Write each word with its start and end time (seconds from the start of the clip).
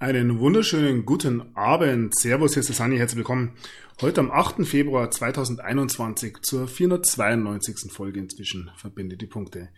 Einen 0.00 0.38
wunderschönen 0.38 1.04
guten 1.04 1.56
Abend. 1.56 2.16
Servus, 2.16 2.52
hier 2.54 2.60
ist 2.60 2.68
der 2.68 2.76
Sani, 2.76 2.98
herzlich 2.98 3.16
willkommen. 3.16 3.56
Heute 4.00 4.20
am 4.20 4.30
8. 4.30 4.64
Februar 4.64 5.10
2021 5.10 6.36
zur 6.42 6.68
492. 6.68 7.90
Folge 7.90 8.20
inzwischen 8.20 8.70
verbinde 8.76 9.16
die 9.16 9.26
Punkte. 9.26 9.70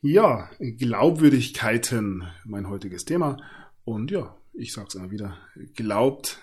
Ja, 0.00 0.50
Glaubwürdigkeiten, 0.58 2.24
mein 2.44 2.68
heutiges 2.68 3.04
Thema. 3.04 3.36
Und 3.84 4.10
ja, 4.10 4.36
ich 4.52 4.72
sag's 4.72 4.96
immer 4.96 5.12
wieder, 5.12 5.38
glaubt 5.76 6.40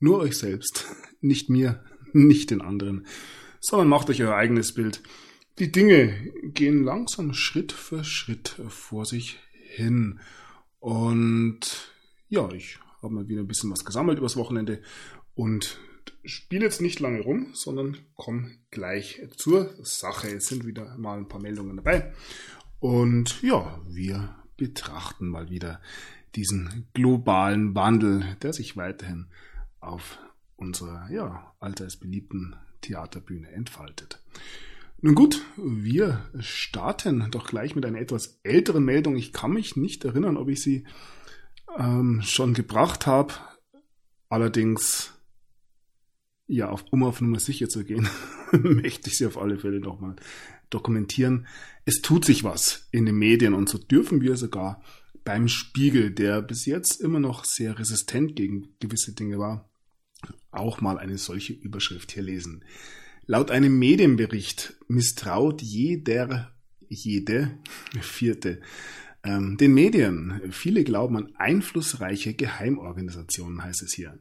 nur 0.00 0.18
euch 0.18 0.36
selbst, 0.36 0.86
nicht 1.20 1.48
mir, 1.48 1.84
nicht 2.12 2.50
den 2.50 2.62
anderen, 2.62 3.06
sondern 3.60 3.86
macht 3.86 4.10
euch 4.10 4.20
euer 4.24 4.34
eigenes 4.34 4.74
Bild. 4.74 5.04
Die 5.60 5.70
Dinge 5.70 6.32
gehen 6.42 6.82
langsam 6.82 7.32
Schritt 7.32 7.70
für 7.70 8.02
Schritt 8.02 8.56
vor 8.70 9.06
sich 9.06 9.38
hin. 9.52 10.18
Und 10.80 11.92
ja, 12.28 12.50
ich 12.52 12.78
habe 13.02 13.14
mal 13.14 13.28
wieder 13.28 13.40
ein 13.40 13.48
bisschen 13.48 13.70
was 13.70 13.84
gesammelt 13.84 14.18
übers 14.18 14.36
Wochenende 14.36 14.82
und 15.34 15.78
spiele 16.24 16.64
jetzt 16.64 16.80
nicht 16.80 17.00
lange 17.00 17.20
rum, 17.20 17.48
sondern 17.52 17.96
komme 18.16 18.50
gleich 18.70 19.22
zur 19.36 19.74
Sache. 19.82 20.28
Es 20.28 20.46
sind 20.46 20.66
wieder 20.66 20.96
mal 20.98 21.18
ein 21.18 21.28
paar 21.28 21.40
Meldungen 21.40 21.76
dabei. 21.76 22.12
Und 22.80 23.42
ja, 23.42 23.80
wir 23.88 24.34
betrachten 24.56 25.28
mal 25.28 25.50
wieder 25.50 25.80
diesen 26.34 26.86
globalen 26.94 27.74
Wandel, 27.74 28.36
der 28.42 28.52
sich 28.52 28.76
weiterhin 28.76 29.26
auf 29.80 30.18
unserer 30.56 31.10
ja, 31.10 31.54
allseits 31.60 31.96
beliebten 31.96 32.56
Theaterbühne 32.82 33.50
entfaltet. 33.50 34.20
Nun 35.00 35.14
gut, 35.14 35.44
wir 35.56 36.26
starten 36.40 37.30
doch 37.30 37.46
gleich 37.46 37.74
mit 37.74 37.84
einer 37.84 38.00
etwas 38.00 38.40
älteren 38.42 38.84
Meldung. 38.84 39.16
Ich 39.16 39.32
kann 39.32 39.52
mich 39.52 39.76
nicht 39.76 40.04
erinnern, 40.04 40.36
ob 40.36 40.48
ich 40.48 40.62
sie 40.62 40.84
ähm, 41.78 42.22
schon 42.22 42.54
gebracht 42.54 43.06
habe. 43.06 43.34
Allerdings, 44.28 45.12
ja, 46.46 46.68
auf, 46.68 46.84
um 46.90 47.04
auf 47.04 47.20
Nummer 47.20 47.40
sicher 47.40 47.68
zu 47.68 47.84
gehen, 47.84 48.08
möchte 48.52 49.08
ich 49.08 49.18
sie 49.18 49.26
auf 49.26 49.38
alle 49.38 49.58
Fälle 49.58 49.80
nochmal 49.80 50.16
dokumentieren. 50.70 51.46
Es 51.84 52.02
tut 52.02 52.24
sich 52.24 52.44
was 52.44 52.88
in 52.90 53.06
den 53.06 53.16
Medien 53.16 53.54
und 53.54 53.68
so 53.68 53.78
dürfen 53.78 54.20
wir 54.20 54.36
sogar 54.36 54.82
beim 55.24 55.48
Spiegel, 55.48 56.10
der 56.12 56.40
bis 56.40 56.66
jetzt 56.66 57.00
immer 57.00 57.20
noch 57.20 57.44
sehr 57.44 57.78
resistent 57.78 58.36
gegen 58.36 58.68
gewisse 58.80 59.12
Dinge 59.12 59.38
war, 59.38 59.68
auch 60.50 60.80
mal 60.80 60.98
eine 60.98 61.18
solche 61.18 61.52
Überschrift 61.52 62.12
hier 62.12 62.22
lesen. 62.22 62.64
Laut 63.26 63.50
einem 63.50 63.76
Medienbericht 63.78 64.76
misstraut 64.86 65.62
jeder, 65.62 66.54
jede 66.88 67.58
vierte 68.00 68.60
ähm, 69.26 69.56
den 69.56 69.74
Medien. 69.74 70.40
Viele 70.50 70.84
glauben 70.84 71.16
an 71.16 71.32
einflussreiche 71.36 72.34
Geheimorganisationen, 72.34 73.62
heißt 73.62 73.82
es 73.82 73.92
hier. 73.92 74.18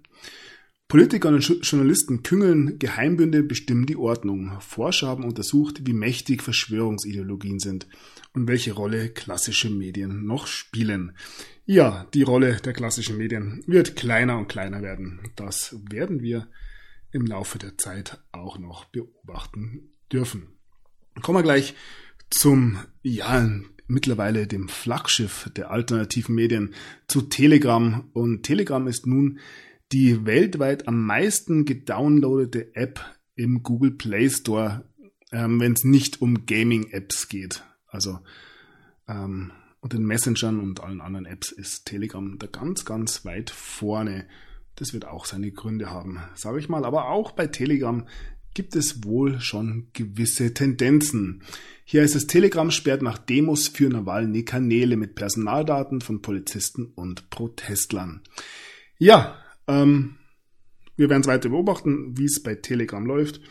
Politiker 0.88 1.30
und 1.30 1.42
Journalisten 1.64 2.22
küngeln, 2.22 2.78
Geheimbünde 2.78 3.42
bestimmen 3.42 3.88
die 3.88 3.96
Ordnung. 3.96 4.60
Forscher 4.62 5.08
haben 5.08 5.24
untersucht, 5.24 5.88
wie 5.88 5.94
mächtig 5.94 6.44
Verschwörungsideologien 6.44 7.60
sind 7.60 7.88
und 8.34 8.48
welche 8.48 8.74
Rolle 8.74 9.10
klassische 9.10 9.72
Medien 9.72 10.26
noch 10.26 10.46
spielen. 10.46 11.18
Ja, 11.66 12.06
die 12.14 12.22
Rolle 12.22 12.58
der 12.58 12.74
klassischen 12.74 13.18
Medien 13.18 13.64
wird 13.66 13.96
kleiner 13.96 14.38
und 14.38 14.48
kleiner 14.48 14.84
werden. 14.84 15.22
Das 15.36 15.76
werden 15.90 16.22
wir 16.22 16.48
im 17.12 17.26
Laufe 17.26 17.58
der 17.58 17.78
Zeit 17.80 18.20
auch 18.32 18.60
noch 18.60 18.86
beobachten 18.86 19.90
dürfen. 20.12 20.50
Kommen 21.24 21.40
wir 21.40 21.44
gleich 21.44 21.74
zum, 22.30 22.78
ja, 23.02 23.50
mittlerweile 23.88 24.48
dem 24.48 24.68
Flaggschiff 24.68 25.50
der 25.56 25.72
alternativen 25.72 26.36
Medien 26.36 26.74
zu 27.08 27.22
Telegram. 27.22 28.10
Und 28.14 28.44
Telegram 28.44 28.88
ist 28.88 29.08
nun 29.08 29.40
die 29.92 30.26
weltweit 30.26 30.88
am 30.88 31.06
meisten 31.06 31.66
gedownloadete 31.66 32.76
App 32.76 33.00
im 33.36 33.64
Google 33.64 33.92
Play 33.92 34.30
Store, 34.30 34.86
ähm, 35.32 35.60
wenn 35.60 35.74
es 35.74 35.84
nicht 35.84 36.22
um 36.22 36.46
Gaming-Apps 36.46 37.30
geht. 37.30 37.64
Also 37.88 38.20
ähm, 39.08 39.52
unter 39.80 39.98
den 39.98 40.08
Messengern 40.08 40.60
und 40.60 40.82
allen 40.82 41.02
anderen 41.02 41.26
Apps 41.26 41.52
ist 41.52 41.86
Telegram 41.86 42.38
da 42.40 42.48
ganz, 42.48 42.86
ganz 42.86 43.24
weit 43.26 43.52
vorne. 43.52 44.26
Das 44.76 44.94
wird 44.94 45.06
auch 45.06 45.26
seine 45.26 45.52
Gründe 45.52 45.92
haben, 45.92 46.20
sage 46.34 46.60
ich 46.60 46.70
mal. 46.70 46.86
Aber 46.86 47.10
auch 47.10 47.32
bei 47.32 47.48
Telegram 47.48 48.08
gibt 48.56 48.76
es 48.76 49.04
wohl 49.04 49.40
schon 49.40 49.90
gewisse 49.94 50.54
Tendenzen. 50.56 51.44
Hier 51.84 52.02
ist 52.02 52.16
es 52.16 52.26
Telegram 52.26 52.72
sperrt 52.72 53.04
nach 53.04 53.20
Demos 53.20 53.68
für 53.68 53.90
Nawalny 53.90 54.44
Kanäle 54.44 54.98
mit 54.98 55.14
Personaldaten 55.14 56.02
von 56.02 56.24
Polizisten 56.24 56.86
und 56.96 57.30
Protestlern. 57.30 58.22
Ja, 58.98 59.38
ähm, 59.68 60.16
wir 60.96 61.10
werden 61.10 61.22
es 61.22 61.28
weiter 61.28 61.50
beobachten, 61.50 62.18
wie 62.18 62.26
es 62.26 62.42
bei 62.42 62.56
Telegram 62.56 63.06
läuft. 63.06 63.42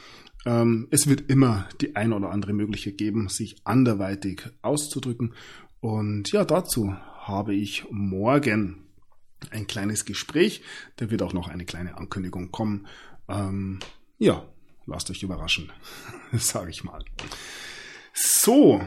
Ähm, 0.47 0.89
es 0.91 1.07
wird 1.07 1.31
immer 1.31 1.69
die 1.81 1.95
ein 1.97 2.13
oder 2.13 2.31
andere 2.31 2.55
Möglichkeit 2.55 2.99
geben, 2.99 3.29
sich 3.29 3.57
anderweitig 3.65 4.43
auszudrücken. 4.63 5.35
Und 5.81 6.33
ja, 6.33 6.45
dazu 6.45 6.95
habe 7.21 7.55
ich 7.55 7.85
morgen 7.91 8.87
ein 9.51 9.67
kleines 9.67 10.07
Gespräch. 10.07 10.63
Da 10.97 11.11
wird 11.11 11.23
auch 11.23 11.35
noch 11.35 11.49
eine 11.49 11.67
kleine 11.67 11.99
Ankündigung 11.99 12.51
kommen. 12.51 12.87
Ähm, 13.29 13.81
ja, 14.19 14.47
lasst 14.87 15.11
euch 15.11 15.23
überraschen, 15.23 15.73
sage 16.33 16.71
ich 16.71 16.85
mal. 16.85 17.05
So, 18.13 18.81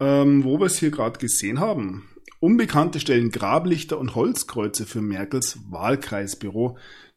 ähm, 0.00 0.44
wo 0.44 0.58
wir 0.58 0.66
es 0.66 0.78
hier 0.78 0.90
gerade 0.90 1.18
gesehen 1.18 1.60
haben. 1.60 2.08
Unbekannte 2.40 3.00
stellen 3.00 3.30
Grablichter 3.30 3.98
und 3.98 4.14
Holzkreuze 4.14 4.86
für 4.86 5.00
Merkels 5.00 5.58
Wahlkreisbüro. 5.70 6.76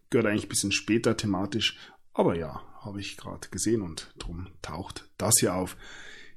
Gehört 0.09 0.27
eigentlich 0.27 0.45
ein 0.45 0.49
bisschen 0.49 0.71
später 0.71 1.17
thematisch, 1.17 1.77
aber 2.13 2.35
ja, 2.35 2.61
habe 2.81 2.99
ich 2.99 3.17
gerade 3.17 3.49
gesehen 3.49 3.81
und 3.81 4.13
drum 4.17 4.47
taucht 4.61 5.09
das 5.17 5.35
hier 5.39 5.55
auf. 5.55 5.75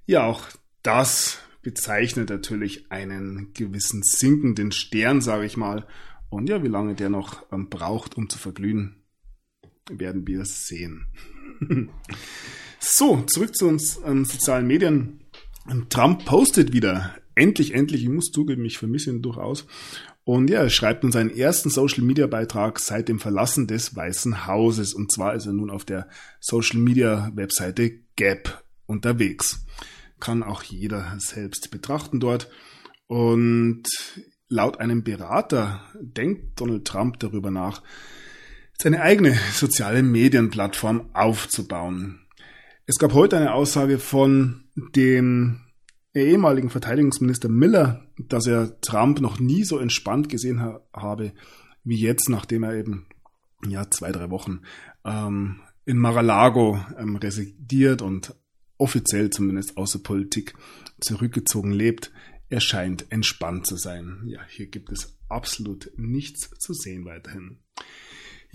Ja, 0.05 0.25
auch 0.25 0.49
das 0.83 1.39
bezeichnet 1.63 2.31
natürlich 2.31 2.91
einen 2.91 3.53
gewissen 3.55 4.03
sinkenden 4.03 4.73
Stern, 4.73 5.21
sage 5.21 5.47
ich 5.47 5.57
mal. 5.57 5.87
Und 6.29 6.49
ja, 6.49 6.63
wie 6.63 6.69
lange 6.69 6.95
der 6.95 7.09
noch 7.09 7.47
ähm, 7.53 7.69
braucht, 7.69 8.17
um 8.17 8.29
zu 8.29 8.39
verglühen, 8.39 9.05
werden 9.91 10.27
wir 10.27 10.45
sehen. 10.45 11.07
So, 12.79 13.23
zurück 13.23 13.57
zu 13.57 13.69
uns 13.69 14.01
ähm, 14.05 14.25
sozialen 14.25 14.67
Medien. 14.67 15.21
Trump 15.89 16.25
postet 16.25 16.73
wieder. 16.73 17.15
Endlich, 17.35 17.75
endlich, 17.75 18.03
ich 18.03 18.09
muss 18.09 18.31
zugeben, 18.31 18.65
ich 18.65 18.79
vermisse 18.79 19.11
ihn 19.11 19.23
durchaus. 19.23 19.67
Und 20.25 20.51
ja, 20.51 20.63
er 20.63 20.71
schreibt 20.71 21.03
nun 21.03 21.13
seinen 21.13 21.31
ersten 21.31 21.71
Social 21.71 22.05
Media 22.05 22.27
Beitrag 22.27 22.79
seit 22.79 23.09
dem 23.09 23.19
Verlassen 23.19 23.67
des 23.67 23.97
Weißen 23.97 24.47
Hauses. 24.47 24.95
Und 24.95 25.11
zwar 25.11 25.35
ist 25.35 25.47
er 25.47 25.53
nun 25.53 25.71
auf 25.71 25.85
der 25.85 26.09
Social 26.41 26.79
Media 26.79 27.33
Webseite 27.35 28.01
Gap 28.17 28.63
unterwegs. 28.87 29.65
Kann 30.21 30.43
auch 30.43 30.63
jeder 30.63 31.17
selbst 31.19 31.71
betrachten 31.71 32.21
dort. 32.21 32.49
Und 33.09 33.85
laut 34.49 34.79
einem 34.79 35.03
Berater 35.03 35.83
denkt 36.01 36.61
Donald 36.61 36.85
Trump 36.87 37.19
darüber 37.19 37.51
nach, 37.51 37.83
seine 38.83 39.01
eigene 39.01 39.39
soziale 39.53 40.03
Medienplattform 40.03 41.11
aufzubauen. 41.13 42.19
Es 42.85 42.99
gab 42.99 43.13
heute 43.13 43.37
eine 43.37 43.55
Aussage 43.55 44.01
von 44.01 44.65
dem 44.75 45.61
ehemaligen 46.15 46.69
Verteidigungsminister 46.69 47.49
Miller, 47.49 48.05
dass 48.19 48.49
er 48.49 48.81
Trump 48.81 49.21
noch 49.21 49.39
nie 49.39 49.63
so 49.63 49.79
entspannt 49.79 50.29
gesehen 50.29 50.61
ha 50.61 50.81
habe 50.93 51.33
wie 51.85 51.97
jetzt, 51.97 52.29
nachdem 52.29 52.65
er 52.65 52.75
eben 52.75 53.07
ja 53.65 53.89
zwei 53.89 54.11
drei 54.11 54.31
Wochen 54.31 54.63
ähm, 55.05 55.61
in 55.85 55.99
Mar-a-Lago 55.99 56.85
ähm, 56.99 57.15
residiert 57.15 58.03
und 58.03 58.35
offiziell 58.79 59.31
zumindest 59.31 59.77
außer 59.77 60.01
Politik 60.01 60.55
zurückgezogen 61.01 61.71
lebt. 61.71 62.11
Er 62.49 62.61
scheint 62.61 63.07
entspannt 63.11 63.65
zu 63.65 63.77
sein. 63.77 64.23
Ja, 64.27 64.41
hier 64.49 64.67
gibt 64.67 64.91
es 64.91 65.17
absolut 65.29 65.93
nichts 65.97 66.51
zu 66.59 66.75
sehen 66.75 67.05
weiterhin. 67.05 67.59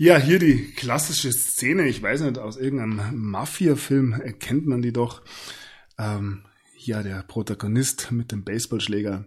Ja, 0.00 0.16
hier 0.16 0.38
die 0.38 0.70
klassische 0.76 1.32
Szene, 1.32 1.88
ich 1.88 2.00
weiß 2.00 2.20
nicht, 2.20 2.38
aus 2.38 2.56
irgendeinem 2.56 3.16
Mafia-Film 3.16 4.12
erkennt 4.12 4.64
man 4.64 4.80
die 4.80 4.92
doch. 4.92 5.22
Ähm, 5.98 6.44
ja, 6.76 7.02
der 7.02 7.24
Protagonist 7.24 8.12
mit 8.12 8.30
dem 8.30 8.44
Baseballschläger. 8.44 9.24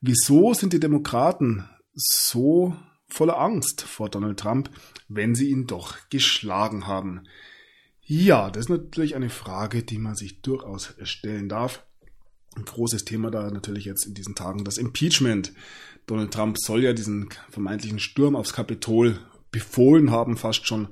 Wieso 0.00 0.54
sind 0.54 0.72
die 0.72 0.80
Demokraten 0.80 1.68
so 1.92 2.74
voller 3.08 3.38
Angst 3.38 3.82
vor 3.82 4.08
Donald 4.08 4.40
Trump, 4.40 4.70
wenn 5.08 5.34
sie 5.34 5.50
ihn 5.50 5.66
doch 5.66 6.08
geschlagen 6.08 6.86
haben? 6.86 7.28
Ja, 8.00 8.48
das 8.48 8.64
ist 8.64 8.70
natürlich 8.70 9.16
eine 9.16 9.28
Frage, 9.28 9.82
die 9.82 9.98
man 9.98 10.14
sich 10.14 10.40
durchaus 10.40 10.94
stellen 11.02 11.50
darf. 11.50 11.84
Ein 12.56 12.64
großes 12.64 13.04
Thema 13.04 13.30
da 13.30 13.50
natürlich 13.50 13.84
jetzt 13.84 14.06
in 14.06 14.14
diesen 14.14 14.34
Tagen 14.34 14.64
das 14.64 14.78
Impeachment. 14.78 15.52
Donald 16.06 16.32
Trump 16.32 16.56
soll 16.58 16.82
ja 16.82 16.94
diesen 16.94 17.28
vermeintlichen 17.50 17.98
Sturm 17.98 18.34
aufs 18.34 18.54
Kapitol 18.54 19.18
befohlen 19.56 20.10
haben, 20.10 20.36
fast 20.36 20.66
schon. 20.66 20.88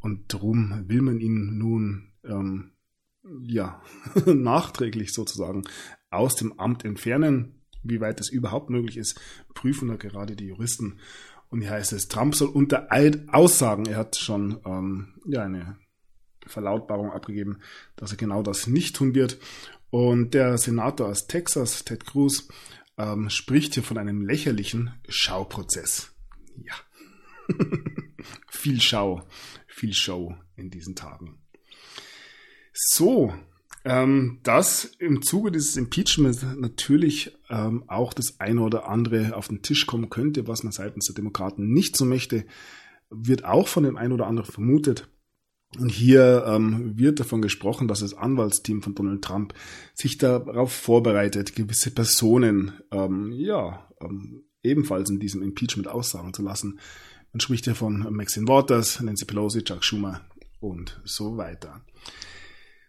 Und 0.00 0.34
darum 0.34 0.84
will 0.88 1.02
man 1.02 1.20
ihn 1.20 1.56
nun 1.56 2.08
ähm, 2.24 2.72
ja 3.42 3.80
nachträglich 4.26 5.12
sozusagen 5.12 5.62
aus 6.10 6.34
dem 6.34 6.58
Amt 6.58 6.84
entfernen. 6.84 7.62
Wie 7.84 8.00
weit 8.00 8.18
das 8.18 8.28
überhaupt 8.28 8.70
möglich 8.70 8.96
ist, 8.96 9.20
prüfen 9.54 9.86
da 9.86 9.94
gerade 9.94 10.34
die 10.34 10.48
Juristen. 10.48 10.98
Und 11.48 11.60
hier 11.60 11.70
heißt 11.70 11.92
es, 11.92 12.08
Trump 12.08 12.34
soll 12.34 12.48
unter 12.48 12.92
Eid 12.92 13.28
aussagen. 13.28 13.86
Er 13.86 13.98
hat 13.98 14.16
schon 14.16 14.58
ähm, 14.66 15.14
ja, 15.24 15.44
eine 15.44 15.78
Verlautbarung 16.44 17.12
abgegeben, 17.12 17.60
dass 17.94 18.10
er 18.10 18.16
genau 18.16 18.42
das 18.42 18.66
nicht 18.66 18.96
tun 18.96 19.14
wird. 19.14 19.38
Und 19.90 20.34
der 20.34 20.58
Senator 20.58 21.06
aus 21.06 21.28
Texas, 21.28 21.84
Ted 21.84 22.04
Cruz, 22.04 22.48
ähm, 22.96 23.30
spricht 23.30 23.74
hier 23.74 23.84
von 23.84 23.96
einem 23.96 24.22
lächerlichen 24.22 24.92
Schauprozess. 25.08 26.10
Ja. 26.56 26.74
viel 28.48 28.80
Schau, 28.80 29.22
viel 29.66 29.92
Show 29.92 30.34
in 30.56 30.70
diesen 30.70 30.94
Tagen. 30.94 31.38
So, 32.72 33.32
ähm, 33.84 34.40
dass 34.42 34.84
im 34.84 35.22
Zuge 35.22 35.50
dieses 35.50 35.76
Impeachments 35.76 36.44
natürlich 36.56 37.36
ähm, 37.48 37.84
auch 37.86 38.12
das 38.12 38.40
eine 38.40 38.60
oder 38.60 38.88
andere 38.88 39.36
auf 39.36 39.48
den 39.48 39.62
Tisch 39.62 39.86
kommen 39.86 40.10
könnte, 40.10 40.46
was 40.46 40.62
man 40.62 40.72
seitens 40.72 41.06
der 41.06 41.14
Demokraten 41.14 41.72
nicht 41.72 41.96
so 41.96 42.04
möchte, 42.04 42.44
wird 43.10 43.44
auch 43.44 43.68
von 43.68 43.84
dem 43.84 43.96
einen 43.96 44.12
oder 44.12 44.26
anderen 44.26 44.50
vermutet. 44.50 45.08
Und 45.78 45.90
hier 45.90 46.44
ähm, 46.46 46.98
wird 46.98 47.20
davon 47.20 47.42
gesprochen, 47.42 47.88
dass 47.88 48.00
das 48.00 48.14
Anwaltsteam 48.14 48.80
von 48.82 48.94
Donald 48.94 49.22
Trump 49.22 49.54
sich 49.94 50.16
darauf 50.16 50.72
vorbereitet, 50.72 51.54
gewisse 51.54 51.90
Personen 51.90 52.72
ähm, 52.90 53.32
ja 53.32 53.86
ähm, 54.00 54.44
ebenfalls 54.62 55.10
in 55.10 55.20
diesem 55.20 55.42
Impeachment 55.42 55.88
aussagen 55.88 56.32
zu 56.32 56.42
lassen. 56.42 56.78
Man 57.32 57.40
spricht 57.40 57.64
hier 57.64 57.74
von 57.74 58.12
Maxine 58.14 58.48
Waters, 58.48 59.00
Nancy 59.00 59.24
Pelosi, 59.24 59.62
Chuck 59.62 59.84
Schumer 59.84 60.22
und 60.60 61.00
so 61.04 61.36
weiter. 61.36 61.84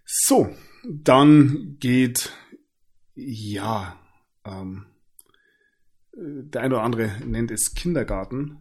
So, 0.06 0.56
dann 0.84 1.78
geht 1.80 2.32
ja 3.16 4.00
ähm, 4.46 4.86
der 6.14 6.62
eine 6.62 6.76
oder 6.76 6.84
andere 6.84 7.12
nennt 7.26 7.52
es 7.52 7.74
Kindergarten 7.74 8.58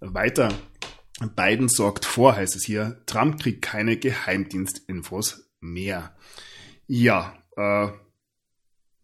weiter 0.00 0.52
Biden 1.34 1.68
sorgt 1.68 2.04
vor, 2.04 2.36
heißt 2.36 2.56
es 2.56 2.64
hier. 2.64 3.00
Trump 3.06 3.40
kriegt 3.40 3.62
keine 3.62 3.96
Geheimdienstinfos 3.96 5.50
mehr. 5.60 6.14
Ja, 6.86 7.42
äh, 7.56 7.88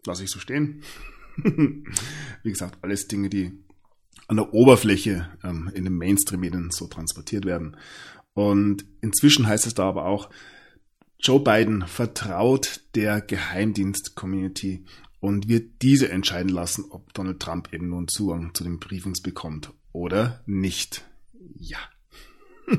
lasse 0.04 0.24
ich 0.24 0.30
so 0.30 0.38
stehen. 0.38 0.82
Wie 1.36 2.50
gesagt, 2.50 2.78
alles 2.82 3.08
Dinge, 3.08 3.30
die 3.30 3.64
an 4.32 4.36
der 4.36 4.54
Oberfläche 4.54 5.28
ähm, 5.44 5.70
in 5.74 5.84
den 5.84 5.92
Mainstream-Medien 5.92 6.70
so 6.70 6.86
transportiert 6.86 7.44
werden. 7.44 7.76
Und 8.32 8.86
inzwischen 9.02 9.46
heißt 9.46 9.66
es 9.66 9.74
da 9.74 9.86
aber 9.86 10.06
auch, 10.06 10.30
Joe 11.20 11.38
Biden 11.38 11.86
vertraut 11.86 12.80
der 12.94 13.20
Geheimdienst-Community 13.20 14.86
und 15.20 15.48
wird 15.48 15.82
diese 15.82 16.08
entscheiden 16.08 16.48
lassen, 16.48 16.86
ob 16.88 17.12
Donald 17.12 17.40
Trump 17.40 17.74
eben 17.74 17.90
nun 17.90 18.08
Zugang 18.08 18.54
zu 18.54 18.64
den 18.64 18.80
Briefings 18.80 19.20
bekommt 19.20 19.70
oder 19.92 20.42
nicht. 20.46 21.04
Ja. 21.54 21.78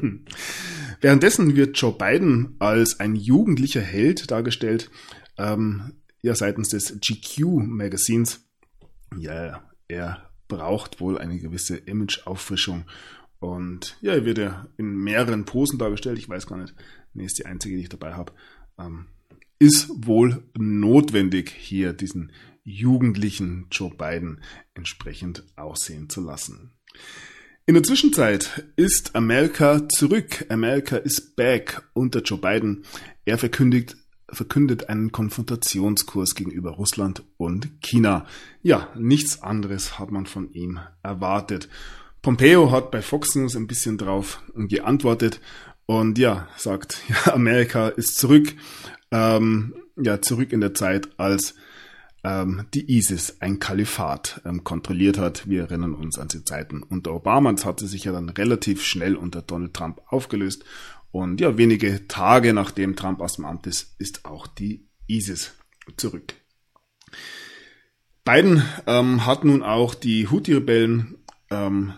Währenddessen 1.01 1.55
wird 1.55 1.77
Joe 1.77 1.93
Biden 1.93 2.55
als 2.57 2.99
ein 2.99 3.15
jugendlicher 3.15 3.81
Held 3.81 4.31
dargestellt, 4.31 4.89
ähm, 5.37 5.93
ja 6.23 6.33
seitens 6.33 6.69
des 6.69 6.99
GQ-Magazins. 6.99 8.43
Ja, 9.15 9.69
er 9.87 10.32
braucht 10.53 10.99
wohl 10.99 11.17
eine 11.17 11.39
gewisse 11.39 11.77
Image-Auffrischung. 11.77 12.85
Und 13.39 13.97
ja, 14.01 14.13
er 14.13 14.25
wird 14.25 14.37
ja 14.37 14.67
in 14.77 14.95
mehreren 14.95 15.45
Posen 15.45 15.79
dargestellt. 15.79 16.17
Ich 16.19 16.29
weiß 16.29 16.47
gar 16.47 16.57
nicht, 16.57 16.75
nee, 17.13 17.25
ist 17.25 17.39
die 17.39 17.45
einzige, 17.45 17.75
die 17.75 17.83
ich 17.83 17.89
dabei 17.89 18.13
habe. 18.13 18.33
Ähm, 18.77 19.07
ist 19.59 19.89
wohl 19.95 20.43
notwendig, 20.57 21.49
hier 21.49 21.93
diesen 21.93 22.31
jugendlichen 22.63 23.67
Joe 23.71 23.89
Biden 23.89 24.41
entsprechend 24.75 25.43
aussehen 25.55 26.09
zu 26.09 26.21
lassen. 26.21 26.73
In 27.65 27.73
der 27.73 27.83
Zwischenzeit 27.83 28.65
ist 28.75 29.15
Amerika 29.15 29.87
zurück. 29.89 30.45
Amerika 30.49 30.97
ist 30.97 31.35
back 31.35 31.81
unter 31.93 32.21
Joe 32.21 32.39
Biden. 32.39 32.85
Er 33.25 33.37
verkündigt, 33.37 33.97
verkündet 34.29 34.89
einen 34.89 35.11
Konfrontationskurs 35.11 36.35
gegenüber 36.35 36.71
Russland 36.71 37.23
und 37.37 37.69
China. 37.81 38.25
Ja, 38.61 38.89
nichts 38.95 39.41
anderes 39.41 39.99
hat 39.99 40.11
man 40.11 40.25
von 40.25 40.51
ihm 40.53 40.79
erwartet. 41.01 41.69
Pompeo 42.21 42.71
hat 42.71 42.89
bei 42.91 43.01
Fox 43.01 43.35
News 43.35 43.55
ein 43.55 43.67
bisschen 43.67 43.97
drauf 43.97 44.41
geantwortet 44.55 45.41
und 45.85 46.17
ja, 46.17 46.47
sagt, 46.57 47.01
ja, 47.09 47.33
Amerika 47.33 47.89
ist 47.89 48.17
zurück, 48.17 48.53
ähm, 49.11 49.75
ja, 49.97 50.21
zurück 50.21 50.53
in 50.53 50.61
der 50.61 50.73
Zeit, 50.73 51.09
als 51.17 51.55
ähm, 52.23 52.65
die 52.73 52.97
ISIS 52.97 53.41
ein 53.41 53.59
Kalifat 53.59 54.41
ähm, 54.45 54.63
kontrolliert 54.63 55.17
hat. 55.17 55.47
Wir 55.49 55.63
erinnern 55.63 55.93
uns 55.93 56.17
an 56.17 56.29
die 56.29 56.43
Zeiten 56.45 56.81
unter 56.81 57.13
Obama. 57.13 57.51
Das 57.51 57.65
hatte 57.65 57.87
sich 57.87 58.05
ja 58.05 58.13
dann 58.13 58.29
relativ 58.29 58.83
schnell 58.83 59.15
unter 59.15 59.41
Donald 59.41 59.73
Trump 59.73 60.01
aufgelöst. 60.07 60.63
Und 61.13 61.39
ja, 61.41 61.59
wenige 61.59 62.07
Tage 62.07 62.55
nachdem 62.55 62.95
Trump 62.95 63.21
aus 63.21 63.35
dem 63.35 63.45
Amt 63.45 63.67
ist, 63.67 63.93
ist 63.99 64.25
auch 64.25 64.47
die 64.47 64.89
ISIS 65.05 65.53
zurück. 65.95 66.33
Biden 68.25 68.63
ähm, 68.87 69.23
hat 69.23 69.43
nun 69.43 69.61
auch 69.61 69.93
die 69.93 70.27
Houthi-Rebellen 70.27 71.19
ähm, 71.51 71.93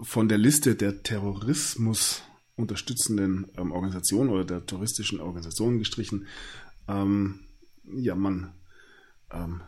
von 0.00 0.28
der 0.28 0.38
Liste 0.38 0.76
der 0.76 1.02
Terrorismus 1.02 2.22
unterstützenden 2.54 3.50
ähm, 3.58 3.72
Organisationen 3.72 4.30
oder 4.30 4.44
der 4.44 4.66
terroristischen 4.66 5.18
Organisationen 5.18 5.80
gestrichen. 5.80 6.28
Ähm, 6.86 7.40
ja, 7.92 8.14
man 8.14 8.54
ähm, 9.32 9.62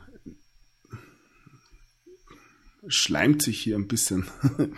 schleimt 2.86 3.42
sich 3.42 3.60
hier 3.60 3.74
ein 3.74 3.88
bisschen 3.88 4.28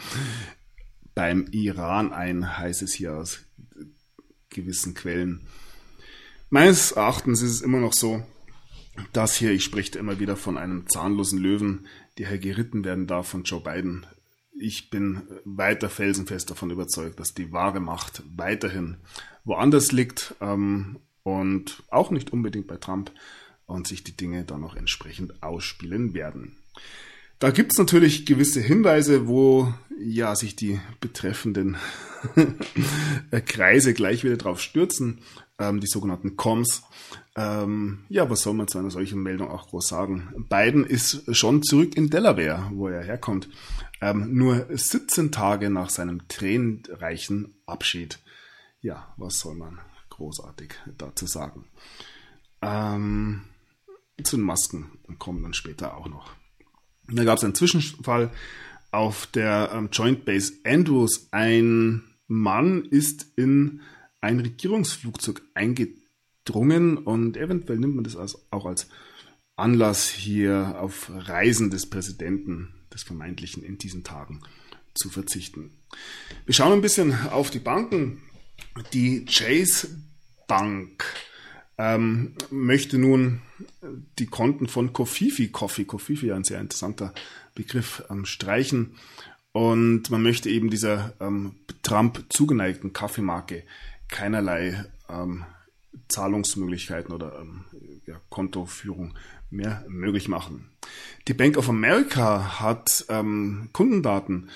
beim 1.15 1.47
Iran 1.51 2.13
ein, 2.13 2.59
heißt 2.59 2.83
es 2.83 2.93
hier 2.93 3.15
aus 3.17 3.41
gewissen 4.51 4.95
Quellen. 4.95 5.41
Meines 6.51 6.93
Erachtens 6.93 7.43
ist 7.43 7.51
es 7.51 7.63
immer 7.63 7.81
noch 7.81 7.93
so, 7.93 8.25
dass 9.13 9.37
hier, 9.37 9.51
ich 9.51 9.65
spreche 9.65 9.99
immer 9.99 10.21
wieder 10.21 10.37
von 10.37 10.57
einem 10.57 10.89
zahnlosen 10.89 11.39
Löwen, 11.39 11.87
der 12.19 12.29
hier 12.29 12.39
geritten 12.39 12.85
werden 12.85 13.07
darf 13.07 13.29
von 13.29 13.43
Joe 13.43 13.61
Biden. 13.61 14.07
Ich 14.57 14.89
bin 14.89 15.23
weiter 15.45 15.91
felsenfest 15.91 16.51
davon 16.51 16.71
überzeugt, 16.71 17.19
dass 17.19 17.35
die 17.35 17.51
wahre 17.51 17.81
Macht 17.81 18.23
weiterhin 18.37 18.99
woanders 19.45 19.91
liegt 19.91 20.37
ähm, 20.41 21.01
und 21.25 21.83
auch 21.91 22.13
nicht 22.13 22.33
unbedingt 22.33 22.69
bei 22.69 22.77
Trump 22.77 23.11
und 23.67 23.89
sich 23.89 24.05
die 24.05 24.17
Dinge 24.17 24.45
dann 24.45 24.61
noch 24.61 24.77
entsprechend 24.77 25.43
ausspielen 25.43 26.15
werden. 26.15 26.57
Da 27.39 27.51
gibt 27.51 27.73
es 27.73 27.79
natürlich 27.79 28.27
gewisse 28.27 28.61
Hinweise, 28.61 29.27
wo 29.27 29.73
ja 29.99 30.35
sich 30.35 30.57
die 30.57 30.81
betreffenden 31.01 31.77
Kreise 33.47 33.95
gleich 33.95 34.25
wieder 34.25 34.37
drauf 34.37 34.61
stürzen, 34.61 35.21
ähm, 35.59 35.81
die 35.81 35.87
sogenannten 35.87 36.37
Coms. 36.37 36.83
Ähm, 37.37 38.05
ja, 38.09 38.31
was 38.31 38.43
soll 38.43 38.55
man 38.55 38.69
zu 38.69 38.79
einer 38.79 38.91
solchen 38.91 39.23
Meldung 39.23 39.49
auch 39.49 39.69
groß 39.69 39.89
sagen? 39.89 40.47
Biden 40.49 40.85
ist 40.85 41.35
schon 41.35 41.63
zurück 41.63 41.97
in 41.97 42.11
Delaware, 42.11 42.71
wo 42.73 42.89
er 42.89 43.03
herkommt, 43.03 43.49
ähm, 44.01 44.35
nur 44.35 44.67
17 44.71 45.33
Tage 45.33 45.71
nach 45.71 45.91
seinem 45.91 46.29
tränenreichen 46.29 47.55
Abschied. 47.67 48.21
Ja, 48.81 49.13
was 49.17 49.39
soll 49.39 49.55
man 49.55 49.81
großartig 50.11 50.75
dazu 50.99 51.27
sagen? 51.27 51.67
Ähm, 52.63 53.43
zu 54.23 54.37
den 54.37 54.45
Masken 54.45 54.99
kommen 55.19 55.43
dann 55.43 55.55
später 55.55 55.97
auch 55.97 56.09
noch. 56.09 56.33
Da 57.09 57.25
gab 57.25 57.39
es 57.39 57.45
einen 57.45 57.55
Zwischenfall 57.55 58.31
auf 58.91 59.27
der 59.27 59.71
ähm, 59.75 59.89
Joint 59.93 60.25
Base 60.25 60.55
Andrews. 60.65 61.29
Ein 61.31 62.05
Mann 62.27 62.85
ist 62.87 63.27
in 63.37 63.81
ein 64.21 64.41
Regierungsflugzeug 64.41 65.43
eingedrungen 65.55 66.97
und 66.99 67.37
eventuell 67.37 67.79
nimmt 67.79 67.97
man 67.97 68.05
das 68.05 68.17
als, 68.17 68.39
auch 68.51 68.65
als 68.65 68.89
Anlass 69.57 70.09
hier 70.09 70.77
auf 70.81 71.11
Reisen 71.13 71.71
des 71.71 71.91
Präsidenten, 71.91 72.75
des 72.93 73.03
vermeintlichen, 73.03 73.63
in 73.63 73.79
diesen 73.79 74.03
Tagen 74.03 74.41
zu 74.95 75.11
verzichten. 75.11 75.71
Wir 76.47 76.55
schauen 76.55 76.73
ein 76.73 76.83
bisschen 76.83 77.29
auf 77.29 77.51
die 77.51 77.59
Banken. 77.59 78.23
Die 78.93 79.25
Chase 79.27 79.89
Bank 80.47 81.05
ähm, 81.79 82.35
möchte 82.51 82.99
nun 82.99 83.41
die 84.19 84.27
Konten 84.27 84.69
von 84.69 84.93
Kofifi, 84.93 85.49
Coffee, 85.49 85.85
Kofifi, 85.85 86.33
ein 86.33 86.45
sehr 86.45 86.61
interessanter 86.61 87.13
Begriff, 87.55 88.05
ähm, 88.11 88.25
streichen. 88.25 88.97
Und 89.53 90.11
man 90.11 90.23
möchte 90.23 90.51
eben 90.51 90.71
dieser 90.71 91.15
ähm, 91.21 91.57
Trump 91.83 92.25
zugeneigten 92.29 92.93
Kaffeemarke 92.93 93.65
keinerlei 94.09 94.85
ähm, 95.09 95.45
Zahlungsmöglichkeiten 96.09 97.15
oder 97.15 97.39
ähm, 97.41 97.65
ja, 98.07 98.21
Kontoführung 98.31 99.15
mehr 99.51 99.85
möglich 99.89 100.29
machen. 100.29 100.71
Die 101.29 101.35
Bank 101.35 101.57
of 101.57 101.69
America 101.69 102.61
hat 102.61 103.05
ähm, 103.09 103.71
Kundendaten 103.73 104.51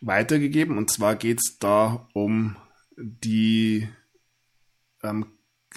weitergegeben 0.00 0.76
und 0.76 0.90
zwar 0.90 1.14
geht 1.14 1.38
es 1.38 1.58
da 1.58 2.08
um 2.12 2.56
die 2.96 3.88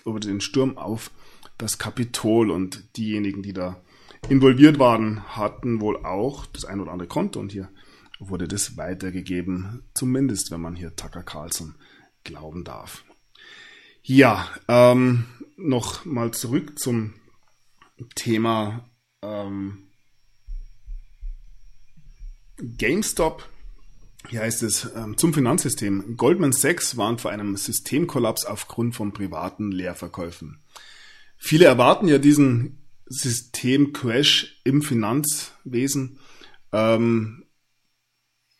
über 0.06 0.20
den 0.20 0.40
Sturm 0.40 0.78
auf 0.78 1.12
das 1.58 1.78
Kapitol 1.78 2.52
und 2.52 2.98
diejenigen, 2.98 3.42
die 3.42 3.54
da 3.54 3.82
involviert 4.30 4.80
waren, 4.80 5.24
hatten 5.36 5.82
wohl 5.82 6.06
auch 6.06 6.46
das 6.48 6.66
ein 6.66 6.80
oder 6.80 6.92
andere 6.92 7.08
Konto 7.08 7.40
und 7.40 7.52
hier 7.52 7.70
wurde 8.20 8.48
das 8.48 8.78
weitergegeben, 8.78 9.84
zumindest 9.94 10.52
wenn 10.52 10.62
man 10.62 10.76
hier 10.76 10.96
Tucker 10.96 11.24
Carlson 11.24 11.76
glauben 12.24 12.64
darf. 12.64 13.04
Ja, 14.04 14.50
ähm, 14.68 15.26
noch 15.58 16.06
mal 16.06 16.32
zurück 16.32 16.78
zum 16.80 17.14
Thema 18.16 18.90
ähm, 19.22 19.90
GameStop. 22.58 23.50
Hier 24.29 24.41
heißt 24.41 24.63
es 24.63 24.89
ähm, 24.96 25.17
zum 25.17 25.34
Finanzsystem. 25.34 26.17
Goldman 26.17 26.51
Sachs 26.51 26.98
warnt 26.98 27.22
vor 27.22 27.32
einem 27.32 27.55
Systemkollaps 27.58 28.46
aufgrund 28.46 28.96
von 28.96 29.13
privaten 29.13 29.72
Leerverkäufen. 29.72 30.60
Viele 31.38 31.65
erwarten 31.65 32.08
ja 32.08 32.17
diesen 32.17 32.86
Systemcrash 33.05 34.62
im 34.63 34.82
Finanzwesen. 34.82 36.20
Ähm, 36.72 37.46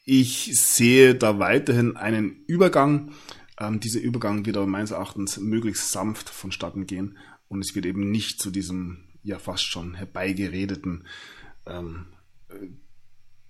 ich 0.04 0.52
sehe 0.54 1.16
da 1.16 1.40
weiterhin 1.40 1.98
einen 1.98 2.44
Übergang. 2.46 3.12
Ähm, 3.60 3.80
dieser 3.80 4.02
Übergang 4.02 4.46
wird 4.46 4.58
aber 4.58 4.68
meines 4.68 4.92
Erachtens 4.92 5.38
möglichst 5.38 5.92
sanft 5.92 6.30
vonstatten 6.30 6.86
gehen 6.86 7.18
und 7.48 7.62
es 7.62 7.74
wird 7.74 7.86
eben 7.86 8.12
nicht 8.12 8.40
zu 8.40 8.52
diesem 8.52 9.06
ja 9.24 9.40
fast 9.40 9.64
schon 9.64 9.96
herbeigeredeten 9.96 11.06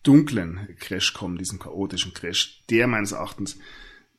dunklen 0.05 0.67
Crash 0.79 1.13
kommen, 1.13 1.37
diesem 1.37 1.59
chaotischen 1.59 2.13
Crash, 2.13 2.63
der 2.69 2.87
meines 2.87 3.11
Erachtens 3.11 3.57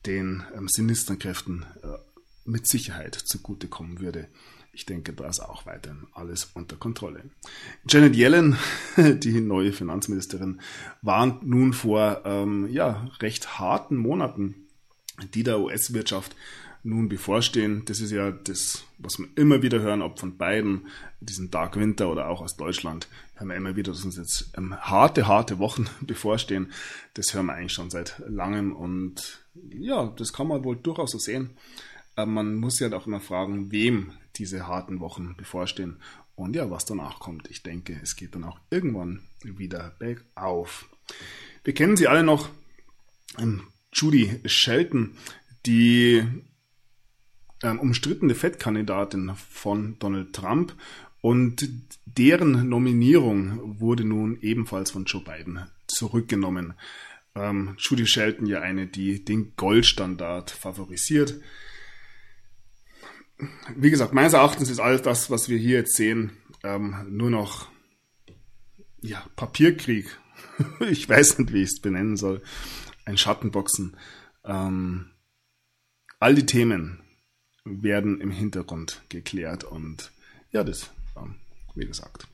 den 0.04 0.44
ähm, 0.54 0.68
sinisteren 0.68 1.18
Kräften 1.18 1.64
äh, 1.82 1.98
mit 2.44 2.68
Sicherheit 2.68 3.14
zugutekommen 3.14 4.00
würde. 4.00 4.28
Ich 4.72 4.84
denke, 4.84 5.12
da 5.14 5.26
ist 5.26 5.40
auch 5.40 5.64
weiterhin 5.64 6.06
alles 6.12 6.50
unter 6.52 6.76
Kontrolle. 6.76 7.30
Janet 7.88 8.14
Yellen, 8.14 8.58
die 8.96 9.40
neue 9.40 9.72
Finanzministerin, 9.72 10.60
warnt 11.02 11.46
nun 11.46 11.72
vor 11.72 12.22
ähm, 12.24 12.68
ja, 12.70 13.08
recht 13.20 13.58
harten 13.58 13.96
Monaten, 13.96 14.66
die 15.34 15.44
der 15.44 15.60
US-Wirtschaft 15.60 16.36
nun 16.86 17.08
bevorstehen. 17.08 17.84
Das 17.84 18.00
ist 18.00 18.12
ja 18.12 18.30
das, 18.30 18.84
was 18.98 19.18
wir 19.18 19.26
immer 19.34 19.62
wieder 19.62 19.80
hören, 19.80 20.02
ob 20.02 20.18
von 20.18 20.36
beiden, 20.36 20.86
diesen 21.20 21.50
Dark 21.50 21.76
Winter 21.76 22.10
oder 22.10 22.28
auch 22.28 22.40
aus 22.40 22.56
Deutschland, 22.56 23.08
hören 23.34 23.48
wir 23.48 23.56
immer 23.56 23.76
wieder, 23.76 23.92
dass 23.92 24.04
uns 24.04 24.16
jetzt 24.16 24.52
ähm, 24.56 24.76
harte, 24.76 25.26
harte 25.26 25.58
Wochen 25.58 25.88
bevorstehen. 26.00 26.72
Das 27.14 27.34
hören 27.34 27.46
wir 27.46 27.54
eigentlich 27.54 27.72
schon 27.72 27.90
seit 27.90 28.22
langem 28.28 28.74
und 28.74 29.44
ja, 29.70 30.06
das 30.16 30.32
kann 30.32 30.48
man 30.48 30.64
wohl 30.64 30.76
durchaus 30.76 31.10
so 31.10 31.18
sehen. 31.18 31.50
Aber 32.14 32.30
man 32.30 32.54
muss 32.54 32.78
ja 32.78 32.90
auch 32.92 33.06
immer 33.06 33.20
fragen, 33.20 33.72
wem 33.72 34.12
diese 34.36 34.66
harten 34.66 35.00
Wochen 35.00 35.34
bevorstehen 35.36 35.98
und 36.34 36.54
ja, 36.54 36.70
was 36.70 36.84
danach 36.84 37.18
kommt. 37.18 37.50
Ich 37.50 37.62
denke, 37.62 37.98
es 38.02 38.16
geht 38.16 38.34
dann 38.34 38.44
auch 38.44 38.58
irgendwann 38.70 39.22
wieder 39.42 39.94
bergauf. 39.98 40.88
Wir 41.64 41.74
kennen 41.74 41.96
sie 41.96 42.06
alle 42.06 42.22
noch. 42.22 42.48
Ähm, 43.38 43.62
Judy 43.92 44.40
Shelton, 44.44 45.16
die 45.66 46.22
ähm, 47.62 47.78
umstrittene 47.78 48.34
Fettkandidatin 48.34 49.32
von 49.36 49.98
Donald 49.98 50.32
Trump 50.32 50.75
und 51.20 51.68
deren 52.04 52.68
Nominierung 52.68 53.80
wurde 53.80 54.04
nun 54.04 54.38
ebenfalls 54.40 54.90
von 54.90 55.04
Joe 55.04 55.22
Biden 55.22 55.66
zurückgenommen. 55.86 56.75
Ähm, 57.34 57.75
Judy 57.78 58.06
Shelton 58.06 58.46
ja 58.46 58.60
eine, 58.60 58.86
die 58.86 59.25
den 59.25 59.54
Goldstandard 59.56 60.50
favorisiert. 60.50 61.40
Wie 63.75 63.90
gesagt, 63.90 64.14
meines 64.14 64.32
Erachtens 64.32 64.70
ist 64.70 64.80
alles 64.80 65.02
das, 65.02 65.30
was 65.30 65.48
wir 65.48 65.58
hier 65.58 65.78
jetzt 65.78 65.96
sehen, 65.96 66.32
ähm, 66.62 66.94
nur 67.08 67.30
noch 67.30 67.68
ja, 69.00 69.25
Papierkrieg. 69.36 70.18
ich 70.88 71.08
weiß 71.08 71.38
nicht, 71.38 71.52
wie 71.52 71.62
ich 71.62 71.70
es 71.70 71.80
benennen 71.80 72.16
soll. 72.16 72.42
Ein 73.04 73.18
Schattenboxen. 73.18 73.96
Ähm, 74.44 75.10
all 76.18 76.34
die 76.34 76.46
Themen, 76.46 77.02
werden 77.66 78.20
im 78.20 78.30
Hintergrund 78.30 79.02
geklärt 79.08 79.64
und 79.64 80.12
ja, 80.52 80.64
das, 80.64 80.90
wie 81.75 81.87
gesagt, 81.87 82.26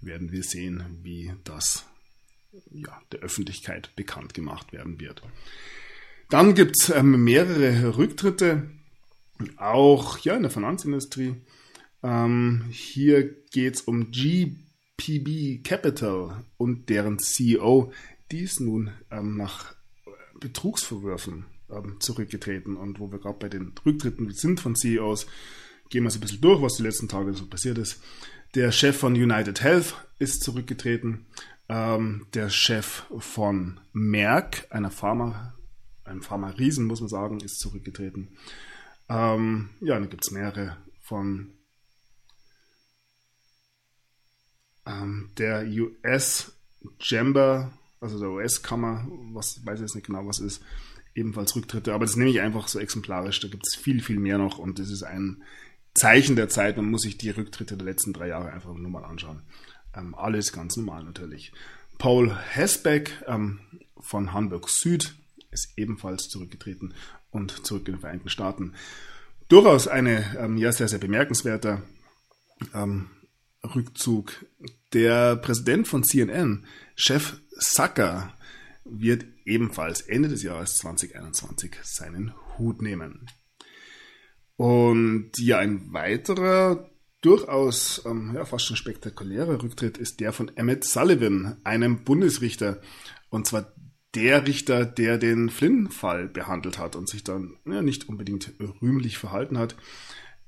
werden 0.00 0.30
wir 0.32 0.42
sehen, 0.44 0.84
wie 1.02 1.32
das 1.44 1.84
ja, 2.70 3.00
der 3.12 3.20
Öffentlichkeit 3.20 3.94
bekannt 3.96 4.34
gemacht 4.34 4.72
werden 4.72 5.00
wird. 5.00 5.22
Dann 6.30 6.54
gibt 6.54 6.76
es 6.80 6.90
ähm, 6.90 7.24
mehrere 7.24 7.96
Rücktritte, 7.96 8.70
auch 9.56 10.18
ja, 10.18 10.36
in 10.36 10.42
der 10.42 10.50
Finanzindustrie. 10.50 11.34
Ähm, 12.02 12.64
hier 12.70 13.28
geht 13.50 13.76
es 13.76 13.80
um 13.82 14.10
GPB 14.10 15.62
Capital 15.62 16.44
und 16.56 16.88
deren 16.88 17.18
CEO, 17.18 17.92
die 18.30 18.40
ist 18.40 18.60
nun 18.60 18.92
ähm, 19.10 19.36
nach 19.36 19.74
Betrugsvorwürfen 20.38 21.46
ähm, 21.70 21.96
zurückgetreten. 22.00 22.76
Und 22.76 23.00
wo 23.00 23.10
wir 23.10 23.18
gerade 23.18 23.38
bei 23.38 23.48
den 23.48 23.72
Rücktritten 23.84 24.32
sind 24.32 24.60
von 24.60 24.76
CEOs, 24.76 25.26
gehen 25.88 26.04
wir 26.04 26.10
so 26.10 26.18
ein 26.18 26.20
bisschen 26.20 26.40
durch, 26.40 26.62
was 26.62 26.76
die 26.76 26.82
letzten 26.82 27.08
Tage 27.08 27.32
so 27.34 27.46
passiert 27.46 27.78
ist. 27.78 28.02
Der 28.54 28.72
Chef 28.72 28.96
von 28.96 29.14
United 29.14 29.62
Health 29.62 29.94
ist 30.18 30.42
zurückgetreten. 30.42 31.26
Ähm, 31.68 32.26
der 32.34 32.48
Chef 32.48 33.04
von 33.18 33.80
Merck, 33.92 34.66
einer 34.70 34.90
Pharma, 34.90 35.54
einem 36.04 36.22
Pharma-Riesen, 36.22 36.86
muss 36.86 37.00
man 37.00 37.10
sagen, 37.10 37.40
ist 37.40 37.58
zurückgetreten. 37.58 38.36
Ähm, 39.08 39.70
ja, 39.80 39.98
dann 39.98 40.08
gibt 40.08 40.24
es 40.24 40.30
mehrere 40.30 40.76
von 41.02 41.52
ähm, 44.86 45.30
der 45.36 45.66
US 45.66 46.52
Chamber, 46.98 47.72
also 48.00 48.18
der 48.18 48.30
US-Kammer, 48.30 49.06
was 49.32 49.64
weiß 49.64 49.76
ich 49.76 49.82
jetzt 49.82 49.94
nicht 49.94 50.06
genau, 50.06 50.26
was 50.26 50.38
ist, 50.38 50.62
ebenfalls 51.18 51.54
Rücktritte. 51.54 51.92
Aber 51.92 52.06
das 52.06 52.16
nehme 52.16 52.30
ich 52.30 52.40
einfach 52.40 52.68
so 52.68 52.78
exemplarisch. 52.78 53.40
Da 53.40 53.48
gibt 53.48 53.66
es 53.66 53.76
viel, 53.76 54.02
viel 54.02 54.18
mehr 54.18 54.38
noch 54.38 54.58
und 54.58 54.78
das 54.78 54.90
ist 54.90 55.02
ein 55.02 55.42
Zeichen 55.94 56.36
der 56.36 56.48
Zeit. 56.48 56.76
Man 56.76 56.90
muss 56.90 57.02
sich 57.02 57.18
die 57.18 57.30
Rücktritte 57.30 57.76
der 57.76 57.84
letzten 57.84 58.12
drei 58.12 58.28
Jahre 58.28 58.52
einfach 58.52 58.72
nur 58.74 58.90
mal 58.90 59.04
anschauen. 59.04 59.42
Ähm, 59.94 60.14
alles 60.14 60.52
ganz 60.52 60.76
normal 60.76 61.04
natürlich. 61.04 61.52
Paul 61.98 62.36
Hesbeck 62.52 63.24
ähm, 63.26 63.60
von 64.00 64.32
Hamburg 64.32 64.68
Süd 64.68 65.14
ist 65.50 65.72
ebenfalls 65.76 66.28
zurückgetreten 66.28 66.94
und 67.30 67.66
zurück 67.66 67.88
in 67.88 67.94
den 67.94 68.00
Vereinigten 68.00 68.28
Staaten. 68.28 68.74
Durchaus 69.48 69.88
eine 69.88 70.36
ähm, 70.38 70.56
ja 70.56 70.72
sehr, 70.72 70.88
sehr 70.88 70.98
bemerkenswerter 70.98 71.82
ähm, 72.74 73.10
Rückzug. 73.74 74.46
Der 74.92 75.36
Präsident 75.36 75.88
von 75.88 76.04
CNN, 76.04 76.64
Chef 76.94 77.40
Zucker, 77.58 78.34
wird 78.84 79.24
ebenfalls 79.48 80.02
Ende 80.02 80.28
des 80.28 80.42
Jahres 80.42 80.76
2021 80.76 81.76
seinen 81.82 82.34
Hut 82.58 82.82
nehmen. 82.82 83.26
Und 84.56 85.30
ja, 85.38 85.58
ein 85.58 85.92
weiterer 85.92 86.90
durchaus 87.20 88.02
ähm, 88.06 88.32
ja, 88.34 88.44
fast 88.44 88.66
schon 88.66 88.76
spektakulärer 88.76 89.62
Rücktritt 89.62 89.98
ist 89.98 90.20
der 90.20 90.32
von 90.32 90.56
Emmett 90.56 90.84
Sullivan, 90.84 91.56
einem 91.64 92.04
Bundesrichter. 92.04 92.80
Und 93.30 93.46
zwar 93.46 93.72
der 94.14 94.46
Richter, 94.46 94.84
der 94.84 95.18
den 95.18 95.50
Flynn-Fall 95.50 96.28
behandelt 96.28 96.78
hat 96.78 96.96
und 96.96 97.08
sich 97.08 97.24
dann 97.24 97.56
ja, 97.66 97.82
nicht 97.82 98.08
unbedingt 98.08 98.54
rühmlich 98.80 99.18
verhalten 99.18 99.58
hat. 99.58 99.76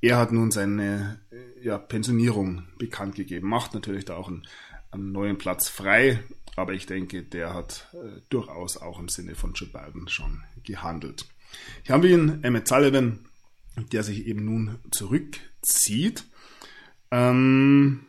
Er 0.00 0.16
hat 0.16 0.32
nun 0.32 0.50
seine 0.50 1.20
ja, 1.60 1.76
Pensionierung 1.76 2.64
bekannt 2.78 3.14
gegeben, 3.14 3.48
macht 3.48 3.74
natürlich 3.74 4.06
da 4.06 4.16
auch 4.16 4.28
einen, 4.28 4.46
einen 4.90 5.12
neuen 5.12 5.38
Platz 5.38 5.68
frei 5.68 6.20
aber 6.56 6.74
ich 6.74 6.86
denke, 6.86 7.22
der 7.22 7.54
hat 7.54 7.88
äh, 7.94 8.20
durchaus 8.28 8.76
auch 8.76 8.98
im 8.98 9.08
Sinne 9.08 9.34
von 9.34 9.54
Joe 9.54 9.68
Biden 9.68 10.08
schon 10.08 10.42
gehandelt. 10.62 11.26
Hier 11.84 11.94
haben 11.94 12.02
wir 12.02 12.10
ihn, 12.10 12.44
Emmett 12.44 12.68
Sullivan, 12.68 13.26
der 13.92 14.02
sich 14.02 14.26
eben 14.26 14.44
nun 14.44 14.78
zurückzieht. 14.90 16.24
Ähm, 17.10 18.04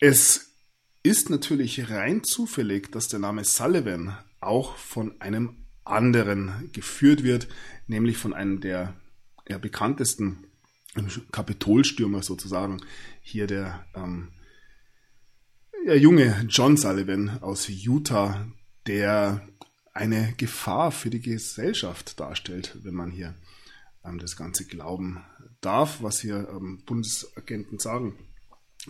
es 0.00 0.56
ist 1.02 1.30
natürlich 1.30 1.90
rein 1.90 2.24
zufällig, 2.24 2.90
dass 2.90 3.08
der 3.08 3.20
Name 3.20 3.44
Sullivan 3.44 4.16
auch 4.40 4.76
von 4.76 5.20
einem 5.20 5.64
anderen 5.84 6.70
geführt 6.72 7.22
wird, 7.22 7.46
nämlich 7.86 8.18
von 8.18 8.34
einem 8.34 8.60
der 8.60 8.94
ja, 9.48 9.58
bekanntesten 9.58 10.46
Kapitolstürmer 11.30 12.22
sozusagen, 12.22 12.82
hier 13.22 13.46
der 13.46 13.86
ähm, 13.94 14.32
der 14.32 14.41
junge 15.84 16.46
John 16.48 16.76
Sullivan 16.76 17.42
aus 17.42 17.68
Utah, 17.68 18.46
der 18.86 19.46
eine 19.92 20.32
Gefahr 20.36 20.92
für 20.92 21.10
die 21.10 21.20
Gesellschaft 21.20 22.18
darstellt, 22.18 22.78
wenn 22.82 22.94
man 22.94 23.10
hier 23.10 23.34
ähm, 24.04 24.18
das 24.18 24.36
Ganze 24.36 24.64
glauben 24.64 25.22
darf, 25.60 26.02
was 26.02 26.20
hier 26.20 26.48
ähm, 26.50 26.82
Bundesagenten 26.86 27.78
sagen. 27.78 28.14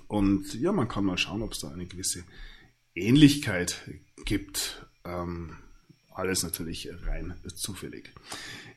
Und 0.07 0.55
ja, 0.55 0.73
man 0.73 0.89
kann 0.89 1.05
mal 1.05 1.19
schauen, 1.19 1.43
ob 1.43 1.53
es 1.53 1.61
da 1.61 1.71
eine 1.71 1.87
gewisse 1.87 2.25
Ähnlichkeit 2.95 3.83
gibt. 4.25 4.87
Ähm, 5.05 5.57
alles 6.15 6.43
natürlich 6.43 6.89
rein 7.07 7.35
zufällig. 7.55 8.13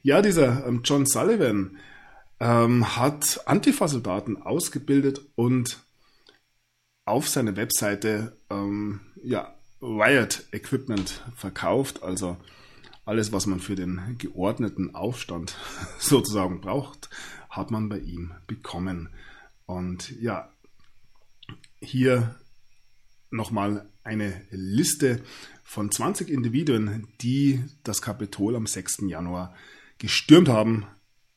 Ja, 0.04 0.22
dieser 0.22 0.66
ähm, 0.66 0.82
John 0.84 1.06
Sullivan 1.06 1.78
ähm, 2.40 2.96
hat 2.96 3.42
Antifa-Soldaten 3.46 4.42
ausgebildet 4.42 5.22
und 5.36 5.85
auf 7.06 7.30
seiner 7.30 7.56
Webseite 7.56 8.38
ähm, 8.50 9.02
ja, 9.24 9.56
Wired 9.80 10.48
Equipment 10.52 11.24
verkauft, 11.36 12.04
also 12.04 12.38
alles, 13.06 13.32
was 13.32 13.46
man 13.46 13.60
für 13.60 13.76
den 13.76 14.18
geordneten 14.18 14.96
Aufstand 14.96 15.56
sozusagen 16.00 16.62
braucht, 16.62 17.10
hat 17.50 17.72
man 17.72 17.88
bei 17.88 18.00
ihm 18.00 18.34
bekommen. 18.48 19.10
Und 19.68 20.20
ja, 20.20 20.52
hier 21.80 22.36
nochmal 23.30 23.88
eine 24.04 24.42
Liste 24.50 25.22
von 25.64 25.92
20 25.92 26.30
Individuen, 26.30 27.08
die 27.22 27.64
das 27.84 28.02
Kapitol 28.02 28.56
am 28.56 28.66
6. 28.66 29.04
Januar 29.08 29.56
gestürmt 29.98 30.50
haben. 30.50 30.88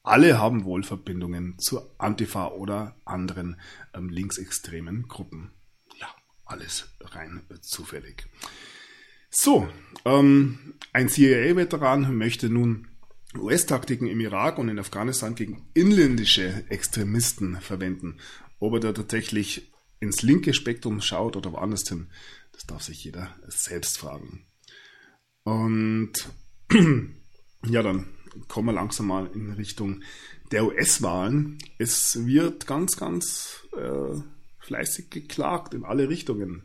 Alle 0.02 0.38
haben 0.38 0.64
wohl 0.64 0.84
Verbindungen 0.84 1.58
zur 1.58 1.94
Antifa 1.98 2.48
oder 2.48 2.96
anderen 3.04 3.60
ähm, 3.94 4.08
linksextremen 4.08 5.08
Gruppen. 5.08 5.50
Alles 6.48 6.88
rein 7.02 7.42
zufällig. 7.60 8.26
So, 9.30 9.68
ähm, 10.06 10.74
ein 10.94 11.10
CIA-Veteran 11.10 12.16
möchte 12.16 12.48
nun 12.48 12.88
US-Taktiken 13.36 14.06
im 14.06 14.20
Irak 14.20 14.56
und 14.56 14.70
in 14.70 14.78
Afghanistan 14.78 15.34
gegen 15.34 15.68
inländische 15.74 16.64
Extremisten 16.70 17.60
verwenden. 17.60 18.16
Ob 18.58 18.72
er 18.74 18.80
da 18.80 18.92
tatsächlich 18.92 19.70
ins 20.00 20.22
linke 20.22 20.54
Spektrum 20.54 21.02
schaut 21.02 21.36
oder 21.36 21.52
woanders 21.52 21.86
hin, 21.86 22.08
das 22.52 22.64
darf 22.64 22.82
sich 22.82 23.04
jeder 23.04 23.36
selbst 23.46 23.98
fragen. 23.98 24.46
Und 25.42 26.12
ja, 27.66 27.82
dann 27.82 28.08
kommen 28.48 28.68
wir 28.68 28.72
langsam 28.72 29.08
mal 29.08 29.30
in 29.34 29.52
Richtung 29.52 30.02
der 30.50 30.64
US-Wahlen. 30.64 31.58
Es 31.76 32.24
wird 32.24 32.66
ganz, 32.66 32.96
ganz 32.96 33.66
äh, 33.76 34.18
fleißig 34.68 35.10
geklagt 35.10 35.74
in 35.74 35.84
alle 35.84 36.08
Richtungen. 36.08 36.62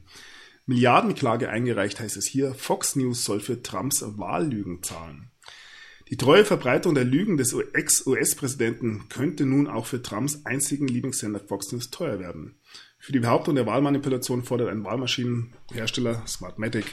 Milliardenklage 0.66 1.50
eingereicht, 1.50 2.00
heißt 2.00 2.16
es 2.16 2.28
hier. 2.28 2.54
Fox 2.54 2.96
News 2.96 3.26
soll 3.26 3.40
für 3.40 3.62
Trumps 3.62 4.04
Wahllügen 4.06 4.84
zahlen. 4.84 5.32
Die 6.10 6.18
treue 6.18 6.46
Verbreitung 6.46 6.96
der 6.96 7.06
Lügen 7.06 7.38
des 7.38 7.54
Ex-US-Präsidenten 7.54 9.10
könnte 9.10 9.46
nun 9.46 9.68
auch 9.68 9.86
für 9.86 10.02
Trumps 10.02 10.46
einzigen 10.46 10.88
Lieblingssender 10.88 11.40
Fox 11.40 11.72
News 11.72 11.90
teuer 11.90 12.20
werden. 12.20 12.56
Für 13.00 13.12
die 13.12 13.20
Behauptung 13.20 13.56
der 13.56 13.66
Wahlmanipulation 13.66 14.44
fordert 14.44 14.70
ein 14.70 14.84
Wahlmaschinenhersteller 14.84 16.26
Smartmatic 16.28 16.86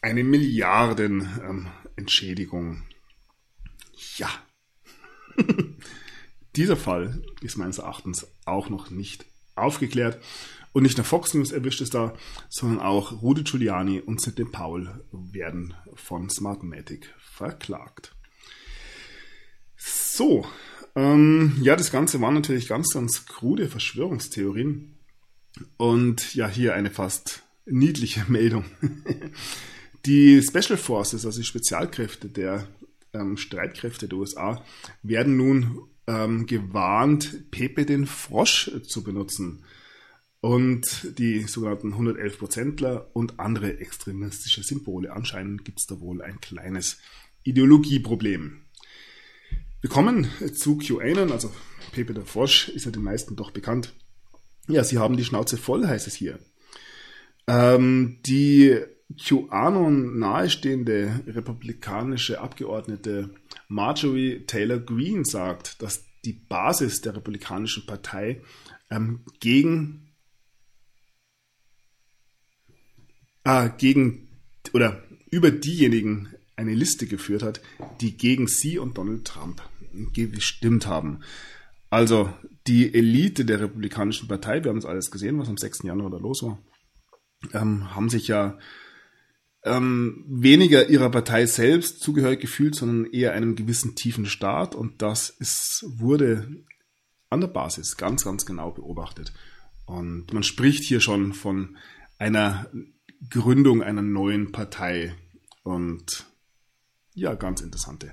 eine 0.00 0.22
Milliarden 0.22 1.28
ähm. 1.96 2.82
Ja. 4.16 4.30
Dieser 6.56 6.76
Fall 6.76 7.22
ist 7.40 7.56
meines 7.56 7.78
Erachtens 7.78 8.26
auch 8.44 8.68
noch 8.68 8.90
nicht 8.90 9.24
aufgeklärt. 9.54 10.22
Und 10.72 10.82
nicht 10.82 10.96
nur 10.96 11.04
Fox 11.04 11.34
News 11.34 11.52
erwischt 11.52 11.80
es 11.80 11.90
da, 11.90 12.14
sondern 12.48 12.80
auch 12.80 13.22
Rudy 13.22 13.44
Giuliani 13.44 14.00
und 14.00 14.20
Sidney 14.20 14.44
Powell 14.44 14.88
werden 15.12 15.74
von 15.94 16.28
Smartmatic 16.28 17.14
verklagt. 17.18 18.16
So, 19.76 20.44
ähm, 20.96 21.58
ja, 21.60 21.76
das 21.76 21.92
Ganze 21.92 22.20
waren 22.20 22.34
natürlich 22.34 22.68
ganz, 22.68 22.92
ganz 22.92 23.26
krude 23.26 23.68
Verschwörungstheorien. 23.68 24.96
Und 25.76 26.34
ja, 26.34 26.48
hier 26.48 26.74
eine 26.74 26.90
fast 26.90 27.42
niedliche 27.66 28.24
Meldung. 28.28 28.64
Die 30.06 30.42
Special 30.42 30.76
Forces, 30.76 31.24
also 31.24 31.38
die 31.38 31.46
Spezialkräfte 31.46 32.28
der 32.28 32.66
ähm, 33.12 33.36
Streitkräfte 33.36 34.08
der 34.08 34.18
USA, 34.18 34.64
werden 35.02 35.36
nun 35.36 35.82
ähm, 36.06 36.46
gewarnt, 36.46 37.50
Pepe 37.50 37.86
den 37.86 38.06
Frosch 38.06 38.70
zu 38.86 39.02
benutzen 39.02 39.64
und 40.40 41.18
die 41.18 41.44
sogenannten 41.44 41.94
111%ler 41.94 43.08
und 43.14 43.40
andere 43.40 43.78
extremistische 43.78 44.62
Symbole. 44.62 45.12
Anscheinend 45.12 45.64
gibt 45.64 45.80
es 45.80 45.86
da 45.86 46.00
wohl 46.00 46.20
ein 46.20 46.40
kleines 46.40 46.98
Ideologieproblem. 47.44 48.60
Wir 49.80 49.90
kommen 49.90 50.28
zu 50.54 50.78
QAnon, 50.78 51.32
also 51.32 51.50
Pepe 51.92 52.14
der 52.14 52.26
Frosch 52.26 52.68
ist 52.68 52.84
ja 52.84 52.90
den 52.90 53.02
meisten 53.02 53.36
doch 53.36 53.50
bekannt. 53.50 53.94
Ja, 54.68 54.82
sie 54.84 54.98
haben 54.98 55.16
die 55.16 55.24
Schnauze 55.24 55.56
voll, 55.56 55.86
heißt 55.86 56.06
es 56.06 56.14
hier. 56.14 56.38
Ähm, 57.46 58.18
die 58.26 58.80
QAnon 59.22 60.18
nahestehende 60.18 61.20
republikanische 61.26 62.40
Abgeordnete 62.40 63.30
Marjorie 63.68 64.44
Taylor 64.46 64.78
Greene 64.78 65.24
sagt, 65.24 65.82
dass 65.82 66.04
die 66.24 66.32
Basis 66.32 67.00
der 67.00 67.16
Republikanischen 67.16 67.86
Partei 67.86 68.42
ähm, 68.90 69.24
gegen 69.40 70.14
äh, 73.44 73.70
gegen 73.76 74.28
oder 74.72 75.02
über 75.30 75.50
diejenigen 75.50 76.34
eine 76.56 76.74
Liste 76.74 77.06
geführt 77.06 77.42
hat, 77.42 77.60
die 78.00 78.16
gegen 78.16 78.46
sie 78.46 78.78
und 78.78 78.96
Donald 78.96 79.24
Trump 79.26 79.62
gestimmt 80.12 80.86
haben. 80.86 81.20
Also 81.90 82.32
die 82.66 82.92
Elite 82.94 83.44
der 83.44 83.60
Republikanischen 83.60 84.28
Partei, 84.28 84.64
wir 84.64 84.70
haben 84.70 84.78
es 84.78 84.86
alles 84.86 85.10
gesehen, 85.10 85.38
was 85.38 85.48
am 85.48 85.56
6. 85.56 85.82
Januar 85.84 86.10
da 86.10 86.16
los 86.16 86.42
war, 86.42 86.58
ähm, 87.52 87.94
haben 87.94 88.08
sich 88.08 88.28
ja 88.28 88.58
ähm, 89.64 90.24
weniger 90.28 90.88
ihrer 90.88 91.10
Partei 91.10 91.46
selbst 91.46 92.00
zugehörig 92.00 92.40
gefühlt, 92.40 92.74
sondern 92.74 93.10
eher 93.12 93.32
einem 93.32 93.56
gewissen 93.56 93.94
tiefen 93.94 94.26
Staat. 94.26 94.74
Und 94.74 95.00
das 95.00 95.30
ist, 95.30 95.84
wurde 95.86 96.48
an 97.30 97.40
der 97.40 97.48
Basis 97.48 97.96
ganz, 97.96 98.24
ganz 98.24 98.44
genau 98.46 98.70
beobachtet. 98.70 99.32
Und 99.86 100.32
man 100.32 100.42
spricht 100.42 100.84
hier 100.84 101.00
schon 101.00 101.32
von 101.32 101.76
einer 102.18 102.70
Gründung 103.30 103.82
einer 103.82 104.02
neuen 104.02 104.52
Partei 104.52 105.14
und 105.62 106.26
ja, 107.14 107.34
ganz 107.34 107.60
interessante 107.60 108.12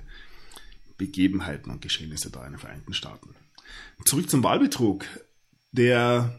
Begebenheiten 0.96 1.70
und 1.70 1.82
Geschehnisse 1.82 2.30
da 2.30 2.44
in 2.46 2.52
den 2.52 2.58
Vereinigten 2.58 2.94
Staaten. 2.94 3.34
Zurück 4.04 4.30
zum 4.30 4.42
Wahlbetrug. 4.42 5.04
Der 5.72 6.38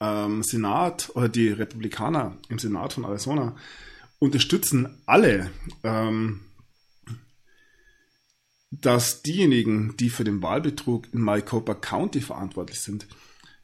ähm, 0.00 0.42
Senat 0.42 1.10
oder 1.14 1.28
die 1.28 1.48
Republikaner 1.48 2.38
im 2.48 2.58
Senat 2.58 2.94
von 2.94 3.04
Arizona 3.04 3.56
unterstützen 4.20 5.02
alle, 5.06 5.50
ähm, 5.82 6.42
dass 8.70 9.22
diejenigen, 9.22 9.96
die 9.96 10.10
für 10.10 10.22
den 10.22 10.42
Wahlbetrug 10.42 11.12
in 11.12 11.20
Maricopa 11.20 11.74
County 11.74 12.20
verantwortlich 12.20 12.80
sind, 12.80 13.08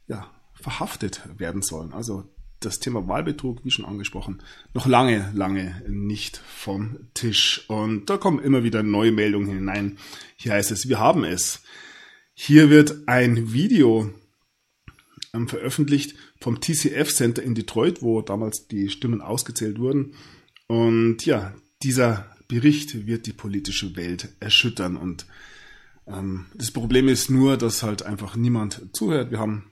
ja, 0.08 0.28
verhaftet 0.54 1.22
werden 1.38 1.62
sollen. 1.62 1.92
Also 1.92 2.28
das 2.58 2.80
Thema 2.80 3.06
Wahlbetrug, 3.06 3.64
wie 3.64 3.70
schon 3.70 3.84
angesprochen, 3.84 4.42
noch 4.74 4.86
lange, 4.86 5.30
lange 5.34 5.82
nicht 5.88 6.38
vom 6.38 6.98
Tisch. 7.14 7.64
Und 7.68 8.10
da 8.10 8.16
kommen 8.16 8.42
immer 8.42 8.64
wieder 8.64 8.82
neue 8.82 9.12
Meldungen 9.12 9.48
hinein. 9.48 9.98
Hier 10.36 10.54
heißt 10.54 10.72
es, 10.72 10.88
wir 10.88 10.98
haben 10.98 11.22
es. 11.22 11.62
Hier 12.34 12.70
wird 12.70 13.06
ein 13.06 13.52
Video 13.52 14.10
ähm, 15.34 15.48
veröffentlicht 15.48 16.16
vom 16.40 16.60
TCF 16.60 17.12
Center 17.14 17.42
in 17.42 17.54
Detroit, 17.54 18.02
wo 18.02 18.22
damals 18.22 18.66
die 18.66 18.88
Stimmen 18.88 19.20
ausgezählt 19.20 19.78
wurden. 19.78 20.14
Und 20.66 21.24
ja, 21.26 21.54
dieser 21.82 22.34
Bericht 22.48 23.06
wird 23.06 23.26
die 23.26 23.32
politische 23.32 23.96
Welt 23.96 24.28
erschüttern. 24.40 24.96
Und 24.96 25.26
ähm, 26.06 26.46
das 26.54 26.70
Problem 26.70 27.08
ist 27.08 27.30
nur, 27.30 27.56
dass 27.56 27.82
halt 27.82 28.02
einfach 28.02 28.36
niemand 28.36 28.88
zuhört. 28.92 29.30
Wir 29.30 29.38
haben, 29.38 29.70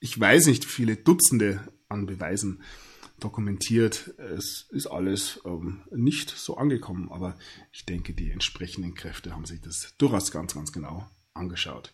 ich 0.00 0.18
weiß 0.18 0.46
nicht, 0.46 0.64
viele 0.64 0.96
Dutzende 0.96 1.60
an 1.88 2.06
Beweisen 2.06 2.62
dokumentiert. 3.20 4.14
Es 4.18 4.66
ist 4.70 4.86
alles 4.86 5.40
ähm, 5.44 5.82
nicht 5.90 6.30
so 6.30 6.56
angekommen, 6.56 7.10
aber 7.10 7.36
ich 7.72 7.84
denke, 7.84 8.14
die 8.14 8.30
entsprechenden 8.30 8.94
Kräfte 8.94 9.32
haben 9.32 9.44
sich 9.44 9.60
das 9.60 9.94
durchaus 9.98 10.30
ganz, 10.30 10.54
ganz 10.54 10.72
genau 10.72 11.08
angeschaut. 11.34 11.92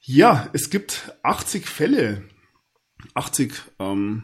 Ja, 0.00 0.48
es 0.52 0.70
gibt 0.70 1.12
80 1.22 1.66
Fälle, 1.66 2.24
80 3.14 3.52
ähm, 3.78 4.22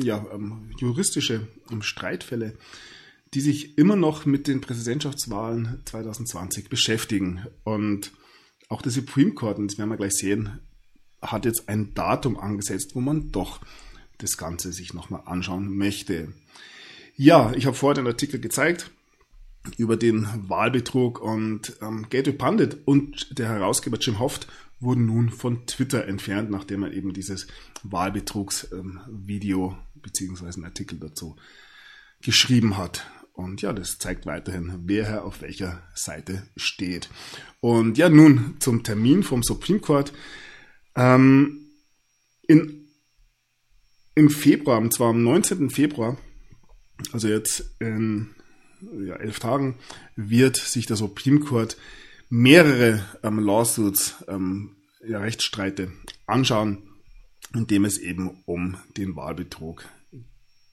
ja, 0.00 0.26
ähm, 0.32 0.70
juristische 0.78 1.48
ähm, 1.70 1.82
Streitfälle, 1.82 2.54
die 3.34 3.40
sich 3.40 3.76
immer 3.78 3.96
noch 3.96 4.26
mit 4.26 4.46
den 4.46 4.60
Präsidentschaftswahlen 4.60 5.82
2020 5.84 6.68
beschäftigen. 6.68 7.46
Und 7.64 8.12
auch 8.68 8.82
der 8.82 8.92
Supreme 8.92 9.32
Court, 9.32 9.58
und 9.58 9.70
das 9.70 9.78
werden 9.78 9.90
wir 9.90 9.96
gleich 9.96 10.14
sehen, 10.14 10.60
hat 11.20 11.44
jetzt 11.44 11.68
ein 11.68 11.94
Datum 11.94 12.38
angesetzt, 12.38 12.94
wo 12.94 13.00
man 13.00 13.32
doch 13.32 13.60
das 14.18 14.36
Ganze 14.36 14.72
sich 14.72 14.94
nochmal 14.94 15.22
anschauen 15.26 15.76
möchte. 15.76 16.32
Ja, 17.16 17.52
ich 17.54 17.66
habe 17.66 17.76
vorher 17.76 18.02
den 18.02 18.06
Artikel 18.06 18.40
gezeigt 18.40 18.90
über 19.76 19.96
den 19.96 20.26
Wahlbetrug 20.48 21.20
und 21.20 21.76
ähm, 21.82 22.06
Gateway 22.08 22.32
Pundit 22.32 22.78
und 22.86 23.38
der 23.38 23.48
Herausgeber 23.48 23.98
Jim 23.98 24.18
Hoft 24.18 24.46
wurden 24.80 25.06
nun 25.06 25.30
von 25.30 25.66
Twitter 25.66 26.06
entfernt, 26.06 26.50
nachdem 26.50 26.82
er 26.82 26.92
eben 26.92 27.12
dieses 27.12 27.46
Wahlbetrugsvideo 27.82 29.70
ähm, 29.70 29.78
beziehungsweise 30.00 30.58
einen 30.58 30.66
Artikel 30.66 30.98
dazu 30.98 31.36
geschrieben 32.20 32.76
hat. 32.76 33.06
Und 33.32 33.62
ja, 33.62 33.72
das 33.72 33.98
zeigt 33.98 34.26
weiterhin, 34.26 34.82
wer 34.86 35.24
auf 35.24 35.42
welcher 35.42 35.82
Seite 35.94 36.48
steht. 36.56 37.08
Und 37.60 37.96
ja, 37.96 38.08
nun 38.08 38.56
zum 38.58 38.82
Termin 38.82 39.22
vom 39.22 39.42
Supreme 39.42 39.78
Court. 39.78 40.12
Ähm, 40.96 41.68
in, 42.48 42.88
im 44.16 44.30
Februar, 44.30 44.78
und 44.78 44.92
zwar 44.92 45.10
am 45.10 45.22
19. 45.22 45.70
Februar, 45.70 46.16
also 47.12 47.28
jetzt 47.28 47.76
in 47.78 48.34
ja, 49.06 49.14
elf 49.16 49.38
Tagen, 49.38 49.76
wird 50.16 50.56
sich 50.56 50.86
der 50.86 50.96
Supreme 50.96 51.40
Court 51.40 51.76
mehrere 52.28 53.04
ähm, 53.22 53.38
Lawsuits, 53.38 54.24
ähm, 54.28 54.76
ja, 55.06 55.18
Rechtsstreite 55.20 55.92
anschauen, 56.26 56.82
in 57.54 57.66
dem 57.66 57.84
es 57.84 57.98
eben 57.98 58.42
um 58.44 58.76
den 58.96 59.16
Wahlbetrug 59.16 59.84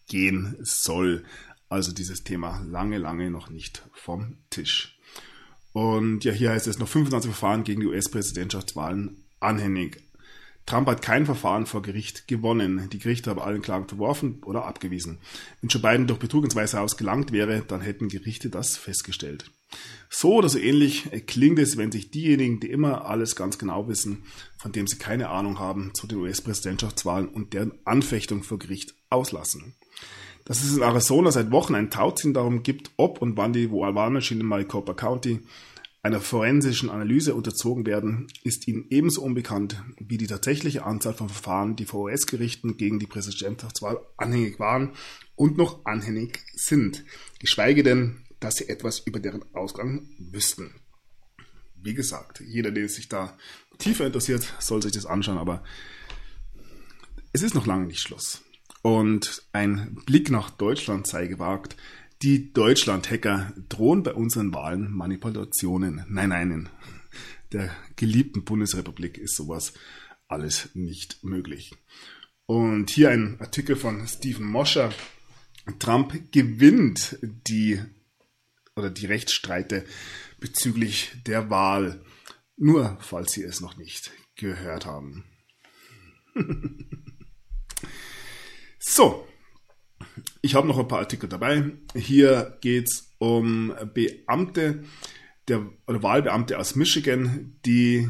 gehen 0.08 0.56
soll. 0.62 1.24
Also 1.70 1.92
dieses 1.92 2.24
Thema 2.24 2.62
lange, 2.68 2.98
lange 2.98 3.30
noch 3.32 3.50
nicht 3.50 3.84
vom 3.94 4.38
Tisch. 4.50 5.00
Und 5.74 6.24
ja, 6.24 6.32
hier 6.32 6.52
heißt 6.52 6.68
es 6.68 6.80
noch 6.80 6.88
25 6.88 7.32
Verfahren 7.32 7.64
gegen 7.64 7.82
die 7.82 7.88
US-Präsidentschaftswahlen 7.88 9.26
anhängig. 9.40 10.05
Trump 10.66 10.88
hat 10.88 11.04
kein 11.04 11.26
Verfahren 11.26 11.68
vor 11.68 11.84
Gericht 11.84 12.28
gewonnen. 12.28 12.90
Die 12.92 12.98
Gerichte 12.98 13.30
haben 13.30 13.40
allen 13.40 13.62
Klagen 13.62 13.88
verworfen 13.88 14.42
oder 14.44 14.66
abgewiesen. 14.66 15.20
Wenn 15.62 15.70
Joe 15.70 15.82
Biden 15.82 16.08
durch 16.08 16.20
Betrug 16.20 16.44
ins 16.44 16.56
Weiße 16.56 16.80
Haus 16.80 16.98
gelangt 16.98 17.32
wäre, 17.32 17.64
dann 17.68 17.82
hätten 17.82 18.10
Gerichte 18.10 18.50
das 18.50 18.76
festgestellt. 18.76 19.52
So 20.10 20.36
oder 20.36 20.50
so 20.50 20.58
ähnlich 20.58 21.10
klingt 21.28 21.60
es, 21.60 21.78
wenn 21.78 21.92
sich 21.92 22.10
diejenigen, 22.10 22.60
die 22.60 22.72
immer 22.72 23.06
alles 23.06 23.36
ganz 23.36 23.60
genau 23.60 23.88
wissen, 23.88 24.24
von 24.58 24.72
dem 24.72 24.88
sie 24.88 24.98
keine 24.98 25.30
Ahnung 25.30 25.60
haben, 25.60 25.92
zu 25.94 26.08
den 26.08 26.20
US-Präsidentschaftswahlen 26.20 27.28
und 27.28 27.54
deren 27.54 27.74
Anfechtung 27.86 28.42
vor 28.44 28.58
Gericht 28.58 28.96
auslassen. 29.10 29.76
Dass 30.46 30.64
es 30.64 30.78
in 30.78 30.84
Arizona 30.84 31.32
seit 31.32 31.52
Wochen 31.52 31.76
ein 31.76 31.90
Tauziehen 31.90 32.34
darum 32.34 32.64
gibt, 32.64 32.92
ob 32.98 33.22
und 33.22 33.38
wann 33.38 33.54
die 33.54 33.72
Wahlmaschinen 33.72 34.42
in 34.42 34.48
Maricopa 34.48 34.94
County 34.94 35.42
einer 36.06 36.22
forensischen 36.22 36.92
Analyse 36.92 37.34
unterzogen 37.34 37.88
werden, 37.88 38.28
ist 38.44 38.68
ihnen 38.68 38.86
ebenso 38.92 39.24
unbekannt 39.24 39.84
wie 39.98 40.20
die 40.20 40.28
tatsächliche 40.28 40.86
Anzahl 40.86 41.16
von 41.16 41.30
Verfahren, 41.30 41.76
die 41.76 41.86
vor 41.86 42.04
US-Gerichten 42.04 42.78
gegen 42.78 43.00
die 43.00 43.08
Präsidentschaftswahl 43.08 43.98
anhängig 44.16 44.60
waren 44.60 44.92
und 45.34 45.58
noch 45.58 45.84
anhängig 45.84 46.46
sind, 46.54 47.04
geschweige 47.40 47.82
denn, 47.82 48.18
dass 48.40 48.58
sie 48.58 48.70
etwas 48.70 49.00
über 49.00 49.20
deren 49.20 49.44
Ausgang 49.56 50.08
wüssten. 50.20 50.76
Wie 51.74 51.96
gesagt, 51.96 52.40
jeder, 52.40 52.70
der 52.70 52.88
sich 52.88 53.10
da 53.10 53.36
tiefer 53.80 54.06
interessiert, 54.06 54.54
soll 54.60 54.84
sich 54.84 54.92
das 54.92 55.08
anschauen, 55.08 55.40
aber 55.40 55.64
es 57.34 57.42
ist 57.42 57.56
noch 57.56 57.66
lange 57.66 57.88
nicht 57.88 58.02
Schluss. 58.02 58.44
Und 58.84 59.42
ein 59.54 59.98
Blick 60.06 60.30
nach 60.30 60.52
Deutschland 60.52 61.08
sei 61.08 61.26
gewagt, 61.26 61.76
die 62.26 62.52
Deutschland-Hacker 62.52 63.54
drohen 63.70 64.02
bei 64.02 64.12
unseren 64.12 64.52
Wahlen 64.52 64.92
Manipulationen. 64.92 66.04
Nein, 66.10 66.30
nein, 66.30 66.50
in 66.50 66.70
der 67.54 67.70
geliebten 67.96 68.44
Bundesrepublik 68.44 69.20
ist 69.20 69.36
sowas 69.36 69.74
alles 70.28 70.72
nicht 70.74 71.24
möglich. 71.24 71.76
Und 72.48 72.90
hier 72.90 73.12
ein 73.12 73.40
Artikel 73.40 73.76
von 73.76 74.08
Stephen 74.08 74.48
Moscher. 74.48 74.92
Trump 75.78 76.32
gewinnt 76.32 77.20
die 77.22 77.80
oder 78.76 78.90
die 78.90 79.06
Rechtsstreite 79.06 79.86
bezüglich 80.40 81.12
der 81.28 81.52
Wahl. 81.52 82.04
Nur 82.58 82.98
falls 83.02 83.34
Sie 83.34 83.44
es 83.44 83.62
noch 83.62 83.78
nicht 83.78 84.12
gehört 84.36 84.88
haben. 84.88 85.26
so, 88.80 89.28
ich 90.42 90.56
habe 90.56 90.68
noch 90.68 90.78
ein 90.78 90.88
paar 90.88 91.00
Artikel 91.00 91.30
dabei. 91.30 91.72
Hier 91.96 92.58
geht 92.62 92.90
es 92.90 93.14
um 93.18 93.74
Beamte 93.94 94.84
der, 95.48 95.66
oder 95.88 96.04
Wahlbeamte 96.04 96.60
aus 96.60 96.76
Michigan, 96.76 97.56
die 97.66 98.10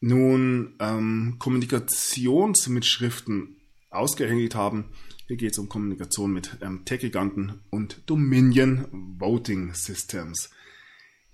nun 0.00 0.76
ähm, 0.80 1.36
Kommunikationsmitschriften 1.38 3.56
ausgehängt 3.90 4.54
haben. 4.54 4.90
Hier 5.28 5.36
geht 5.36 5.52
es 5.52 5.58
um 5.58 5.68
Kommunikation 5.68 6.32
mit 6.32 6.56
ähm, 6.60 6.84
Tech-Giganten 6.84 7.60
und 7.70 8.02
Dominion 8.06 9.16
Voting 9.18 9.74
Systems. 9.74 10.50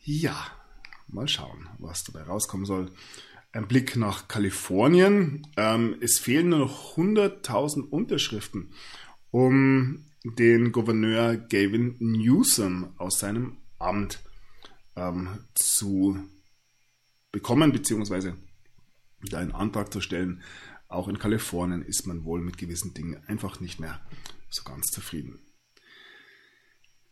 Ja, 0.00 0.46
mal 1.08 1.28
schauen, 1.28 1.68
was 1.78 2.04
dabei 2.04 2.22
rauskommen 2.22 2.66
soll. 2.66 2.90
Ein 3.58 3.66
Blick 3.66 3.96
nach 3.96 4.28
Kalifornien. 4.28 5.44
Ähm, 5.56 5.96
es 6.00 6.20
fehlen 6.20 6.50
nur 6.50 6.60
noch 6.60 6.96
100.000 6.96 7.88
Unterschriften, 7.88 8.72
um 9.32 10.04
den 10.22 10.70
Gouverneur 10.70 11.36
Gavin 11.36 11.96
Newsom 11.98 12.92
aus 12.98 13.18
seinem 13.18 13.56
Amt 13.80 14.20
ähm, 14.94 15.40
zu 15.56 16.18
bekommen, 17.32 17.72
beziehungsweise 17.72 18.36
da 19.22 19.38
einen 19.38 19.50
Antrag 19.50 19.92
zu 19.92 20.00
stellen. 20.00 20.40
Auch 20.86 21.08
in 21.08 21.18
Kalifornien 21.18 21.82
ist 21.82 22.06
man 22.06 22.24
wohl 22.24 22.40
mit 22.40 22.58
gewissen 22.58 22.94
Dingen 22.94 23.20
einfach 23.26 23.58
nicht 23.58 23.80
mehr 23.80 24.00
so 24.50 24.62
ganz 24.62 24.86
zufrieden. 24.92 25.40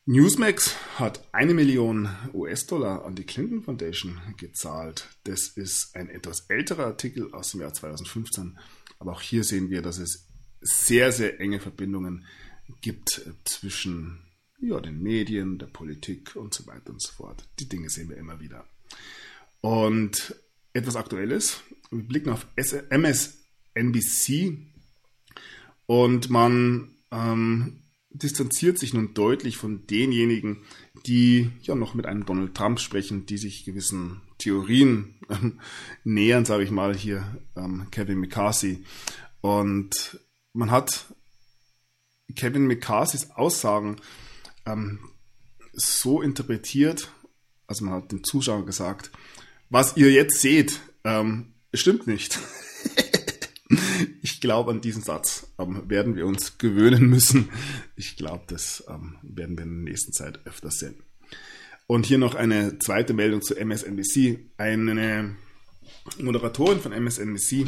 Newsmax 0.08 0.76
hat 1.00 1.26
eine 1.32 1.52
Million 1.52 2.08
US-Dollar 2.32 3.04
an 3.04 3.16
die 3.16 3.24
Clinton 3.24 3.64
Foundation 3.64 4.20
gezahlt. 4.36 5.08
Das 5.24 5.48
ist 5.48 5.96
ein 5.96 6.08
etwas 6.08 6.42
älterer 6.48 6.86
Artikel 6.86 7.34
aus 7.34 7.50
dem 7.50 7.62
Jahr 7.62 7.74
2015. 7.74 8.56
Aber 9.00 9.10
auch 9.10 9.20
hier 9.20 9.42
sehen 9.42 9.68
wir, 9.68 9.82
dass 9.82 9.98
es 9.98 10.28
sehr, 10.60 11.10
sehr 11.10 11.40
enge 11.40 11.58
Verbindungen 11.58 12.24
gibt 12.80 13.20
zwischen 13.42 14.22
ja, 14.60 14.78
den 14.78 15.02
Medien, 15.02 15.58
der 15.58 15.66
Politik 15.66 16.36
und 16.36 16.54
so 16.54 16.68
weiter 16.68 16.90
und 16.90 17.02
so 17.02 17.10
fort. 17.12 17.42
Die 17.58 17.68
Dinge 17.68 17.90
sehen 17.90 18.08
wir 18.08 18.16
immer 18.16 18.38
wieder. 18.38 18.64
Und 19.60 20.36
etwas 20.72 20.94
Aktuelles. 20.94 21.62
Wir 21.90 22.04
blicken 22.04 22.30
auf 22.30 22.46
MSNBC 22.90 23.32
und 25.86 26.30
man 26.30 26.94
ähm, 27.10 27.82
distanziert 28.18 28.78
sich 28.78 28.94
nun 28.94 29.14
deutlich 29.14 29.56
von 29.56 29.86
denjenigen, 29.86 30.62
die 31.06 31.50
ja 31.62 31.74
noch 31.74 31.94
mit 31.94 32.06
einem 32.06 32.24
Donald 32.24 32.54
Trump 32.54 32.80
sprechen, 32.80 33.26
die 33.26 33.38
sich 33.38 33.64
gewissen 33.64 34.22
Theorien 34.38 35.20
ähm, 35.28 35.60
nähern, 36.04 36.44
sage 36.44 36.64
ich 36.64 36.70
mal 36.70 36.94
hier, 36.94 37.40
ähm, 37.56 37.86
Kevin 37.90 38.18
McCarthy. 38.18 38.84
Und 39.40 40.20
man 40.52 40.70
hat 40.70 41.14
Kevin 42.34 42.66
McCarthys 42.66 43.30
Aussagen 43.32 43.96
ähm, 44.64 44.98
so 45.72 46.22
interpretiert, 46.22 47.10
also 47.66 47.84
man 47.84 47.94
hat 47.94 48.12
den 48.12 48.24
Zuschauern 48.24 48.66
gesagt, 48.66 49.10
was 49.68 49.96
ihr 49.96 50.10
jetzt 50.10 50.40
seht, 50.40 50.80
ähm, 51.04 51.54
stimmt 51.74 52.06
nicht. 52.06 52.38
ich 54.22 54.40
glaube, 54.40 54.70
an 54.70 54.80
diesen 54.80 55.02
Satz 55.02 55.48
ähm, 55.58 55.82
werden 55.88 56.16
wir 56.16 56.26
uns 56.26 56.58
gewöhnen 56.58 57.08
müssen. 57.08 57.48
Ich 57.96 58.16
glaube, 58.16 58.44
das 58.46 58.84
ähm, 58.88 59.16
werden 59.22 59.56
wir 59.58 59.64
in 59.64 59.84
der 59.84 59.92
nächsten 59.92 60.12
Zeit 60.12 60.40
öfter 60.46 60.70
sehen. 60.70 60.96
Und 61.86 62.06
hier 62.06 62.18
noch 62.18 62.34
eine 62.34 62.78
zweite 62.78 63.14
Meldung 63.14 63.42
zu 63.42 63.54
MSNBC. 63.54 64.38
Eine 64.56 65.36
Moderatorin 66.20 66.80
von 66.80 66.92
MSNBC 66.92 67.66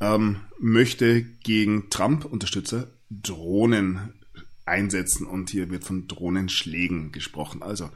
ähm, 0.00 0.40
möchte 0.58 1.22
gegen 1.22 1.90
Trump-Unterstützer 1.90 2.90
Drohnen 3.10 4.14
einsetzen 4.64 5.26
und 5.26 5.50
hier 5.50 5.70
wird 5.70 5.84
von 5.84 6.08
Drohnenschlägen 6.08 7.12
gesprochen. 7.12 7.62
Also 7.62 7.90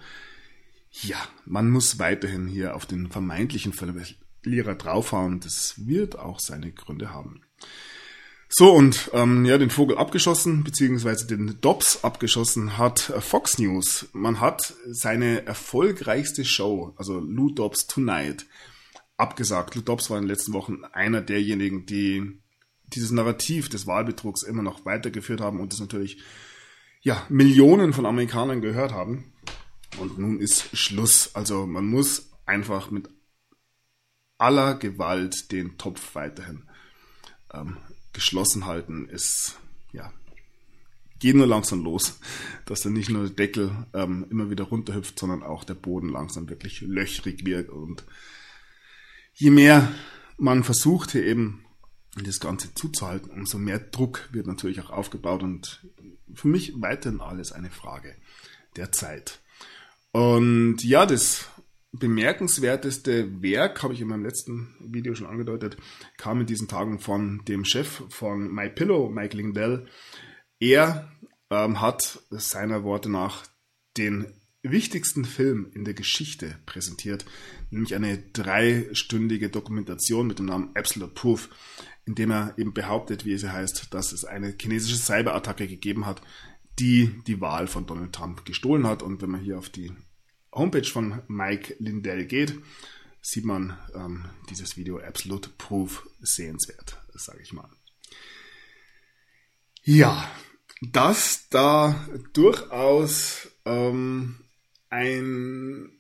ja, 1.03 1.17
man 1.45 1.71
muss 1.71 1.99
weiterhin 1.99 2.47
hier 2.47 2.75
auf 2.75 2.87
den 2.87 3.09
vermeintlichen 3.11 3.73
Verlierer 4.47 4.77
draufhauen. 4.77 5.41
Das 5.41 5.75
wird 5.89 6.17
auch 6.17 6.39
seine 6.39 6.71
Gründe 6.71 7.13
haben. 7.13 7.41
So, 8.49 8.73
und 8.73 9.11
ähm, 9.13 9.45
ja, 9.45 9.59
den 9.59 9.71
Vogel 9.71 9.99
abgeschossen, 9.99 10.63
beziehungsweise 10.63 11.27
den 11.27 11.61
Dobbs 11.61 12.05
abgeschossen 12.05 12.79
hat 12.79 13.11
äh, 13.11 13.21
Fox 13.21 13.59
News. 13.59 14.07
Man 14.13 14.39
hat 14.41 14.75
seine 14.89 15.45
erfolgreichste 15.47 16.45
Show, 16.45 16.95
also 16.97 17.19
Lou 17.19 17.51
Dobbs 17.51 17.89
Tonight, 17.89 18.47
abgesagt. 19.17 19.75
Lou 19.75 19.81
Dobbs 19.81 20.11
war 20.11 20.19
in 20.19 20.23
den 20.23 20.31
letzten 20.31 20.53
Wochen 20.53 20.85
einer 20.93 21.23
derjenigen, 21.23 21.87
die 21.87 22.41
dieses 22.95 23.11
Narrativ 23.11 23.69
des 23.69 23.89
Wahlbetrugs 23.89 24.45
immer 24.45 24.63
noch 24.63 24.85
weitergeführt 24.85 25.41
haben 25.41 25.59
und 25.59 25.73
das 25.73 25.81
natürlich 25.81 26.23
ja, 27.01 27.27
Millionen 27.29 27.93
von 27.93 28.07
Amerikanern 28.07 28.61
gehört 28.61 28.93
haben. 28.93 29.33
Und 29.99 30.19
nun 30.19 30.39
ist 30.39 30.69
Schluss. 30.77 31.35
Also 31.35 31.67
man 31.67 31.85
muss 31.87 32.31
einfach 32.47 32.93
mit 32.93 33.09
aller 34.39 34.75
Gewalt 34.75 35.53
den 35.53 35.79
Topf 35.79 36.15
weiterhin 36.15 36.63
ähm, 37.53 37.77
geschlossen 38.13 38.67
halten. 38.67 39.09
Es 39.11 39.57
ja, 39.93 40.13
geht 41.19 41.37
nur 41.37 41.47
langsam 41.47 41.83
los, 41.83 42.19
dass 42.67 42.81
dann 42.81 42.93
nicht 42.93 43.11
nur 43.11 43.25
der 43.25 43.37
Deckel 43.37 43.87
ähm, 43.95 44.27
immer 44.31 44.51
wieder 44.51 44.65
runterhüpft, 44.65 45.19
sondern 45.19 45.43
auch 45.43 45.65
der 45.65 45.75
Boden 45.75 46.09
langsam 46.09 46.49
wirklich 46.49 46.81
löchrig 46.81 47.45
wird. 47.45 47.71
Und 47.71 48.05
je 49.35 49.51
mehr 49.51 49.93
man 50.39 50.65
versucht, 50.65 51.13
hier 51.13 51.25
eben 51.25 51.65
das 52.25 52.41
Ganze 52.41 52.75
zuzuhalten, 52.75 53.31
umso 53.31 53.59
mehr 53.59 53.79
Druck 53.79 54.29
wird 54.33 54.47
natürlich 54.47 54.81
auch 54.81 54.91
aufgebaut 54.91 55.43
und 55.43 55.85
für 56.35 56.49
mich 56.49 56.73
weiterhin 56.81 57.21
alles 57.21 57.53
eine 57.53 57.71
Frage 57.71 58.15
der 58.77 58.93
Zeit. 58.93 59.41
Und 60.13 60.83
ja, 60.83 61.05
das 61.05 61.49
bemerkenswerteste 61.99 63.43
Werk, 63.43 63.83
habe 63.83 63.95
ich 63.95 64.01
in 64.01 64.09
meinem 64.09 64.25
letzten 64.25 64.75
Video 64.81 65.15
schon 65.15 65.27
angedeutet, 65.27 65.77
kam 66.17 66.41
in 66.41 66.47
diesen 66.47 66.69
Tagen 66.69 66.99
von 66.99 67.43
dem 67.47 67.65
Chef 67.65 68.03
von 68.09 68.53
MyPillow, 68.53 69.09
Mike 69.11 69.37
Lindell. 69.37 69.87
Er 70.59 71.11
ähm, 71.51 71.81
hat 71.81 72.21
seiner 72.31 72.83
Worte 72.85 73.11
nach 73.11 73.45
den 73.97 74.33
wichtigsten 74.63 75.25
Film 75.25 75.71
in 75.75 75.85
der 75.85 75.95
Geschichte 75.95 76.59
präsentiert, 76.67 77.25
nämlich 77.71 77.95
eine 77.95 78.19
dreistündige 78.19 79.49
Dokumentation 79.49 80.27
mit 80.27 80.39
dem 80.39 80.47
Namen 80.47 80.71
Absolute 80.75 81.13
Proof, 81.15 81.49
in 82.05 82.15
dem 82.15 82.31
er 82.31 82.55
eben 82.59 82.75
behauptet, 82.75 83.25
wie 83.25 83.33
es 83.33 83.45
heißt, 83.45 83.95
dass 83.95 84.13
es 84.13 84.25
eine 84.25 84.55
chinesische 84.61 84.97
Cyberattacke 84.97 85.67
gegeben 85.67 86.07
hat, 86.07 86.21
die 86.79 87.23
die 87.27 87.41
Wahl 87.41 87.67
von 87.69 87.87
Donald 87.87 88.13
Trump 88.13 88.45
gestohlen 88.45 88.87
hat. 88.87 89.03
Und 89.03 89.23
wenn 89.23 89.31
man 89.31 89.41
hier 89.41 89.59
auf 89.59 89.69
die 89.69 89.93
Homepage 90.57 90.85
von 90.85 91.23
Mike 91.29 91.77
Lindell 91.79 92.27
geht, 92.27 92.59
sieht 93.21 93.45
man 93.45 93.79
ähm, 93.95 94.25
dieses 94.51 94.77
Video 94.77 94.99
Absolute 94.99 95.51
Proof 95.51 96.09
sehenswert, 96.21 96.99
sage 97.15 97.41
ich 97.43 97.53
mal. 97.53 97.69
Ja, 99.83 100.31
dass 100.81 101.49
da 101.49 102.09
durchaus 102.33 103.49
ähm, 103.65 104.41
ein 104.91 105.91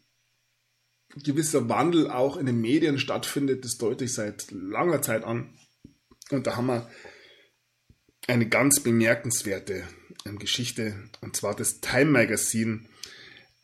gewisser 1.22 1.68
Wandel 1.68 2.10
auch 2.10 2.36
in 2.36 2.46
den 2.46 2.60
Medien 2.60 2.98
stattfindet, 2.98 3.64
das 3.64 3.78
deute 3.78 4.04
ich 4.04 4.14
seit 4.14 4.50
langer 4.50 5.02
Zeit 5.02 5.24
an. 5.24 5.54
Und 6.30 6.46
da 6.46 6.56
haben 6.56 6.66
wir 6.66 6.90
eine 8.26 8.48
ganz 8.48 8.80
bemerkenswerte 8.80 9.86
ähm, 10.24 10.38
Geschichte, 10.38 11.08
und 11.20 11.36
zwar 11.36 11.54
das 11.54 11.80
Time 11.80 12.10
Magazine, 12.10 12.86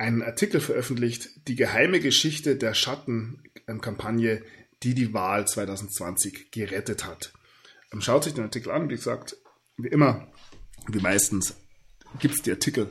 einen 0.02 0.22
Artikel 0.22 0.60
veröffentlicht, 0.60 1.48
die 1.48 1.54
geheime 1.54 2.00
Geschichte 2.00 2.56
der 2.56 2.74
Schattenkampagne, 2.74 4.42
die 4.82 4.94
die 4.94 5.14
Wahl 5.14 5.46
2020 5.46 6.50
gerettet 6.50 7.06
hat. 7.06 7.32
Ähm, 7.92 8.00
schaut 8.00 8.24
sich 8.24 8.34
den 8.34 8.44
Artikel 8.44 8.72
an, 8.72 8.90
wie 8.90 8.96
gesagt, 8.96 9.36
wie 9.76 9.88
immer, 9.88 10.26
wie 10.88 10.98
meistens 10.98 11.54
gibt 12.18 12.34
es 12.34 12.42
die 12.42 12.50
Artikel 12.50 12.90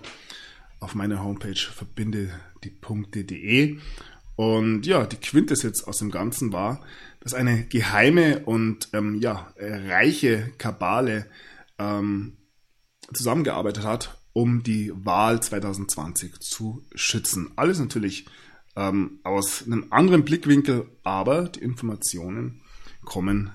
auf 0.80 0.96
meiner 0.96 1.22
Homepage 1.24 1.60
verbinde 1.60 2.32
die 2.64 2.70
Punkte.de. 2.70 3.78
Und 4.38 4.86
ja, 4.88 5.06
die 5.06 5.18
Quintessenz 5.18 5.84
aus 5.84 5.98
dem 5.98 6.12
Ganzen 6.12 6.54
war, 6.54 6.84
dass 7.20 7.34
eine 7.34 7.66
geheime 7.66 8.40
und 8.46 8.90
ähm, 8.94 9.16
ja, 9.16 9.54
reiche 9.58 10.52
Kabale 10.58 11.28
ähm, 11.78 12.38
zusammengearbeitet 13.14 13.84
hat, 13.84 14.21
um 14.34 14.64
die 14.64 14.92
Wahl 14.94 15.42
2020 15.42 16.40
zu 16.40 16.84
schützen. 16.96 17.52
Alles 17.56 17.80
natürlich 17.80 18.26
ähm, 18.76 19.20
aus 19.24 19.66
einem 19.66 19.88
anderen 19.90 20.24
Blickwinkel, 20.24 20.88
aber 21.04 21.50
die 21.50 21.60
Informationen 21.62 22.62
kommen 23.04 23.52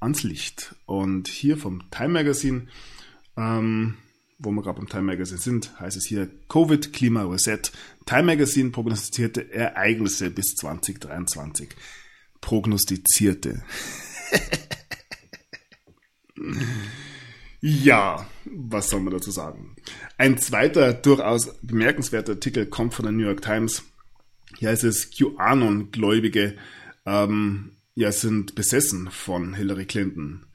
ans 0.00 0.22
Licht. 0.22 0.74
Und 0.86 1.28
hier 1.28 1.56
vom 1.56 1.90
Time 1.90 2.10
Magazine 2.10 2.68
ähm, 3.36 3.94
wo 4.38 4.50
wir 4.50 4.62
gerade 4.62 4.78
beim 4.78 4.88
Time 4.88 5.02
Magazine 5.02 5.40
sind, 5.40 5.78
heißt 5.80 5.96
es 5.96 6.06
hier 6.06 6.28
Covid 6.48 6.92
Klima 6.92 7.24
Reset. 7.24 7.60
Time 8.06 8.22
Magazine 8.24 8.70
prognostizierte 8.70 9.52
Ereignisse 9.52 10.30
bis 10.30 10.54
2023. 10.54 11.70
Prognostizierte. 12.40 13.64
ja, 17.60 18.26
was 18.44 18.90
soll 18.90 19.00
man 19.00 19.12
dazu 19.12 19.30
sagen? 19.30 19.76
Ein 20.16 20.38
zweiter 20.38 20.92
durchaus 20.92 21.54
bemerkenswerter 21.62 22.32
Artikel 22.32 22.66
kommt 22.66 22.94
von 22.94 23.04
der 23.04 23.12
New 23.12 23.24
York 23.24 23.42
Times. 23.42 23.82
Hier 24.58 24.70
heißt 24.70 24.84
es 24.84 25.10
QAnon-Gläubige 25.10 26.56
ähm, 27.06 27.72
ja, 27.94 28.12
sind 28.12 28.54
besessen 28.54 29.10
von 29.10 29.54
Hillary 29.54 29.86
Clinton 29.86 30.48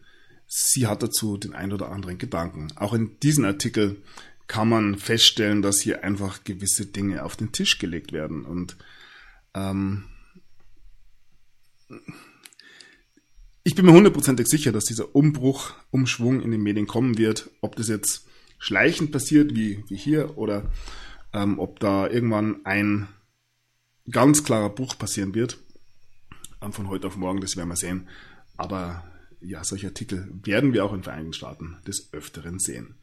sie 0.55 0.85
hat 0.85 1.01
dazu 1.01 1.37
den 1.37 1.55
ein 1.55 1.73
oder 1.73 1.89
anderen 1.89 2.19
Gedanken. 2.19 2.67
Auch 2.75 2.93
in 2.93 3.19
diesem 3.21 3.45
Artikel 3.45 4.03
kann 4.45 4.69
man 4.69 4.99
feststellen, 4.99 5.63
dass 5.63 5.79
hier 5.79 6.03
einfach 6.03 6.43
gewisse 6.43 6.85
Dinge 6.85 7.23
auf 7.23 7.35
den 7.35 7.51
Tisch 7.51 7.79
gelegt 7.79 8.11
werden. 8.11 8.45
Und 8.45 8.77
ähm, 9.55 10.05
ich 13.63 13.75
bin 13.75 13.85
mir 13.85 13.93
hundertprozentig 13.93 14.47
sicher, 14.47 14.71
dass 14.71 14.85
dieser 14.85 15.15
Umbruch, 15.15 15.73
Umschwung 15.91 16.41
in 16.41 16.51
den 16.51 16.61
Medien 16.61 16.87
kommen 16.87 17.17
wird. 17.17 17.49
Ob 17.61 17.75
das 17.75 17.87
jetzt 17.87 18.27
schleichend 18.59 19.11
passiert, 19.11 19.55
wie, 19.55 19.83
wie 19.87 19.95
hier, 19.95 20.37
oder 20.37 20.69
ähm, 21.33 21.59
ob 21.59 21.79
da 21.79 22.07
irgendwann 22.07 22.65
ein 22.65 23.07
ganz 24.09 24.43
klarer 24.43 24.69
Bruch 24.69 24.97
passieren 24.97 25.33
wird. 25.33 25.57
Ähm, 26.61 26.73
von 26.73 26.89
heute 26.89 27.07
auf 27.07 27.15
morgen, 27.15 27.41
das 27.41 27.55
werden 27.55 27.69
wir 27.69 27.75
sehen. 27.75 28.07
Aber 28.57 29.03
ja, 29.41 29.63
solche 29.63 29.87
Artikel 29.87 30.29
werden 30.43 30.73
wir 30.73 30.85
auch 30.85 30.93
in 30.93 31.03
Vereinigten 31.03 31.33
Staaten 31.33 31.77
des 31.87 32.13
Öfteren 32.13 32.59
sehen. 32.59 32.95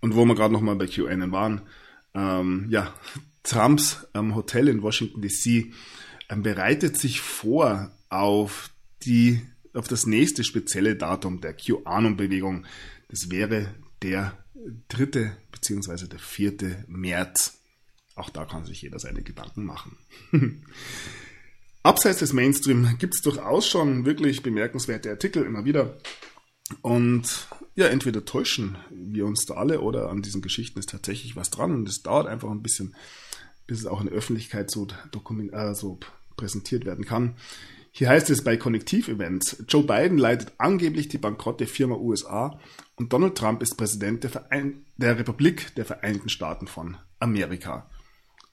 Und 0.00 0.14
wo 0.14 0.24
wir 0.24 0.34
gerade 0.34 0.52
nochmal 0.52 0.76
bei 0.76 0.86
QAnon 0.86 1.32
waren, 1.32 1.62
ähm, 2.14 2.66
ja, 2.68 2.94
Trumps 3.42 4.06
ähm, 4.14 4.34
Hotel 4.34 4.68
in 4.68 4.82
Washington 4.82 5.22
DC 5.22 5.72
ähm, 6.28 6.42
bereitet 6.42 6.98
sich 6.98 7.20
vor 7.20 7.90
auf 8.10 8.70
die, 9.02 9.40
auf 9.74 9.88
das 9.88 10.06
nächste 10.06 10.44
spezielle 10.44 10.96
Datum 10.96 11.40
der 11.40 11.54
QAnon-Bewegung. 11.54 12.66
Das 13.08 13.30
wäre 13.30 13.74
der 14.02 14.36
dritte 14.88 15.36
beziehungsweise 15.52 16.08
der 16.08 16.18
vierte 16.18 16.84
März. 16.88 17.58
Auch 18.14 18.30
da 18.30 18.44
kann 18.44 18.64
sich 18.64 18.82
jeder 18.82 18.98
seine 18.98 19.22
Gedanken 19.22 19.64
machen. 19.64 19.96
Abseits 21.82 22.18
des 22.18 22.32
Mainstream 22.34 22.96
gibt 22.98 23.14
es 23.14 23.22
durchaus 23.22 23.66
schon 23.66 24.04
wirklich 24.04 24.42
bemerkenswerte 24.42 25.10
Artikel 25.10 25.44
immer 25.44 25.64
wieder. 25.64 25.96
Und 26.82 27.48
ja, 27.74 27.86
entweder 27.86 28.24
täuschen 28.24 28.76
wir 28.90 29.24
uns 29.24 29.46
da 29.46 29.54
alle 29.54 29.80
oder 29.80 30.10
an 30.10 30.22
diesen 30.22 30.42
Geschichten 30.42 30.78
ist 30.78 30.90
tatsächlich 30.90 31.36
was 31.36 31.50
dran 31.50 31.72
und 31.72 31.88
es 31.88 32.02
dauert 32.02 32.26
einfach 32.26 32.50
ein 32.50 32.62
bisschen, 32.62 32.94
bis 33.66 33.80
es 33.80 33.86
auch 33.86 34.00
in 34.00 34.08
der 34.08 34.16
Öffentlichkeit 34.16 34.70
so, 34.70 34.86
äh, 35.52 35.74
so 35.74 35.98
präsentiert 36.36 36.84
werden 36.84 37.06
kann. 37.06 37.36
Hier 37.92 38.08
heißt 38.08 38.30
es 38.30 38.44
bei 38.44 38.56
Konnektiv-Events, 38.56 39.64
Joe 39.68 39.82
Biden 39.82 40.18
leitet 40.18 40.52
angeblich 40.58 41.08
die 41.08 41.18
bankrotte 41.18 41.66
Firma 41.66 41.96
USA 41.96 42.58
und 42.96 43.12
Donald 43.12 43.36
Trump 43.36 43.62
ist 43.62 43.76
Präsident 43.76 44.22
der, 44.22 44.30
Verein 44.30 44.84
der 44.96 45.18
Republik 45.18 45.74
der 45.74 45.84
Vereinigten 45.84 46.28
Staaten 46.28 46.66
von 46.66 46.96
Amerika 47.18 47.90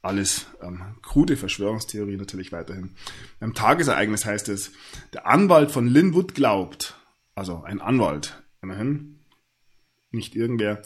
alles 0.08 0.48
ähm, 0.62 0.96
krude 1.02 1.38
Verschwörungstheorie 1.38 2.18
natürlich 2.18 2.52
weiterhin. 2.52 2.96
Beim 3.40 3.54
Tagesereignis 3.54 4.26
heißt 4.26 4.50
es, 4.50 4.72
der 5.14 5.28
Anwalt 5.28 5.72
von 5.72 5.88
Linwood 5.88 6.34
glaubt, 6.34 6.96
also 7.36 7.64
ein 7.64 7.82
Anwalt, 7.82 8.42
immerhin, 8.62 9.20
nicht 10.12 10.36
irgendwer, 10.36 10.82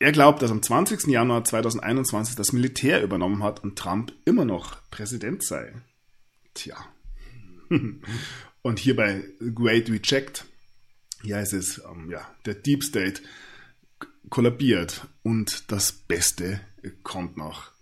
er 0.00 0.12
glaubt, 0.12 0.42
dass 0.42 0.50
am 0.50 0.62
20. 0.62 1.06
Januar 1.06 1.44
2021 1.44 2.34
das 2.36 2.52
Militär 2.52 3.02
übernommen 3.02 3.42
hat 3.42 3.62
und 3.62 3.78
Trump 3.78 4.12
immer 4.24 4.44
noch 4.44 4.76
Präsident 4.90 5.42
sei. 5.42 5.72
Tja. 6.52 6.76
Und 8.62 8.78
hier 8.78 8.96
bei 8.96 9.24
Great 9.54 9.90
Reject, 9.90 10.46
hier 11.22 11.36
heißt 11.36 11.52
es, 11.52 11.78
ähm, 11.78 12.10
ja, 12.10 12.26
der 12.46 12.54
Deep 12.54 12.82
State 12.82 13.22
kollabiert 14.30 15.06
und 15.22 15.70
das 15.70 15.92
Beste 15.92 16.60
kommt 17.02 17.36
noch 17.36 17.72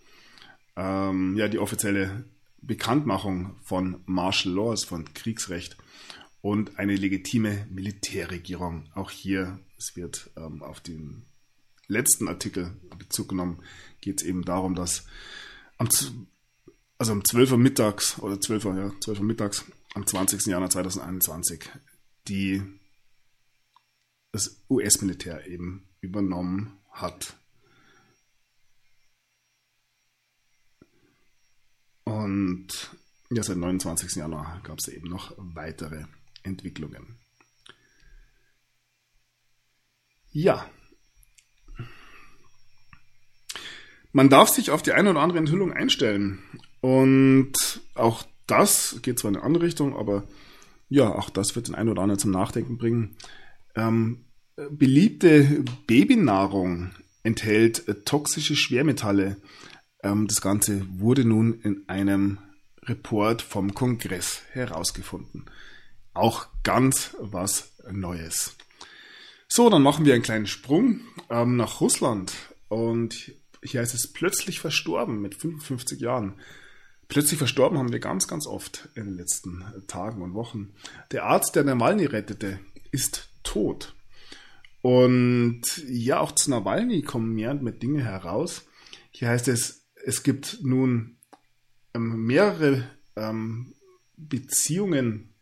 ähm, 0.76 1.36
ja, 1.36 1.48
die 1.48 1.58
offizielle 1.58 2.24
Bekanntmachung 2.60 3.56
von 3.62 4.02
Martial 4.06 4.54
Laws, 4.54 4.84
von 4.84 5.12
Kriegsrecht 5.14 5.76
und 6.40 6.78
eine 6.78 6.96
legitime 6.96 7.66
Militärregierung. 7.70 8.88
Auch 8.94 9.10
hier, 9.10 9.58
es 9.78 9.96
wird 9.96 10.30
ähm, 10.36 10.62
auf 10.62 10.80
den 10.80 11.24
letzten 11.88 12.28
Artikel 12.28 12.76
Bezug 12.98 13.28
genommen, 13.28 13.62
geht 14.00 14.20
es 14.20 14.26
eben 14.26 14.44
darum, 14.44 14.74
dass 14.74 15.06
am, 15.78 15.88
also 17.02 17.14
um 17.14 17.24
12 17.24 17.50
Uhr 17.50 17.58
mittags 17.58 18.20
oder 18.20 18.40
12 18.40 18.64
Uhr, 18.64 18.76
ja, 18.76 18.92
12 19.00 19.18
Uhr 19.18 19.24
mittags 19.24 19.64
am 19.94 20.06
20. 20.06 20.46
Januar 20.46 20.70
2021 20.70 21.68
die, 22.28 22.62
das 24.30 24.62
US-Militär 24.70 25.44
eben 25.48 25.88
übernommen 26.00 26.78
hat. 26.92 27.34
Und 32.04 32.68
ja, 33.30 33.42
seit 33.42 33.56
29. 33.56 34.14
Januar 34.14 34.60
gab 34.62 34.78
es 34.78 34.86
eben 34.86 35.08
noch 35.08 35.34
weitere 35.38 36.04
Entwicklungen. 36.44 37.18
Ja. 40.30 40.70
Man 44.12 44.28
darf 44.28 44.50
sich 44.50 44.70
auf 44.70 44.82
die 44.82 44.92
eine 44.92 45.10
oder 45.10 45.20
andere 45.20 45.40
Enthüllung 45.40 45.72
einstellen. 45.72 46.44
Und 46.82 47.54
auch 47.94 48.24
das 48.46 48.98
geht 49.00 49.18
zwar 49.18 49.30
in 49.30 49.36
eine 49.36 49.46
andere 49.46 49.64
Richtung, 49.64 49.96
aber 49.96 50.24
ja, 50.90 51.08
auch 51.08 51.30
das 51.30 51.56
wird 51.56 51.68
den 51.68 51.74
einen 51.74 51.88
oder 51.88 52.02
anderen 52.02 52.18
zum 52.18 52.32
Nachdenken 52.32 52.76
bringen. 52.76 53.16
Ähm, 53.74 54.26
beliebte 54.70 55.64
Babynahrung 55.86 56.90
enthält 57.22 58.04
toxische 58.04 58.56
Schwermetalle, 58.56 59.36
ähm, 60.02 60.26
das 60.26 60.40
Ganze 60.40 60.84
wurde 60.98 61.24
nun 61.24 61.54
in 61.60 61.88
einem 61.88 62.38
Report 62.84 63.42
vom 63.42 63.74
Kongress 63.74 64.42
herausgefunden. 64.52 65.46
Auch 66.14 66.48
ganz 66.62 67.16
was 67.20 67.72
Neues. 67.90 68.56
So, 69.48 69.70
dann 69.70 69.82
machen 69.82 70.04
wir 70.04 70.14
einen 70.14 70.22
kleinen 70.22 70.46
Sprung 70.46 71.00
ähm, 71.30 71.56
nach 71.56 71.80
Russland. 71.80 72.32
Und 72.68 73.32
hier 73.62 73.80
heißt 73.80 73.94
es 73.94 74.12
plötzlich 74.12 74.60
verstorben 74.60 75.20
mit 75.20 75.34
55 75.34 76.00
Jahren. 76.00 76.34
Plötzlich 77.12 77.36
verstorben 77.36 77.76
haben 77.76 77.92
wir 77.92 77.98
ganz, 77.98 78.26
ganz 78.26 78.46
oft 78.46 78.88
in 78.94 79.04
den 79.04 79.18
letzten 79.18 79.62
Tagen 79.86 80.22
und 80.22 80.32
Wochen. 80.32 80.72
Der 81.10 81.24
Arzt, 81.24 81.54
der 81.54 81.62
Nawalny 81.62 82.06
rettete, 82.06 82.58
ist 82.90 83.28
tot. 83.42 83.94
Und 84.80 85.60
ja, 85.86 86.20
auch 86.20 86.32
zu 86.32 86.48
Nawalny 86.48 87.02
kommen 87.02 87.34
mehr 87.34 87.50
und 87.50 87.62
mehr 87.62 87.74
Dinge 87.74 88.02
heraus. 88.02 88.64
Hier 89.10 89.28
heißt 89.28 89.48
es, 89.48 89.84
es 90.06 90.22
gibt 90.22 90.60
nun 90.62 91.18
ähm, 91.92 92.24
mehrere 92.24 92.88
ähm, 93.16 93.74
Beziehungen, 94.16 95.34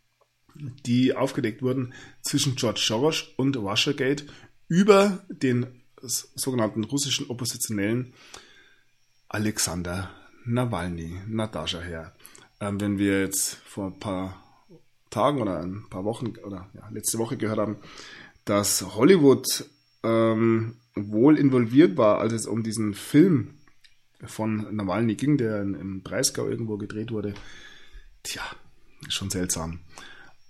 die 0.56 1.14
aufgedeckt 1.14 1.62
wurden 1.62 1.94
zwischen 2.20 2.56
George 2.56 2.82
Soros 2.84 3.28
und 3.36 3.56
Russiagate 3.56 4.26
über 4.66 5.24
den 5.28 5.84
sogenannten 6.02 6.82
russischen 6.82 7.30
Oppositionellen 7.30 8.12
Alexander 9.28 10.10
Nawalny, 10.44 11.20
Natascha 11.26 11.80
her. 11.80 12.14
Ähm, 12.60 12.80
wenn 12.80 12.98
wir 12.98 13.20
jetzt 13.20 13.54
vor 13.54 13.86
ein 13.86 13.98
paar 13.98 14.42
Tagen 15.10 15.40
oder 15.40 15.60
ein 15.60 15.86
paar 15.90 16.04
Wochen 16.04 16.34
oder 16.44 16.68
ja, 16.74 16.88
letzte 16.90 17.18
Woche 17.18 17.36
gehört 17.36 17.58
haben, 17.58 17.76
dass 18.44 18.94
Hollywood 18.94 19.46
ähm, 20.02 20.76
wohl 20.94 21.38
involviert 21.38 21.96
war, 21.96 22.18
als 22.18 22.32
es 22.32 22.46
um 22.46 22.62
diesen 22.62 22.94
Film 22.94 23.54
von 24.24 24.74
Nawalny 24.74 25.14
ging, 25.14 25.36
der 25.36 25.62
im 25.62 26.02
Breisgau 26.02 26.48
irgendwo 26.48 26.76
gedreht 26.76 27.10
wurde. 27.10 27.34
Tja, 28.22 28.42
schon 29.08 29.30
seltsam. 29.30 29.80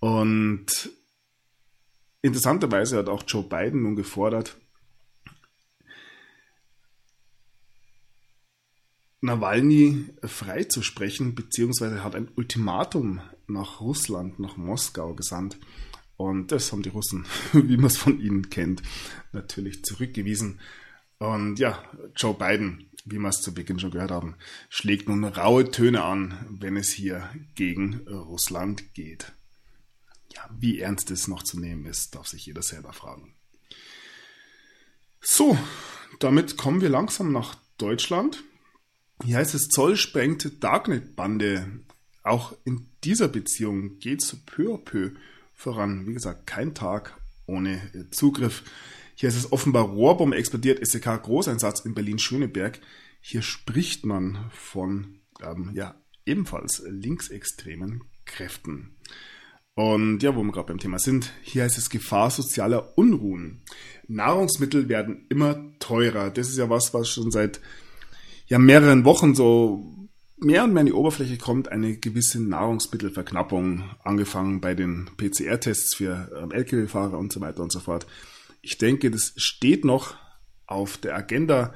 Und 0.00 0.90
interessanterweise 2.22 2.98
hat 2.98 3.09
auch 3.09 3.22
Joe 3.26 3.44
Biden 3.44 3.83
nun 3.83 3.96
gefordert, 3.96 4.57
Nawalny 9.21 10.07
freizusprechen, 10.23 11.35
beziehungsweise 11.35 12.03
hat 12.03 12.15
ein 12.15 12.31
Ultimatum 12.37 13.21
nach 13.47 13.81
Russland, 13.81 14.39
nach 14.39 14.57
Moskau 14.57 15.15
gesandt. 15.15 15.59
Und 16.17 16.53
das 16.53 16.73
haben 16.73 16.83
die 16.83 16.91
Russen, 16.91 17.27
wie 17.53 17.77
man 17.77 17.87
es 17.87 17.97
von 17.97 18.21
ihnen 18.21 18.51
kennt, 18.51 18.83
natürlich 19.33 19.85
zurückgewiesen. 19.85 20.61
Und 21.19 21.59
ja, 21.59 21.83
Joe 22.17 22.35
Biden, 22.35 22.91
wie 23.05 23.19
wir 23.19 23.29
es 23.29 23.43
zu 23.43 23.53
Beginn 23.53 23.79
schon 23.79 23.91
gehört 23.91 24.11
haben, 24.11 24.37
schlägt 24.69 25.09
nun 25.09 25.25
raue 25.25 25.71
Töne 25.71 26.03
an, 26.03 26.47
wenn 26.49 26.77
es 26.77 26.91
hier 26.91 27.29
gegen 27.55 28.07
Russland 28.09 28.95
geht. 28.95 29.33
Ja, 30.35 30.49
wie 30.59 30.79
ernst 30.79 31.11
es 31.11 31.29
noch 31.29 31.43
zu 31.43 31.59
nehmen 31.59 31.85
ist, 31.87 32.15
darf 32.15 32.27
sich 32.27 32.47
jeder 32.47 32.63
selber 32.63 32.93
fragen. 32.93 33.35
So, 35.21 35.59
damit 36.21 36.57
kommen 36.57 36.81
wir 36.81 36.89
langsam 36.89 37.33
nach 37.33 37.57
Deutschland. 37.77 38.43
Hier 39.25 39.37
heißt 39.37 39.55
es, 39.55 39.69
Zoll 39.69 39.97
sprengt 39.97 40.63
Darknet-Bande. 40.63 41.67
Auch 42.23 42.55
in 42.65 42.87
dieser 43.05 43.29
Beziehung 43.29 43.99
geht 43.99 44.23
es 44.23 44.37
peu 44.47 44.75
à 44.75 44.79
peu 44.79 45.13
voran. 45.55 46.07
Wie 46.07 46.15
gesagt, 46.15 46.47
kein 46.47 46.75
Tag 46.75 47.21
ohne 47.47 47.81
Zugriff. 48.11 48.63
Hier 49.15 49.29
ist 49.29 49.37
es 49.37 49.53
offenbar 49.53 49.85
Rohrbombe 49.85 50.37
explodiert, 50.37 50.87
SEK 50.87 51.23
Großeinsatz 51.23 51.81
in 51.81 51.95
Berlin-Schöneberg. 51.95 52.81
Hier 53.21 53.43
spricht 53.43 54.07
man 54.07 54.51
von 54.53 55.21
ähm, 55.43 55.73
ja, 55.75 55.95
ebenfalls 56.25 56.83
linksextremen 56.87 58.05
Kräften. 58.25 58.97
Und 59.75 60.23
ja, 60.23 60.35
wo 60.35 60.43
wir 60.43 60.53
gerade 60.53 60.69
beim 60.69 60.79
Thema 60.79 60.99
sind, 60.99 61.33
hier 61.43 61.65
heißt 61.65 61.79
es 61.79 61.91
Gefahr 61.91 62.31
sozialer 62.31 62.97
Unruhen. 62.97 63.63
Nahrungsmittel 64.09 64.89
werden 64.89 65.27
immer 65.29 65.73
teurer. 65.79 66.31
Das 66.31 66.49
ist 66.49 66.59
ja 66.59 66.71
was, 66.71 66.93
was 66.95 67.09
schon 67.09 67.31
seit 67.31 67.61
ja 68.51 68.59
mehreren 68.59 69.05
Wochen 69.05 69.35
so 69.35 70.09
mehr 70.37 70.65
und 70.65 70.73
mehr 70.73 70.81
an 70.81 70.87
die 70.87 70.93
Oberfläche 70.93 71.39
kommt, 71.39 71.69
eine 71.69 71.97
gewisse 71.97 72.43
Nahrungsmittelverknappung, 72.43 73.85
angefangen 74.03 74.61
bei 74.61 74.75
den 74.75 75.09
PCR-Tests 75.17 75.95
für 75.95 76.31
ähm, 76.37 76.51
Lkw-Fahrer 76.51 77.17
und 77.17 77.33
so 77.33 77.41
weiter 77.41 77.63
und 77.63 77.73
so 77.73 77.81
fort. 77.81 78.07
Ich 78.61 78.77
denke, 78.77 79.11
das 79.11 79.33
steht 79.37 79.85
noch 79.85 80.17
auf 80.67 80.99
der 80.99 81.15
Agenda. 81.15 81.75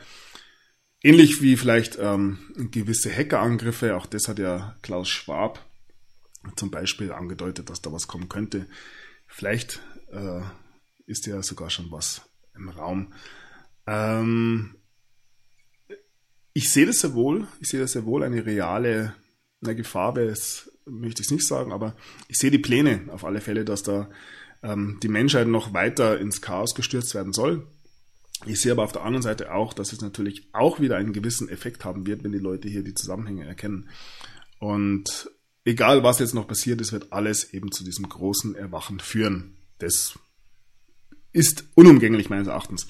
Ähnlich 1.02 1.42
wie 1.42 1.56
vielleicht 1.56 1.98
ähm, 2.00 2.38
gewisse 2.56 3.14
Hackerangriffe, 3.14 3.96
auch 3.96 4.06
das 4.06 4.26
hat 4.26 4.38
ja 4.38 4.76
Klaus 4.82 5.08
Schwab 5.08 5.64
zum 6.56 6.70
Beispiel 6.70 7.12
angedeutet, 7.12 7.70
dass 7.70 7.82
da 7.82 7.92
was 7.92 8.08
kommen 8.08 8.28
könnte. 8.28 8.66
Vielleicht 9.26 9.80
äh, 10.10 10.40
ist 11.06 11.26
ja 11.26 11.42
sogar 11.42 11.70
schon 11.70 11.90
was 11.90 12.22
im 12.54 12.68
Raum. 12.68 13.12
Ähm, 13.86 14.76
ich 16.54 16.70
sehe 16.72 16.86
das 16.86 17.00
sehr 17.00 17.14
wohl, 17.14 17.46
ich 17.60 17.68
sehe 17.68 17.80
das 17.80 17.92
sehr 17.92 18.06
wohl 18.06 18.22
eine 18.22 18.46
reale 18.46 19.14
eine 19.62 19.76
Gefahr, 19.76 20.14
das 20.14 20.70
möchte 20.86 21.22
ich 21.22 21.30
nicht 21.30 21.46
sagen, 21.46 21.72
aber 21.72 21.96
ich 22.28 22.36
sehe 22.36 22.50
die 22.50 22.58
Pläne 22.58 23.02
auf 23.08 23.24
alle 23.24 23.40
Fälle, 23.40 23.64
dass 23.64 23.82
da 23.82 24.10
ähm, 24.62 24.98
die 25.02 25.08
Menschheit 25.08 25.48
noch 25.48 25.72
weiter 25.72 26.18
ins 26.18 26.42
Chaos 26.42 26.74
gestürzt 26.74 27.14
werden 27.14 27.32
soll. 27.32 27.66
Ich 28.46 28.60
sehe 28.60 28.72
aber 28.72 28.84
auf 28.84 28.92
der 28.92 29.02
anderen 29.02 29.22
Seite 29.22 29.54
auch, 29.54 29.72
dass 29.72 29.92
es 29.92 30.00
natürlich 30.00 30.48
auch 30.52 30.80
wieder 30.80 30.96
einen 30.96 31.12
gewissen 31.12 31.48
Effekt 31.48 31.84
haben 31.84 32.06
wird, 32.06 32.24
wenn 32.24 32.32
die 32.32 32.38
Leute 32.38 32.68
hier 32.68 32.82
die 32.82 32.94
Zusammenhänge 32.94 33.46
erkennen. 33.46 33.88
Und 34.58 35.30
egal 35.64 36.02
was 36.02 36.18
jetzt 36.18 36.34
noch 36.34 36.46
passiert, 36.46 36.80
es 36.80 36.92
wird 36.92 37.12
alles 37.12 37.52
eben 37.54 37.72
zu 37.72 37.84
diesem 37.84 38.08
großen 38.08 38.54
Erwachen 38.54 39.00
führen. 39.00 39.56
Das 39.78 40.18
ist 41.32 41.64
unumgänglich 41.74 42.28
meines 42.28 42.48
Erachtens. 42.48 42.86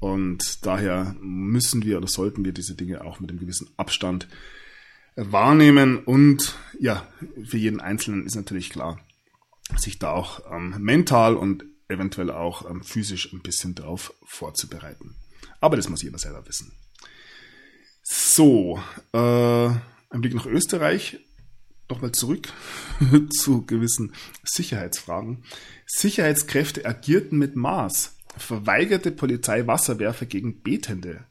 Und 0.00 0.64
daher 0.64 1.16
müssen 1.20 1.82
wir 1.82 1.98
oder 1.98 2.06
sollten 2.06 2.44
wir 2.44 2.52
diese 2.52 2.74
Dinge 2.74 3.04
auch 3.04 3.20
mit 3.20 3.30
einem 3.30 3.40
gewissen 3.40 3.68
Abstand 3.76 4.28
wahrnehmen. 5.16 5.98
Und 5.98 6.56
ja, 6.78 7.06
für 7.44 7.58
jeden 7.58 7.80
Einzelnen 7.80 8.24
ist 8.24 8.36
natürlich 8.36 8.70
klar, 8.70 9.00
sich 9.76 9.98
da 9.98 10.12
auch 10.12 10.40
ähm, 10.52 10.76
mental 10.78 11.36
und 11.36 11.64
eventuell 11.88 12.30
auch 12.30 12.68
ähm, 12.70 12.82
physisch 12.82 13.32
ein 13.32 13.40
bisschen 13.40 13.74
drauf 13.74 14.14
vorzubereiten. 14.24 15.16
Aber 15.60 15.76
das 15.76 15.88
muss 15.88 16.02
jeder 16.02 16.18
selber 16.18 16.46
wissen. 16.46 16.72
So, 18.02 18.80
äh, 19.12 19.18
ein 19.18 20.20
Blick 20.20 20.34
nach 20.34 20.46
Österreich. 20.46 21.18
Nochmal 21.90 22.12
zurück 22.12 22.52
zu 23.30 23.64
gewissen 23.64 24.12
Sicherheitsfragen. 24.44 25.42
Sicherheitskräfte 25.86 26.84
agierten 26.84 27.38
mit 27.38 27.56
Maß 27.56 28.17
verweigerte 28.38 29.10
Polizei 29.10 29.66
Wasserwerfer 29.66 30.26
gegen 30.26 30.62
Betende. 30.62 31.26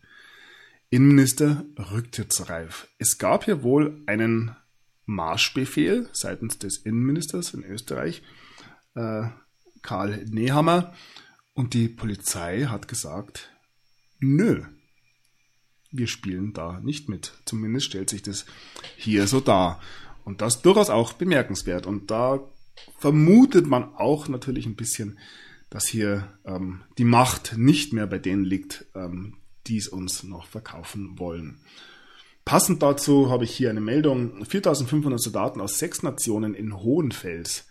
Innenminister 0.89 1.65
rücktrittsreif. 1.91 2.88
Es 2.98 3.17
gab 3.17 3.46
hier 3.46 3.63
wohl 3.63 4.02
einen 4.06 4.56
Marschbefehl 5.06 6.10
seitens 6.13 6.60
des 6.60 6.78
Innenministers 6.78 7.54
in 7.54 7.63
Österreich, 7.63 8.22
äh, 8.96 9.24
Karl 9.82 10.26
Nehammer, 10.26 10.93
und 11.54 11.74
die 11.74 11.89
Polizei 11.89 12.65
hat 12.65 12.88
gesagt, 12.88 13.52
nö, 14.20 14.63
wir 15.91 16.08
spielen 16.08 16.54
da 16.54 16.80
nicht 16.82 17.10
mit. 17.10 17.34
Zumindest 17.46 17.88
stellt 17.88 18.10
sich 18.10 18.22
das 18.22 18.46
hier 18.96 19.28
so 19.28 19.39
dar. 19.39 19.82
Und 20.24 20.41
das 20.41 20.62
durchaus 20.62 20.89
auch 20.89 21.13
bemerkenswert. 21.13 21.88
Und 21.88 22.12
da 22.12 22.39
vermutet 23.00 23.65
man 23.65 23.96
auch 23.96 24.28
natürlich 24.28 24.65
ein 24.65 24.76
bisschen, 24.76 25.17
dass 25.69 25.88
hier 25.88 26.38
ähm, 26.45 26.82
die 26.97 27.03
Macht 27.03 27.57
nicht 27.57 27.93
mehr 27.93 28.07
bei 28.07 28.20
denen 28.20 28.45
liegt, 28.45 28.86
ähm, 28.95 29.38
die 29.68 29.78
es 29.78 29.88
uns 29.88 30.24
noch 30.24 30.45
verkaufen 30.47 31.20
wollen. 31.20 31.59
Passend 32.45 32.82
dazu 32.82 33.30
habe 33.30 33.43
ich 33.43 33.51
hier 33.51 33.70
eine 33.70 33.82
Meldung. 33.82 34.45
4500 34.45 35.20
Soldaten 35.20 35.59
aus 35.59 35.80
sechs 35.80 36.03
Nationen 36.03 36.53
in 36.53 36.78
Hohenfels. 36.78 37.68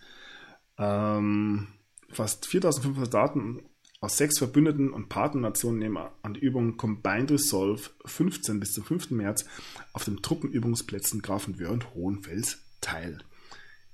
Ähm, 0.77 1.67
fast 2.11 2.45
4500 2.45 3.11
Soldaten 3.11 3.63
aus 3.99 4.17
sechs 4.17 4.37
Verbündeten 4.37 4.93
und 4.93 5.09
Partnernationen 5.09 5.79
nehmen 5.79 5.97
an 6.21 6.35
der 6.35 6.43
Übung 6.43 6.77
Combined 6.77 7.31
Resolve 7.31 7.89
15 8.05 8.59
bis 8.59 8.73
zum 8.73 8.83
5. 8.83 9.09
März 9.09 9.45
auf 9.93 10.05
den 10.05 10.21
Truppenübungsplätzen 10.21 11.23
Grafenwöhr 11.23 11.71
und 11.71 11.95
Hohenfels 11.95 12.59
teil. 12.79 13.17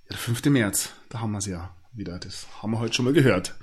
Ja, 0.03 0.09
der 0.09 0.17
5. 0.17 0.43
März, 0.47 0.89
da 1.07 1.21
haben 1.21 1.31
wir 1.31 1.37
es 1.37 1.45
ja 1.45 1.73
wieder. 1.93 2.19
Das 2.19 2.45
haben 2.61 2.71
wir 2.71 2.79
heute 2.79 2.93
schon 2.93 3.05
mal 3.05 3.13
gehört 3.13 3.55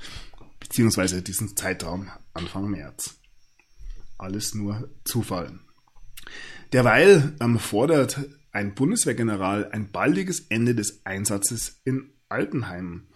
beziehungsweise 0.70 1.20
diesen 1.20 1.56
Zeitraum 1.56 2.08
Anfang 2.32 2.70
März. 2.70 3.18
Alles 4.18 4.54
nur 4.54 4.88
Zufall. 5.04 5.58
Derweil 6.72 7.34
ähm, 7.40 7.58
fordert 7.58 8.20
ein 8.52 8.76
Bundeswehrgeneral 8.76 9.68
ein 9.72 9.90
baldiges 9.90 10.46
Ende 10.48 10.76
des 10.76 11.04
Einsatzes 11.04 11.80
in 11.84 12.12
Altenheim. 12.28 13.08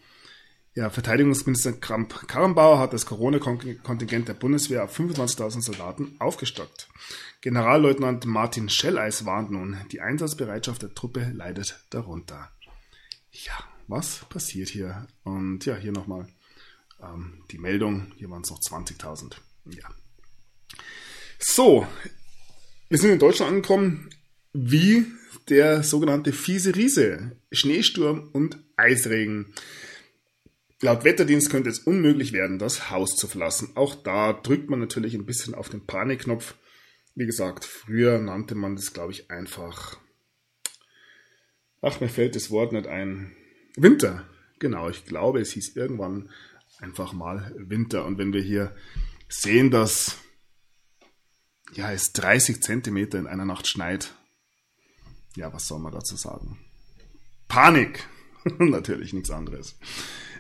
Ja, 0.74 0.90
Verteidigungsminister 0.90 1.74
Kramp-Karrenbauer 1.74 2.80
hat 2.80 2.92
das 2.92 3.06
Corona-Kontingent 3.06 4.26
der 4.26 4.34
Bundeswehr 4.34 4.82
auf 4.82 4.98
25.000 4.98 5.62
Soldaten 5.62 6.16
aufgestockt. 6.18 6.88
Generalleutnant 7.40 8.26
Martin 8.26 8.68
Schelleis 8.68 9.26
warnt 9.26 9.52
nun, 9.52 9.76
die 9.92 10.00
Einsatzbereitschaft 10.00 10.82
der 10.82 10.94
Truppe 10.94 11.30
leidet 11.32 11.78
darunter. 11.90 12.50
Ja, 13.30 13.52
was 13.86 14.24
passiert 14.28 14.70
hier? 14.70 15.06
Und 15.22 15.64
ja, 15.66 15.76
hier 15.76 15.92
nochmal 15.92 16.26
ähm, 17.12 17.44
die 17.50 17.58
Meldung. 17.58 18.12
Hier 18.16 18.30
waren 18.30 18.42
es 18.42 18.50
noch 18.50 18.60
20.000. 18.60 19.34
Ja. 19.66 19.88
So, 21.38 21.86
wir 22.88 22.98
sind 22.98 23.10
in 23.10 23.18
Deutschland 23.18 23.50
angekommen. 23.50 24.10
Wie 24.52 25.06
der 25.48 25.82
sogenannte 25.82 26.32
fiese 26.32 26.74
Riese, 26.74 27.32
Schneesturm 27.52 28.30
und 28.32 28.58
Eisregen. 28.76 29.52
Laut 30.80 31.04
Wetterdienst 31.04 31.50
könnte 31.50 31.70
es 31.70 31.80
unmöglich 31.80 32.32
werden, 32.32 32.58
das 32.58 32.90
Haus 32.90 33.16
zu 33.16 33.26
verlassen. 33.26 33.72
Auch 33.74 33.94
da 33.94 34.32
drückt 34.32 34.70
man 34.70 34.80
natürlich 34.80 35.14
ein 35.14 35.26
bisschen 35.26 35.54
auf 35.54 35.68
den 35.68 35.86
Panikknopf. 35.86 36.54
Wie 37.14 37.26
gesagt, 37.26 37.64
früher 37.64 38.18
nannte 38.18 38.54
man 38.54 38.76
das, 38.76 38.92
glaube 38.92 39.12
ich, 39.12 39.30
einfach. 39.30 39.98
Ach, 41.80 42.00
mir 42.00 42.08
fällt 42.08 42.34
das 42.34 42.50
Wort 42.50 42.72
nicht 42.72 42.86
ein. 42.86 43.32
Winter. 43.76 44.26
Genau, 44.58 44.88
ich 44.88 45.04
glaube, 45.04 45.40
es 45.40 45.52
hieß 45.52 45.76
irgendwann 45.76 46.30
einfach 46.80 47.12
mal 47.12 47.54
Winter. 47.58 48.04
Und 48.04 48.18
wenn 48.18 48.32
wir 48.32 48.42
hier 48.42 48.74
sehen, 49.28 49.70
dass 49.70 50.18
ja, 51.72 51.92
es 51.92 52.12
30 52.12 52.62
Zentimeter 52.62 53.18
in 53.18 53.26
einer 53.26 53.44
Nacht 53.44 53.66
schneit, 53.66 54.14
ja, 55.36 55.52
was 55.52 55.66
soll 55.66 55.80
man 55.80 55.92
dazu 55.92 56.16
sagen? 56.16 56.58
Panik! 57.48 58.06
Natürlich 58.58 59.12
nichts 59.12 59.30
anderes. 59.30 59.78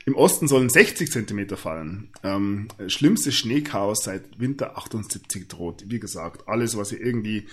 Im 0.06 0.14
Osten 0.14 0.48
sollen 0.48 0.68
60 0.68 1.10
Zentimeter 1.10 1.56
fallen. 1.56 2.12
Ähm, 2.22 2.68
schlimmstes 2.88 3.34
Schneechaos 3.34 4.04
seit 4.04 4.38
Winter 4.38 4.76
78 4.76 5.48
droht. 5.48 5.84
Wie 5.86 5.98
gesagt, 5.98 6.46
alles, 6.46 6.76
was 6.76 6.90
hier 6.90 7.00
irgendwie 7.00 7.48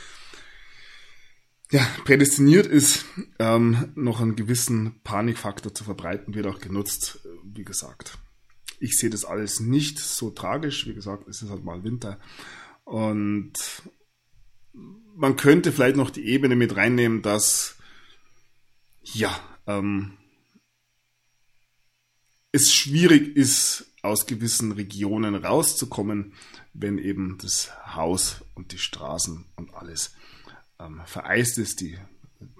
ja, 1.71 1.87
prädestiniert 2.03 2.67
ist, 2.67 3.05
ähm, 3.39 3.93
noch 3.95 4.19
einen 4.19 4.35
gewissen 4.35 4.99
Panikfaktor 5.03 5.73
zu 5.73 5.85
verbreiten, 5.85 6.35
wird 6.35 6.47
auch 6.47 6.59
genutzt. 6.59 7.25
Wie 7.43 7.63
gesagt, 7.63 8.17
ich 8.81 8.97
sehe 8.97 9.09
das 9.09 9.25
alles 9.25 9.59
nicht 9.59 9.99
so 9.99 10.31
tragisch. 10.31 10.87
Wie 10.87 10.93
gesagt, 10.93 11.27
es 11.27 11.41
ist 11.41 11.49
halt 11.49 11.63
mal 11.63 11.83
Winter. 11.83 12.19
Und 12.83 13.53
man 15.15 15.35
könnte 15.35 15.71
vielleicht 15.71 15.95
noch 15.95 16.09
die 16.09 16.25
Ebene 16.25 16.55
mit 16.55 16.75
reinnehmen, 16.75 17.21
dass 17.21 17.75
ja, 19.03 19.39
ähm, 19.67 20.17
es 22.51 22.73
schwierig 22.73 23.35
ist, 23.35 23.87
aus 24.01 24.25
gewissen 24.25 24.71
Regionen 24.71 25.35
rauszukommen, 25.35 26.33
wenn 26.73 26.97
eben 26.97 27.37
das 27.37 27.71
Haus 27.95 28.43
und 28.55 28.71
die 28.71 28.79
Straßen 28.79 29.45
und 29.55 29.73
alles 29.75 30.15
ähm, 30.79 31.01
vereist 31.05 31.59
ist, 31.59 31.81
die, 31.81 31.97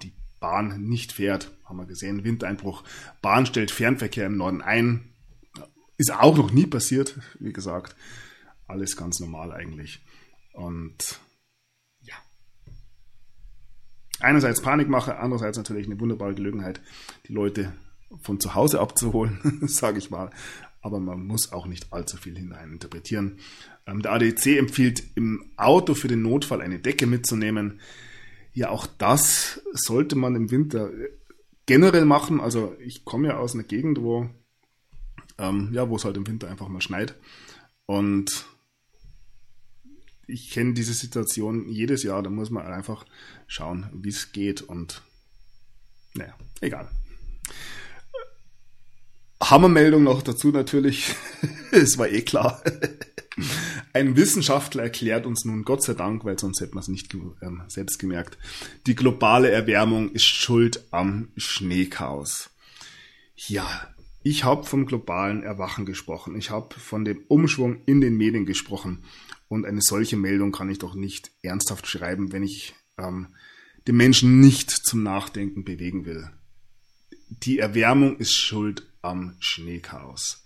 die 0.04 0.14
Bahn 0.40 0.82
nicht 0.84 1.14
fährt. 1.14 1.52
Haben 1.66 1.78
wir 1.78 1.86
gesehen, 1.86 2.24
Windeinbruch. 2.24 2.84
Bahn 3.22 3.46
stellt 3.46 3.72
Fernverkehr 3.72 4.28
im 4.28 4.38
Norden 4.38 4.62
ein. 4.62 5.11
Ist 6.02 6.12
auch 6.12 6.36
noch 6.36 6.52
nie 6.52 6.66
passiert, 6.66 7.20
wie 7.38 7.54
gesagt. 7.54 7.96
Alles 8.68 8.98
ganz 8.98 9.20
normal 9.20 9.52
eigentlich. 9.52 10.04
Und 10.52 11.20
ja. 12.02 12.16
Einerseits 14.20 14.64
Panikmache, 14.64 15.20
andererseits 15.20 15.60
natürlich 15.60 15.86
eine 15.86 16.00
wunderbare 16.00 16.34
Gelegenheit, 16.34 16.82
die 17.28 17.34
Leute 17.34 17.74
von 18.20 18.40
zu 18.40 18.56
Hause 18.56 18.80
abzuholen, 18.80 19.60
sage 19.68 20.00
ich 20.00 20.10
mal. 20.10 20.32
Aber 20.82 21.00
man 21.00 21.24
muss 21.24 21.52
auch 21.52 21.68
nicht 21.68 21.94
allzu 21.94 22.18
viel 22.18 22.36
hineininterpretieren. 22.36 23.38
Ähm, 23.86 24.02
der 24.02 24.14
ADC 24.14 24.58
empfiehlt 24.58 25.04
im 25.14 25.52
Auto 25.56 25.94
für 25.94 26.08
den 26.08 26.24
Notfall 26.24 26.64
eine 26.64 26.80
Decke 26.80 27.06
mitzunehmen. 27.06 27.80
Ja, 28.54 28.72
auch 28.72 28.88
das 28.88 29.62
sollte 29.72 30.16
man 30.16 30.36
im 30.36 30.50
Winter 30.50 30.92
äh, 30.92 31.10
generell 31.68 32.06
machen. 32.06 32.42
Also 32.42 32.76
ich 32.80 33.06
komme 33.06 33.28
ja 33.28 33.38
aus 33.38 33.54
einer 33.54 33.66
Gegend, 33.66 34.02
wo 34.02 34.32
ähm, 35.42 35.70
ja, 35.74 35.90
wo 35.90 35.96
es 35.96 36.06
halt 36.06 36.16
im 36.16 36.28
Winter 36.28 36.48
einfach 36.50 36.68
mal 36.68 36.82
schneit. 36.82 37.16
Und 37.86 38.46
ich 40.28 40.52
kenne 40.52 40.74
diese 40.74 40.94
Situation 40.94 41.68
jedes 41.68 42.04
Jahr. 42.04 42.24
Da 42.24 42.30
muss 42.30 42.50
man 42.50 42.66
einfach 42.66 43.06
schauen, 43.48 43.90
wie 43.94 44.10
es 44.10 44.32
geht. 44.32 44.62
Und 44.62 45.02
naja, 46.14 46.36
egal. 46.62 46.88
Hammermeldung 49.42 50.04
noch 50.04 50.22
dazu 50.22 50.50
natürlich. 50.50 51.16
es 51.72 51.98
war 51.98 52.08
eh 52.08 52.22
klar. 52.22 52.64
Ein 53.94 54.16
Wissenschaftler 54.16 54.84
erklärt 54.84 55.26
uns 55.26 55.44
nun, 55.46 55.64
Gott 55.64 55.84
sei 55.84 55.94
Dank, 55.94 56.24
weil 56.24 56.38
sonst 56.40 56.62
hätten 56.62 56.76
wir 56.76 56.82
es 56.82 56.88
nicht 56.88 57.14
ähm, 57.14 57.64
selbst 57.68 57.98
gemerkt, 57.98 58.38
die 58.88 58.96
globale 58.96 59.50
Erwärmung 59.50 60.12
ist 60.12 60.26
schuld 60.26 60.86
am 60.92 61.30
Schneechaos. 61.36 62.52
Ja, 63.36 63.88
ich 64.24 64.44
habe 64.44 64.66
vom 64.66 64.86
globalen 64.86 65.44
Erwachen 65.44 65.86
gesprochen. 65.86 66.36
Ich 66.36 66.52
habe 66.52 66.80
von 66.80 67.06
dem 67.06 67.24
Umschwung 67.28 67.82
in 67.86 68.02
den 68.02 68.18
Medien 68.18 68.46
gesprochen. 68.46 69.04
Und 69.48 69.66
eine 69.66 69.82
solche 69.82 70.16
Meldung 70.16 70.52
kann 70.52 70.70
ich 70.70 70.78
doch 70.78 70.94
nicht 70.94 71.32
ernsthaft 71.42 71.88
schreiben, 71.88 72.32
wenn 72.32 72.44
ich 72.44 72.76
ähm, 72.98 73.36
den 73.88 73.98
Menschen 73.98 74.40
nicht 74.40 74.70
zum 74.70 75.04
Nachdenken 75.04 75.64
bewegen 75.64 76.06
will. 76.06 76.30
Die 77.30 77.60
Erwärmung 77.60 78.18
ist 78.18 78.34
schuld 78.34 78.88
am 79.02 79.36
Schneechaos. 79.40 80.46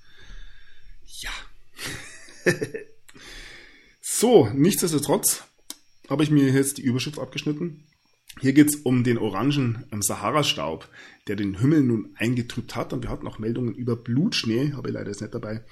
Ja. 1.05 1.32
so, 4.01 4.49
nichtsdestotrotz 4.53 5.43
habe 6.09 6.23
ich 6.23 6.32
mir 6.32 6.49
jetzt 6.49 6.78
die 6.78 6.84
Überschrift 6.84 7.19
abgeschnitten. 7.19 7.84
Hier 8.41 8.53
geht 8.53 8.67
es 8.67 8.75
um 8.75 9.03
den 9.03 9.17
orangen 9.17 9.86
Sahara-Staub, 9.91 10.89
der 11.27 11.36
den 11.36 11.59
Himmel 11.59 11.83
nun 11.83 12.15
eingetrübt 12.17 12.75
hat. 12.75 12.91
Und 12.91 13.03
wir 13.03 13.09
hatten 13.09 13.27
auch 13.27 13.39
Meldungen 13.39 13.73
über 13.73 13.95
Blutschnee, 13.95 14.73
habe 14.73 14.89
ich 14.89 14.93
leider 14.93 15.09
jetzt 15.09 15.21
nicht 15.21 15.33
dabei. 15.33 15.63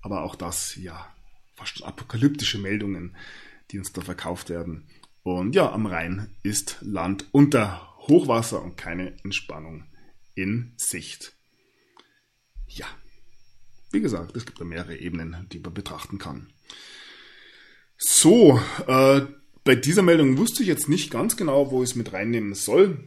Aber 0.00 0.22
auch 0.22 0.36
das, 0.36 0.76
ja, 0.76 1.12
fast 1.54 1.82
apokalyptische 1.82 2.58
Meldungen, 2.58 3.16
die 3.70 3.78
uns 3.78 3.92
da 3.92 4.00
verkauft 4.00 4.50
werden. 4.50 4.86
Und 5.22 5.54
ja, 5.54 5.72
am 5.72 5.86
Rhein 5.86 6.36
ist 6.42 6.78
Land 6.82 7.26
unter 7.32 7.96
Hochwasser 8.06 8.62
und 8.62 8.76
keine 8.76 9.16
Entspannung 9.24 9.84
in 10.34 10.74
Sicht. 10.76 11.34
Ja, 12.66 12.86
wie 13.90 14.00
gesagt, 14.00 14.36
es 14.36 14.44
gibt 14.44 14.60
da 14.60 14.64
mehrere 14.64 14.96
Ebenen, 14.96 15.48
die 15.50 15.60
man 15.60 15.72
betrachten 15.72 16.18
kann. 16.18 16.52
So, 17.96 18.60
äh, 18.86 19.22
bei 19.64 19.74
dieser 19.74 20.02
Meldung 20.02 20.36
wusste 20.36 20.62
ich 20.62 20.68
jetzt 20.68 20.88
nicht 20.88 21.10
ganz 21.10 21.36
genau, 21.36 21.70
wo 21.70 21.82
ich 21.82 21.90
es 21.90 21.96
mit 21.96 22.12
reinnehmen 22.12 22.54
soll. 22.54 23.06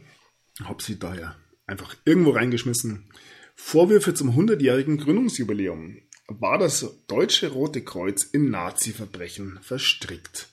Habe 0.62 0.82
sie 0.82 0.98
daher 0.98 1.36
einfach 1.66 1.96
irgendwo 2.04 2.30
reingeschmissen. 2.30 3.10
Vorwürfe 3.54 4.14
zum 4.14 4.30
100-jährigen 4.30 4.98
Gründungsjubiläum. 4.98 5.98
War 6.26 6.58
das 6.58 7.04
Deutsche 7.06 7.52
Rote 7.52 7.82
Kreuz 7.82 8.24
in 8.24 8.50
Nazi-Verbrechen 8.50 9.60
verstrickt? 9.62 10.48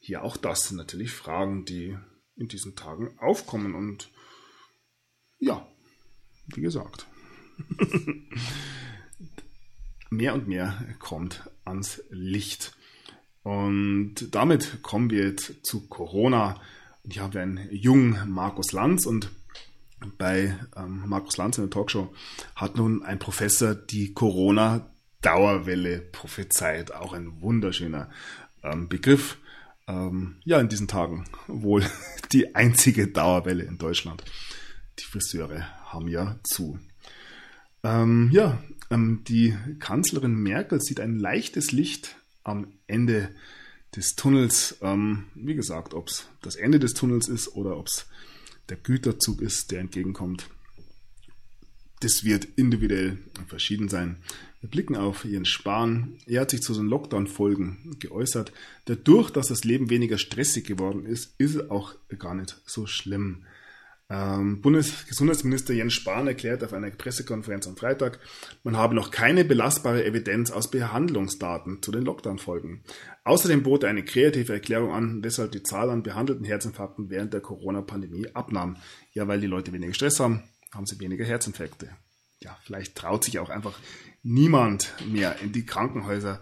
Hier 0.00 0.24
auch 0.24 0.36
das 0.36 0.68
sind 0.68 0.78
natürlich 0.78 1.12
Fragen, 1.12 1.64
die 1.64 1.96
in 2.36 2.48
diesen 2.48 2.74
Tagen 2.74 3.18
aufkommen 3.18 3.74
und 3.74 4.10
ja, 5.38 5.66
wie 6.54 6.62
gesagt. 6.62 7.06
mehr 10.10 10.34
und 10.34 10.48
mehr 10.48 10.96
kommt 10.98 11.50
ans 11.64 12.02
Licht. 12.08 12.74
Und 13.42 14.34
damit 14.34 14.82
kommen 14.82 15.10
wir 15.10 15.28
jetzt 15.28 15.64
zu 15.64 15.88
Corona. 15.88 16.60
Ich 17.04 17.18
habe 17.18 17.40
einen 17.40 17.68
jungen 17.70 18.30
Markus 18.30 18.72
Lanz 18.72 19.06
und 19.06 19.30
bei 20.18 20.58
ähm, 20.76 21.02
Markus 21.06 21.36
Lanz 21.36 21.58
in 21.58 21.64
der 21.64 21.70
Talkshow 21.70 22.12
hat 22.54 22.76
nun 22.76 23.02
ein 23.02 23.18
Professor 23.18 23.74
die 23.74 24.12
Corona-Dauerwelle 24.14 26.00
prophezeit. 26.00 26.92
Auch 26.92 27.12
ein 27.12 27.40
wunderschöner 27.40 28.10
ähm, 28.62 28.88
Begriff. 28.88 29.38
Ähm, 29.86 30.36
ja, 30.44 30.60
in 30.60 30.68
diesen 30.68 30.88
Tagen 30.88 31.24
wohl 31.46 31.84
die 32.32 32.54
einzige 32.54 33.08
Dauerwelle 33.08 33.64
in 33.64 33.78
Deutschland. 33.78 34.24
Die 34.98 35.04
Friseure 35.04 35.66
haben 35.86 36.08
ja 36.08 36.38
zu. 36.44 36.78
Ähm, 37.82 38.30
ja, 38.32 38.62
ähm, 38.90 39.24
die 39.26 39.56
Kanzlerin 39.78 40.34
Merkel 40.34 40.80
sieht 40.80 41.00
ein 41.00 41.18
leichtes 41.18 41.72
Licht 41.72 42.16
am 42.50 42.72
Ende 42.86 43.30
des 43.96 44.16
Tunnels. 44.16 44.76
Ähm, 44.82 45.24
wie 45.34 45.54
gesagt, 45.54 45.94
ob 45.94 46.08
es 46.08 46.26
das 46.42 46.56
Ende 46.56 46.78
des 46.78 46.94
Tunnels 46.94 47.28
ist 47.28 47.54
oder 47.54 47.76
ob 47.76 47.86
es 47.86 48.06
der 48.68 48.76
Güterzug 48.76 49.40
ist, 49.40 49.70
der 49.70 49.80
entgegenkommt. 49.80 50.48
Das 52.00 52.24
wird 52.24 52.46
individuell 52.56 53.18
verschieden 53.46 53.88
sein. 53.88 54.16
Wir 54.60 54.70
blicken 54.70 54.96
auf 54.96 55.24
Jens 55.24 55.48
Spahn. 55.48 56.18
Er 56.26 56.42
hat 56.42 56.50
sich 56.50 56.60
zu 56.60 56.74
den 56.74 56.86
Lockdown-Folgen 56.86 57.96
geäußert. 57.98 58.52
Dadurch, 58.86 59.30
dass 59.30 59.48
das 59.48 59.64
Leben 59.64 59.90
weniger 59.90 60.18
stressig 60.18 60.66
geworden 60.66 61.04
ist, 61.04 61.34
ist 61.38 61.56
es 61.56 61.70
auch 61.70 61.94
gar 62.18 62.34
nicht 62.34 62.60
so 62.64 62.86
schlimm. 62.86 63.44
Ähm, 64.12 64.60
Bundesgesundheitsminister 64.60 65.72
Jens 65.72 65.94
Spahn 65.94 66.26
erklärt 66.26 66.64
auf 66.64 66.72
einer 66.72 66.90
Pressekonferenz 66.90 67.68
am 67.68 67.76
Freitag, 67.76 68.18
man 68.64 68.76
habe 68.76 68.96
noch 68.96 69.12
keine 69.12 69.44
belastbare 69.44 70.04
Evidenz 70.04 70.50
aus 70.50 70.68
Behandlungsdaten 70.68 71.80
zu 71.80 71.92
den 71.92 72.02
Lockdown-Folgen. 72.02 72.82
Außerdem 73.22 73.62
bot 73.62 73.84
er 73.84 73.90
eine 73.90 74.04
kreative 74.04 74.52
Erklärung 74.52 74.92
an, 74.92 75.22
weshalb 75.22 75.52
die 75.52 75.62
Zahl 75.62 75.90
an 75.90 76.02
behandelten 76.02 76.44
Herzinfarkten 76.44 77.08
während 77.08 77.32
der 77.32 77.40
Corona-Pandemie 77.40 78.26
abnahm. 78.34 78.78
Ja, 79.12 79.28
weil 79.28 79.40
die 79.40 79.46
Leute 79.46 79.72
weniger 79.72 79.94
Stress 79.94 80.18
haben, 80.18 80.42
haben 80.74 80.86
sie 80.86 80.98
weniger 80.98 81.24
Herzinfekte. 81.24 81.90
Ja, 82.40 82.58
vielleicht 82.64 82.96
traut 82.96 83.22
sich 83.22 83.38
auch 83.38 83.50
einfach 83.50 83.78
niemand 84.24 84.92
mehr 85.08 85.36
in 85.40 85.52
die 85.52 85.66
Krankenhäuser. 85.66 86.40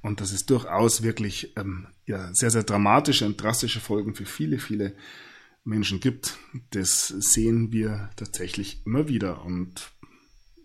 Und 0.00 0.22
das 0.22 0.32
ist 0.32 0.48
durchaus 0.48 1.02
wirklich 1.02 1.54
ähm, 1.58 1.88
ja, 2.06 2.30
sehr, 2.32 2.50
sehr 2.50 2.62
dramatische 2.62 3.26
und 3.26 3.42
drastische 3.42 3.80
Folgen 3.80 4.14
für 4.14 4.24
viele, 4.24 4.58
viele 4.58 4.84
Menschen 4.84 5.29
gibt, 5.64 6.38
das 6.70 7.08
sehen 7.08 7.72
wir 7.72 8.10
tatsächlich 8.16 8.84
immer 8.86 9.08
wieder. 9.08 9.44
Und 9.44 9.92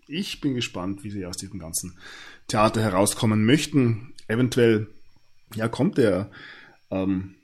ich 0.06 0.40
bin 0.40 0.54
gespannt, 0.54 1.04
wie 1.04 1.10
sie 1.10 1.26
aus 1.26 1.36
diesem 1.36 1.58
ganzen 1.58 1.98
Theater 2.48 2.80
herauskommen 2.80 3.44
möchten. 3.44 4.14
Eventuell, 4.28 4.88
ja, 5.54 5.68
kommt 5.68 5.98
der 5.98 6.30
ähm, 6.90 7.34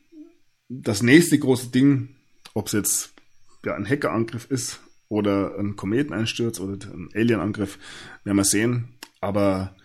das 0.69 1.03
nächste 1.03 1.39
große 1.39 1.71
Ding, 1.71 2.17
ob 2.55 2.67
es 2.67 2.73
jetzt 2.73 3.15
ja, 3.65 3.75
ein 3.75 3.89
Hackerangriff 3.89 4.51
ist 4.51 4.81
oder 5.09 5.59
ein 5.59 5.77
Kometeneinsturz 5.77 6.59
oder 6.61 6.89
ein 6.91 7.11
Alienangriff, 7.15 7.79
werden 8.25 8.37
wir 8.37 8.45
sehen. 8.45 8.99
Aber 9.21 9.77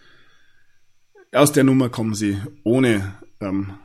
aus 1.32 1.51
der 1.51 1.63
Nummer 1.63 1.89
kommen 1.89 2.15
sie 2.15 2.38
ohne 2.63 3.18
ähm, 3.41 3.78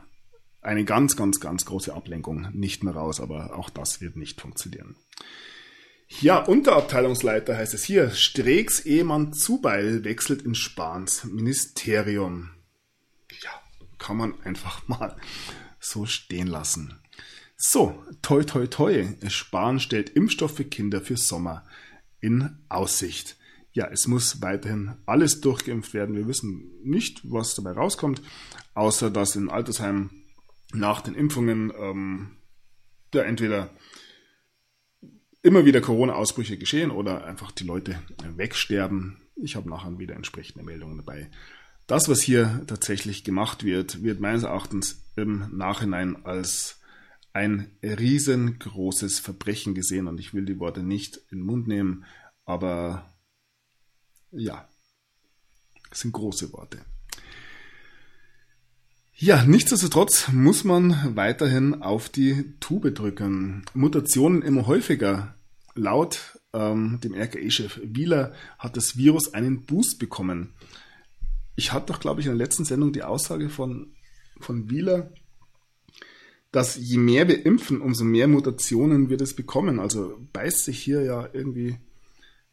eine 0.63 0.85
ganz, 0.85 1.15
ganz, 1.15 1.39
ganz 1.39 1.65
große 1.65 1.93
Ablenkung 1.93 2.47
nicht 2.53 2.83
mehr 2.83 2.95
raus, 2.95 3.19
aber 3.19 3.57
auch 3.57 3.69
das 3.69 4.01
wird 4.01 4.15
nicht 4.15 4.41
funktionieren. 4.41 4.95
Ja, 6.21 6.37
Unterabteilungsleiter 6.37 7.57
heißt 7.57 7.73
es 7.73 7.83
hier. 7.83 8.11
Streeks 8.11 8.81
Ehemann 8.81 9.33
Zubeil 9.33 10.03
wechselt 10.03 10.43
in 10.43 10.55
Spahns 10.55 11.23
Ministerium. 11.25 12.51
Ja, 13.43 13.51
kann 13.97 14.17
man 14.17 14.39
einfach 14.43 14.81
mal 14.87 15.17
so 15.79 16.05
stehen 16.05 16.47
lassen. 16.47 16.99
So, 17.57 18.03
toi 18.21 18.43
toi 18.43 18.67
toi. 18.67 19.07
Spahn 19.27 19.79
stellt 19.79 20.09
Impfstoff 20.11 20.55
für 20.55 20.65
Kinder 20.65 21.01
für 21.01 21.17
Sommer 21.17 21.65
in 22.19 22.57
Aussicht. 22.69 23.37
Ja, 23.71 23.87
es 23.87 24.07
muss 24.07 24.41
weiterhin 24.41 24.93
alles 25.05 25.41
durchgeimpft 25.41 25.93
werden. 25.93 26.15
Wir 26.15 26.27
wissen 26.27 26.71
nicht, 26.83 27.21
was 27.23 27.55
dabei 27.55 27.71
rauskommt, 27.71 28.21
außer 28.75 29.09
dass 29.09 29.35
in 29.35 29.49
Altersheimen 29.49 30.22
nach 30.73 31.01
den 31.01 31.15
Impfungen 31.15 31.71
ähm, 31.77 32.37
ja, 33.13 33.23
entweder 33.23 33.69
immer 35.41 35.65
wieder 35.65 35.81
Corona-Ausbrüche 35.81 36.57
geschehen 36.57 36.91
oder 36.91 37.25
einfach 37.25 37.51
die 37.51 37.65
Leute 37.65 37.99
wegsterben. 38.35 39.21
Ich 39.35 39.55
habe 39.55 39.69
nachher 39.69 39.97
wieder 39.99 40.15
entsprechende 40.15 40.63
Meldungen 40.63 40.97
dabei. 40.97 41.29
Das, 41.85 42.07
was 42.07 42.21
hier 42.21 42.63
tatsächlich 42.65 43.23
gemacht 43.23 43.63
wird, 43.65 44.03
wird 44.03 44.21
meines 44.21 44.43
Erachtens 44.43 45.03
im 45.15 45.55
Nachhinein 45.55 46.25
als 46.25 46.79
ein 47.33 47.75
riesengroßes 47.81 49.19
Verbrechen 49.19 49.73
gesehen 49.73 50.07
und 50.07 50.19
ich 50.19 50.33
will 50.33 50.45
die 50.45 50.59
Worte 50.59 50.81
nicht 50.81 51.17
in 51.29 51.39
den 51.39 51.45
Mund 51.45 51.67
nehmen, 51.67 52.05
aber 52.45 53.13
ja, 54.31 54.67
es 55.91 56.01
sind 56.01 56.13
große 56.13 56.53
Worte. 56.53 56.79
Ja, 59.15 59.45
nichtsdestotrotz 59.45 60.29
muss 60.31 60.63
man 60.63 61.15
weiterhin 61.15 61.81
auf 61.81 62.09
die 62.09 62.55
Tube 62.59 62.93
drücken. 62.95 63.63
Mutationen 63.73 64.41
immer 64.41 64.65
häufiger. 64.65 65.35
Laut 65.75 66.39
ähm, 66.51 66.99
dem 67.03 67.13
RKE-Chef 67.13 67.79
Wieler 67.83 68.33
hat 68.57 68.75
das 68.75 68.97
Virus 68.97 69.33
einen 69.33 69.65
Boost 69.65 69.99
bekommen. 69.99 70.53
Ich 71.55 71.73
hatte 71.73 71.93
doch, 71.93 71.99
glaube 71.99 72.21
ich, 72.21 72.25
in 72.25 72.31
der 72.31 72.43
letzten 72.43 72.65
Sendung 72.65 72.91
die 72.91 73.03
Aussage 73.03 73.49
von, 73.49 73.93
von 74.39 74.71
Wieler, 74.71 75.11
dass 76.51 76.75
je 76.75 76.97
mehr 76.97 77.27
wir 77.27 77.45
impfen, 77.45 77.81
umso 77.81 78.03
mehr 78.03 78.27
Mutationen 78.27 79.09
wird 79.09 79.21
es 79.21 79.35
bekommen. 79.35 79.79
Also 79.79 80.19
beißt 80.33 80.65
sich 80.65 80.79
hier 80.79 81.03
ja 81.03 81.29
irgendwie 81.33 81.77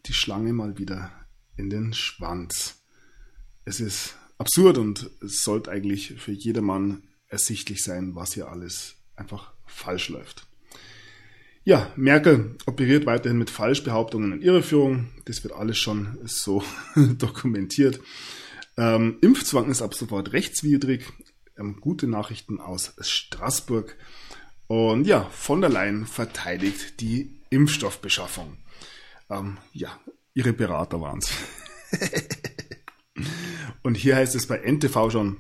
die 0.07 0.15
Schlange 0.15 0.53
mal 0.53 0.79
wieder 0.79 1.11
in 1.57 1.71
den 1.71 1.95
Schwanz. 1.95 2.83
Es 3.65 3.81
ist 3.81 4.15
absurd 4.41 4.79
und 4.79 5.11
es 5.23 5.45
sollte 5.45 5.71
eigentlich 5.71 6.15
für 6.19 6.33
jedermann 6.33 7.03
ersichtlich 7.29 7.85
sein, 7.85 8.15
was 8.15 8.33
hier 8.33 8.49
alles 8.49 8.95
einfach 9.15 9.53
falsch 9.67 10.09
läuft. 10.09 10.47
Ja, 11.63 11.93
Merkel 11.95 12.57
operiert 12.67 13.05
weiterhin 13.05 13.39
mit 13.39 13.51
Falschbehauptungen 13.51 14.33
und 14.33 14.43
Irreführung. 14.43 15.11
Das 15.27 15.45
wird 15.45 15.55
alles 15.55 15.77
schon 15.77 16.19
so 16.25 16.65
dokumentiert. 16.97 18.01
Ähm, 18.79 19.19
Impfzwang 19.21 19.71
ist 19.71 19.83
ab 19.83 19.95
sofort 19.95 20.33
rechtswidrig. 20.33 21.05
Ähm, 21.59 21.77
gute 21.79 22.07
Nachrichten 22.07 22.61
aus 22.61 22.95
Straßburg. 22.99 23.95
Und 24.69 25.07
ja, 25.07 25.25
von 25.25 25.61
der 25.61 25.69
Leyen 25.69 26.07
verteidigt 26.07 27.01
die 27.01 27.41
Impfstoffbeschaffung. 27.51 28.57
Ähm, 29.29 29.59
ja, 29.75 30.01
ihre 30.33 30.55
Berater 30.55 30.99
waren's. 31.01 31.31
Und 33.83 33.97
hier 33.97 34.17
heißt 34.17 34.35
es 34.35 34.47
bei 34.47 34.59
NTV 34.59 35.11
schon 35.11 35.39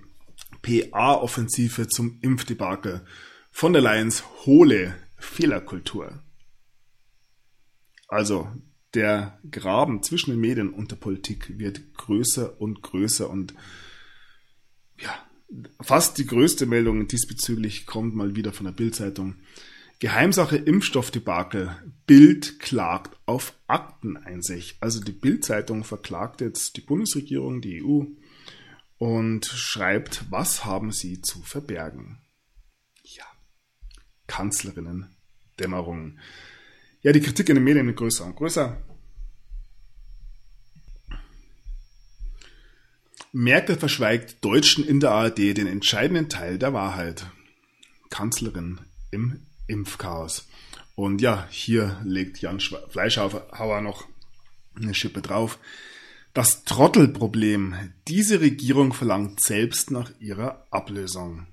PA-Offensive 0.62 1.88
zum 1.88 2.18
Impfdebakel. 2.22 3.05
Von 3.51 3.72
der 3.72 3.82
Lions 3.82 4.24
hohle 4.47 4.95
Fehlerkultur. 5.16 6.22
Also 8.09 8.49
der 8.95 9.38
Graben 9.51 10.03
zwischen 10.03 10.30
den 10.30 10.41
Medien 10.41 10.70
und 10.70 10.91
der 10.91 10.97
Politik 10.97 11.59
wird 11.59 11.95
größer 11.95 12.61
und 12.61 12.82
größer 12.82 13.30
und 13.30 13.55
ja, 14.99 15.14
fast 15.80 16.18
die 16.18 16.26
größte 16.26 16.66
Meldung 16.66 17.07
diesbezüglich 17.07 17.86
kommt 17.86 18.14
mal 18.14 18.34
wieder 18.36 18.53
von 18.53 18.66
der 18.66 18.72
Bildzeitung. 18.72 19.36
Geheimsache 20.01 20.57
Impfstoffdebakel. 20.57 21.76
Bild 22.07 22.59
klagt 22.59 23.18
auf 23.26 23.55
Akteneinsicht. 23.66 24.78
Also 24.80 25.01
die 25.01 25.12
Bildzeitung 25.12 25.84
verklagt 25.84 26.41
jetzt 26.41 26.76
die 26.76 26.80
Bundesregierung, 26.80 27.61
die 27.61 27.84
EU 27.84 28.05
und 29.01 29.46
schreibt, 29.46 30.30
was 30.30 30.66
haben 30.66 30.92
sie 30.92 31.22
zu 31.22 31.40
verbergen? 31.40 32.18
Ja, 33.03 33.24
Kanzlerinnen 34.26 35.16
Dämmerung. 35.59 36.18
Ja, 37.01 37.12
die 37.12 37.22
Kritik 37.22 37.48
in 37.48 37.55
den 37.55 37.64
Medien 37.64 37.86
wird 37.86 37.96
größer 37.96 38.26
und 38.26 38.36
größer. 38.36 38.76
Merkel 43.32 43.78
verschweigt 43.78 44.44
Deutschen 44.44 44.86
in 44.86 45.01
der 45.01 45.12
ARD 45.12 45.38
den 45.38 45.66
entscheidenden 45.66 46.28
Teil 46.28 46.59
der 46.59 46.74
Wahrheit. 46.74 47.24
Kanzlerin 48.11 48.82
im 49.11 49.46
Impfchaos. 49.66 50.46
Und 50.94 51.22
ja, 51.22 51.48
hier 51.48 51.98
legt 52.05 52.42
Jan 52.42 52.61
Fleischhauer 52.61 53.80
noch 53.80 54.07
eine 54.74 54.92
Schippe 54.92 55.22
drauf. 55.22 55.59
Das 56.33 56.64
Trottelproblem. 56.64 57.93
Diese 58.07 58.41
Regierung 58.41 58.93
verlangt 58.93 59.41
selbst 59.43 59.91
nach 59.91 60.12
ihrer 60.20 60.66
Ablösung. 60.70 61.49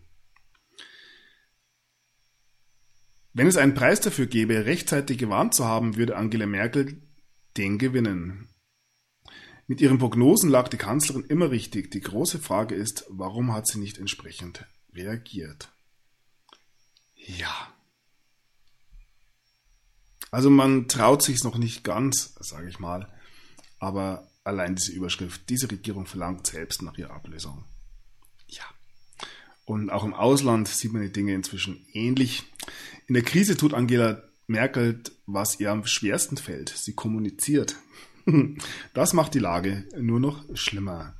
Wenn 3.33 3.47
es 3.47 3.57
einen 3.57 3.73
Preis 3.73 4.01
dafür 4.01 4.27
gäbe, 4.27 4.65
rechtzeitig 4.65 5.17
gewarnt 5.17 5.55
zu 5.55 5.65
haben, 5.65 5.95
würde 5.95 6.15
Angela 6.15 6.45
Merkel 6.45 7.01
den 7.57 7.77
gewinnen. 7.79 8.49
Mit 9.65 9.81
ihren 9.81 9.97
Prognosen 9.97 10.49
lag 10.49 10.69
die 10.69 10.77
Kanzlerin 10.77 11.25
immer 11.25 11.51
richtig. 11.51 11.91
Die 11.91 11.99
große 11.99 12.39
Frage 12.39 12.75
ist, 12.75 13.05
warum 13.09 13.53
hat 13.53 13.67
sie 13.67 13.79
nicht 13.79 13.97
entsprechend 13.97 14.65
reagiert? 14.93 15.69
Ja. 17.15 17.73
Also 20.31 20.49
man 20.49 20.87
traut 20.87 21.23
sich 21.23 21.43
noch 21.43 21.57
nicht 21.57 21.83
ganz, 21.83 22.35
sage 22.39 22.69
ich 22.69 22.79
mal, 22.79 23.11
aber 23.79 24.27
allein 24.47 24.75
diese 24.75 24.91
Überschrift, 24.91 25.49
diese 25.49 25.69
Regierung 25.69 26.05
verlangt 26.05 26.47
selbst 26.47 26.81
nach 26.81 26.97
ihrer 26.97 27.13
Ablösung. 27.13 27.65
Ja. 28.47 28.63
Und 29.65 29.89
auch 29.89 30.03
im 30.03 30.13
Ausland 30.13 30.67
sieht 30.67 30.93
man 30.93 31.01
die 31.01 31.11
Dinge 31.11 31.33
inzwischen 31.33 31.85
ähnlich. 31.93 32.43
In 33.07 33.13
der 33.13 33.23
Krise 33.23 33.57
tut 33.57 33.73
Angela 33.73 34.23
Merkel, 34.47 35.01
was 35.25 35.59
ihr 35.59 35.71
am 35.71 35.85
schwersten 35.85 36.37
fällt. 36.37 36.69
Sie 36.69 36.93
kommuniziert. 36.93 37.75
Das 38.93 39.13
macht 39.13 39.35
die 39.35 39.39
Lage 39.39 39.85
nur 39.97 40.19
noch 40.19 40.43
schlimmer. 40.53 41.15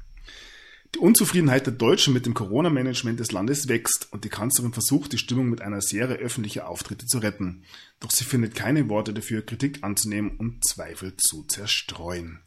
Die 0.96 1.00
Unzufriedenheit 1.00 1.66
der 1.66 1.74
Deutschen 1.74 2.14
mit 2.14 2.26
dem 2.26 2.34
Corona-Management 2.34 3.20
des 3.20 3.32
Landes 3.32 3.70
wächst 3.70 4.08
und 4.12 4.26
die 4.26 4.30
Kanzlerin 4.30 4.74
versucht, 4.74 5.14
die 5.14 5.18
Stimmung 5.18 5.50
mit 5.50 5.62
einer 5.62 5.80
Serie 5.80 6.18
öffentlicher 6.18 6.68
Auftritte 6.68 7.06
zu 7.06 7.20
retten. 7.20 7.64
Doch 8.00 8.12
sie 8.12 8.26
findet 8.26 8.56
keine 8.56 8.90
Worte 8.90 9.14
dafür, 9.14 9.46
Kritik 9.46 9.84
anzunehmen 9.84 10.32
und 10.38 10.66
Zweifel 10.66 11.16
zu 11.16 11.44
zerstreuen. 11.44 12.40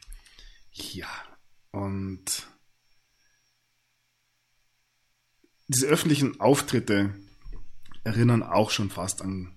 Ja, 0.72 1.10
und 1.72 2.46
diese 5.68 5.86
öffentlichen 5.86 6.40
Auftritte 6.40 7.14
erinnern 8.02 8.42
auch 8.42 8.70
schon 8.70 8.90
fast 8.90 9.22
an 9.22 9.54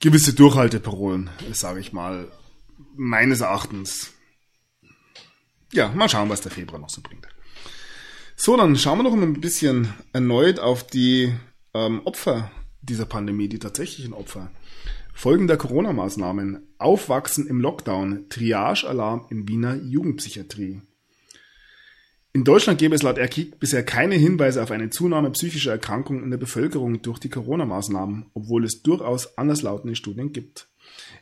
gewisse 0.00 0.32
Durchhalteparolen, 0.32 1.30
sage 1.52 1.80
ich 1.80 1.92
mal, 1.92 2.30
meines 2.96 3.40
Erachtens. 3.40 4.12
Ja, 5.72 5.88
mal 5.88 6.08
schauen, 6.08 6.28
was 6.28 6.40
der 6.40 6.52
Februar 6.52 6.80
noch 6.80 6.90
so 6.90 7.00
bringt. 7.00 7.28
So, 8.36 8.56
dann 8.56 8.76
schauen 8.76 8.98
wir 8.98 9.02
noch 9.02 9.12
ein 9.12 9.40
bisschen 9.40 9.92
erneut 10.12 10.58
auf 10.58 10.86
die 10.86 11.34
ähm, 11.74 12.00
Opfer 12.06 12.50
dieser 12.80 13.04
Pandemie, 13.04 13.48
die 13.48 13.58
tatsächlichen 13.58 14.14
Opfer. 14.14 14.50
Folgen 15.14 15.46
der 15.46 15.56
Corona-Maßnahmen. 15.56 16.66
Aufwachsen 16.78 17.46
im 17.46 17.60
Lockdown. 17.60 18.28
Triage-Alarm 18.28 19.26
in 19.30 19.48
Wiener 19.48 19.76
Jugendpsychiatrie. 19.76 20.80
In 22.32 22.44
Deutschland 22.44 22.78
gäbe 22.78 22.94
es 22.94 23.02
laut 23.02 23.18
RKIK 23.18 23.58
bisher 23.58 23.82
keine 23.82 24.14
Hinweise 24.14 24.62
auf 24.62 24.70
eine 24.70 24.90
Zunahme 24.90 25.30
psychischer 25.30 25.72
Erkrankungen 25.72 26.22
in 26.22 26.30
der 26.30 26.38
Bevölkerung 26.38 27.02
durch 27.02 27.18
die 27.18 27.28
Corona-Maßnahmen, 27.28 28.26
obwohl 28.34 28.64
es 28.64 28.82
durchaus 28.82 29.36
anderslautende 29.36 29.96
Studien 29.96 30.32
gibt. 30.32 30.68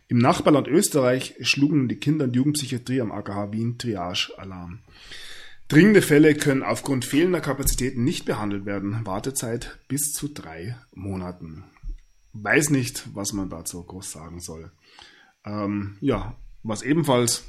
Im 0.09 0.19
Nachbarland 0.19 0.69
Österreich 0.69 1.35
schlugen 1.41 1.89
die 1.89 1.97
Kinder- 1.97 2.27
und 2.27 2.37
Jugendpsychiatrie 2.37 3.01
am 3.01 3.11
AKH 3.11 3.53
Wien 3.53 3.79
Triage-Alarm. 3.79 4.81
Dringende 5.69 6.03
Fälle 6.03 6.35
können 6.35 6.63
aufgrund 6.63 7.05
fehlender 7.05 7.41
Kapazitäten 7.41 8.05
nicht 8.05 8.27
behandelt 8.27 8.67
werden. 8.67 9.01
Wartezeit 9.05 9.79
bis 9.89 10.13
zu 10.13 10.29
drei 10.29 10.77
Monaten. 10.95 11.65
Weiß 12.43 12.71
nicht, 12.71 13.09
was 13.15 13.33
man 13.33 13.51
dazu 13.51 13.83
groß 13.83 14.13
sagen 14.13 14.41
soll. 14.41 14.73
Ähm, 15.45 15.97
ja, 16.01 16.37
was 16.63 16.83
ebenfalls 16.83 17.45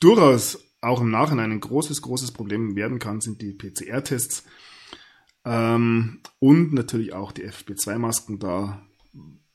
durchaus 0.00 0.58
auch 0.80 1.00
im 1.00 1.10
Nachhinein 1.10 1.52
ein 1.52 1.60
großes, 1.60 2.02
großes 2.02 2.32
Problem 2.32 2.76
werden 2.76 2.98
kann, 2.98 3.20
sind 3.20 3.42
die 3.42 3.52
PCR-Tests 3.52 4.44
ähm, 5.44 6.20
und 6.38 6.72
natürlich 6.72 7.12
auch 7.14 7.32
die 7.32 7.48
FP2-Masken. 7.48 8.38
Da 8.38 8.86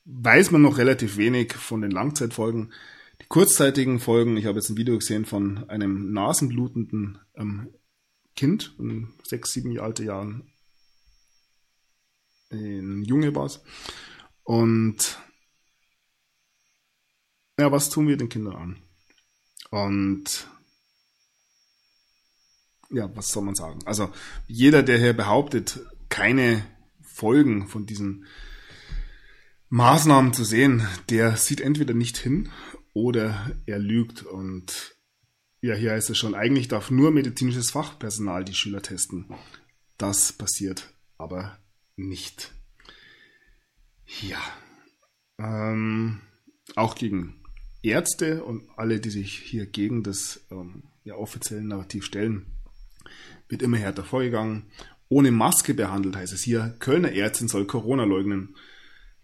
weiß 0.04 0.50
man 0.50 0.62
noch 0.62 0.78
relativ 0.78 1.16
wenig 1.16 1.54
von 1.54 1.80
den 1.80 1.90
Langzeitfolgen. 1.90 2.72
Die 3.20 3.26
kurzzeitigen 3.26 4.00
Folgen, 4.00 4.36
ich 4.36 4.46
habe 4.46 4.58
jetzt 4.58 4.70
ein 4.70 4.76
Video 4.76 4.98
gesehen 4.98 5.24
von 5.24 5.68
einem 5.68 6.12
nasenblutenden 6.12 7.18
ähm, 7.36 7.68
Kind, 8.34 8.74
sechs, 9.24 9.52
sieben 9.52 9.70
Jahre 9.70 9.88
alte 9.88 10.04
Jahren, 10.04 10.51
ein 12.52 13.04
Junge 13.04 13.34
war 13.34 13.46
es. 13.46 13.60
Und 14.44 15.18
ja, 17.58 17.70
was 17.70 17.90
tun 17.90 18.08
wir 18.08 18.16
den 18.16 18.28
Kindern 18.28 18.56
an? 18.56 18.82
Und 19.70 20.48
ja, 22.90 23.14
was 23.16 23.30
soll 23.30 23.44
man 23.44 23.54
sagen? 23.54 23.80
Also 23.86 24.12
jeder, 24.46 24.82
der 24.82 24.98
hier 24.98 25.14
behauptet, 25.14 25.80
keine 26.08 26.64
Folgen 27.00 27.68
von 27.68 27.86
diesen 27.86 28.26
Maßnahmen 29.68 30.34
zu 30.34 30.44
sehen, 30.44 30.86
der 31.08 31.36
sieht 31.36 31.60
entweder 31.60 31.94
nicht 31.94 32.18
hin 32.18 32.50
oder 32.92 33.56
er 33.64 33.78
lügt. 33.78 34.22
Und 34.22 34.96
ja, 35.62 35.74
hier 35.74 35.92
heißt 35.92 36.10
es 36.10 36.18
schon, 36.18 36.34
eigentlich 36.34 36.68
darf 36.68 36.90
nur 36.90 37.10
medizinisches 37.10 37.70
Fachpersonal 37.70 38.44
die 38.44 38.54
Schüler 38.54 38.82
testen. 38.82 39.34
Das 39.96 40.32
passiert 40.32 40.92
aber 41.16 41.61
nicht. 41.96 42.52
Ja. 44.20 44.40
Ähm, 45.38 46.20
auch 46.76 46.94
gegen 46.94 47.42
Ärzte 47.82 48.44
und 48.44 48.68
alle, 48.76 49.00
die 49.00 49.10
sich 49.10 49.38
hier 49.38 49.66
gegen 49.66 50.02
das 50.02 50.46
ähm, 50.50 50.84
ja, 51.04 51.14
offizielle 51.14 51.62
Narrativ 51.62 52.04
stellen, 52.04 52.46
wird 53.48 53.62
immer 53.62 53.78
härter 53.78 54.04
vorgegangen. 54.04 54.70
Ohne 55.08 55.30
Maske 55.30 55.74
behandelt 55.74 56.16
heißt 56.16 56.32
es 56.32 56.42
hier, 56.42 56.76
Kölner 56.78 57.12
Ärztin 57.12 57.48
soll 57.48 57.66
Corona 57.66 58.04
leugnen. 58.04 58.56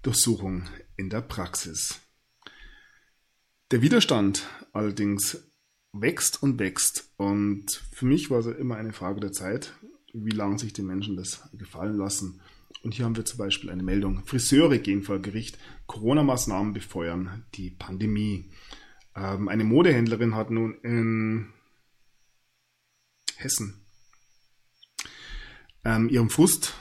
Durchsuchung 0.02 0.68
in 0.96 1.10
der 1.10 1.22
Praxis. 1.22 2.00
Der 3.70 3.82
Widerstand 3.82 4.46
allerdings 4.72 5.50
wächst 5.92 6.42
und 6.42 6.58
wächst. 6.58 7.12
Und 7.16 7.70
für 7.92 8.06
mich 8.06 8.30
war 8.30 8.38
es 8.38 8.46
immer 8.46 8.76
eine 8.76 8.92
Frage 8.92 9.20
der 9.20 9.32
Zeit, 9.32 9.74
wie 10.12 10.30
lange 10.30 10.58
sich 10.58 10.72
die 10.72 10.82
Menschen 10.82 11.16
das 11.16 11.48
gefallen 11.52 11.96
lassen. 11.96 12.40
Und 12.82 12.94
hier 12.94 13.04
haben 13.04 13.16
wir 13.16 13.24
zum 13.24 13.38
Beispiel 13.38 13.70
eine 13.70 13.82
Meldung. 13.82 14.24
Friseure 14.24 14.78
gehen 14.78 15.02
vor 15.02 15.18
Gericht. 15.18 15.58
Corona-Maßnahmen 15.86 16.72
befeuern 16.72 17.44
die 17.54 17.70
Pandemie. 17.70 18.50
Ähm, 19.16 19.48
eine 19.48 19.64
Modehändlerin 19.64 20.34
hat 20.34 20.50
nun 20.50 20.74
in 20.82 21.52
Hessen 23.36 23.84
ähm, 25.84 26.08
ihrem 26.08 26.30
Frust 26.30 26.74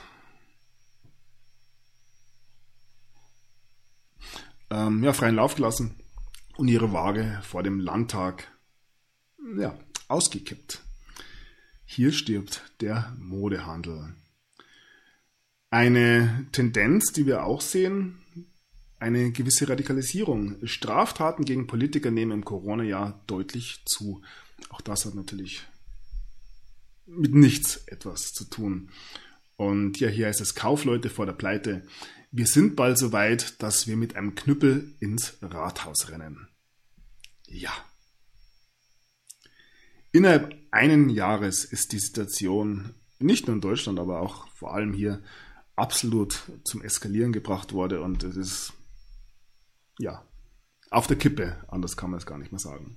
ähm, 4.70 5.02
ja, 5.02 5.12
freien 5.12 5.36
Lauf 5.36 5.54
gelassen 5.54 5.96
und 6.56 6.68
ihre 6.68 6.92
Waage 6.92 7.40
vor 7.42 7.62
dem 7.62 7.80
Landtag 7.80 8.48
ja, 9.56 9.78
ausgekippt. 10.08 10.82
Hier 11.84 12.12
stirbt 12.12 12.62
der 12.80 13.16
Modehandel. 13.18 14.14
Eine 15.70 16.46
Tendenz, 16.52 17.12
die 17.12 17.26
wir 17.26 17.44
auch 17.44 17.60
sehen, 17.60 18.18
eine 18.98 19.30
gewisse 19.32 19.68
Radikalisierung. 19.68 20.56
Straftaten 20.66 21.44
gegen 21.44 21.66
Politiker 21.66 22.10
nehmen 22.10 22.32
im 22.32 22.44
Corona-Jahr 22.44 23.22
deutlich 23.26 23.82
zu. 23.84 24.22
Auch 24.70 24.80
das 24.80 25.04
hat 25.04 25.14
natürlich 25.14 25.66
mit 27.06 27.34
nichts 27.34 27.76
etwas 27.86 28.32
zu 28.32 28.44
tun. 28.44 28.90
Und 29.56 29.98
ja, 30.00 30.08
hier 30.08 30.26
heißt 30.26 30.40
es 30.40 30.54
Kaufleute 30.54 31.10
vor 31.10 31.26
der 31.26 31.32
Pleite. 31.32 31.86
Wir 32.30 32.46
sind 32.46 32.76
bald 32.76 32.98
so 32.98 33.12
weit, 33.12 33.62
dass 33.62 33.86
wir 33.86 33.96
mit 33.96 34.16
einem 34.16 34.34
Knüppel 34.34 34.94
ins 35.00 35.38
Rathaus 35.42 36.10
rennen. 36.10 36.48
Ja. 37.46 37.72
Innerhalb 40.12 40.56
einen 40.70 41.08
Jahres 41.08 41.64
ist 41.64 41.92
die 41.92 41.98
Situation 41.98 42.94
nicht 43.18 43.46
nur 43.46 43.56
in 43.56 43.60
Deutschland, 43.60 43.98
aber 43.98 44.20
auch 44.20 44.48
vor 44.48 44.74
allem 44.74 44.92
hier 44.92 45.22
absolut 45.78 46.42
zum 46.64 46.82
Eskalieren 46.82 47.32
gebracht 47.32 47.72
worden 47.72 47.98
und 48.00 48.24
es 48.24 48.36
ist 48.36 48.72
ja 49.98 50.24
auf 50.90 51.06
der 51.06 51.16
Kippe, 51.16 51.56
anders 51.68 51.96
kann 51.96 52.10
man 52.10 52.18
es 52.18 52.26
gar 52.26 52.38
nicht 52.38 52.52
mehr 52.52 52.58
sagen. 52.58 52.96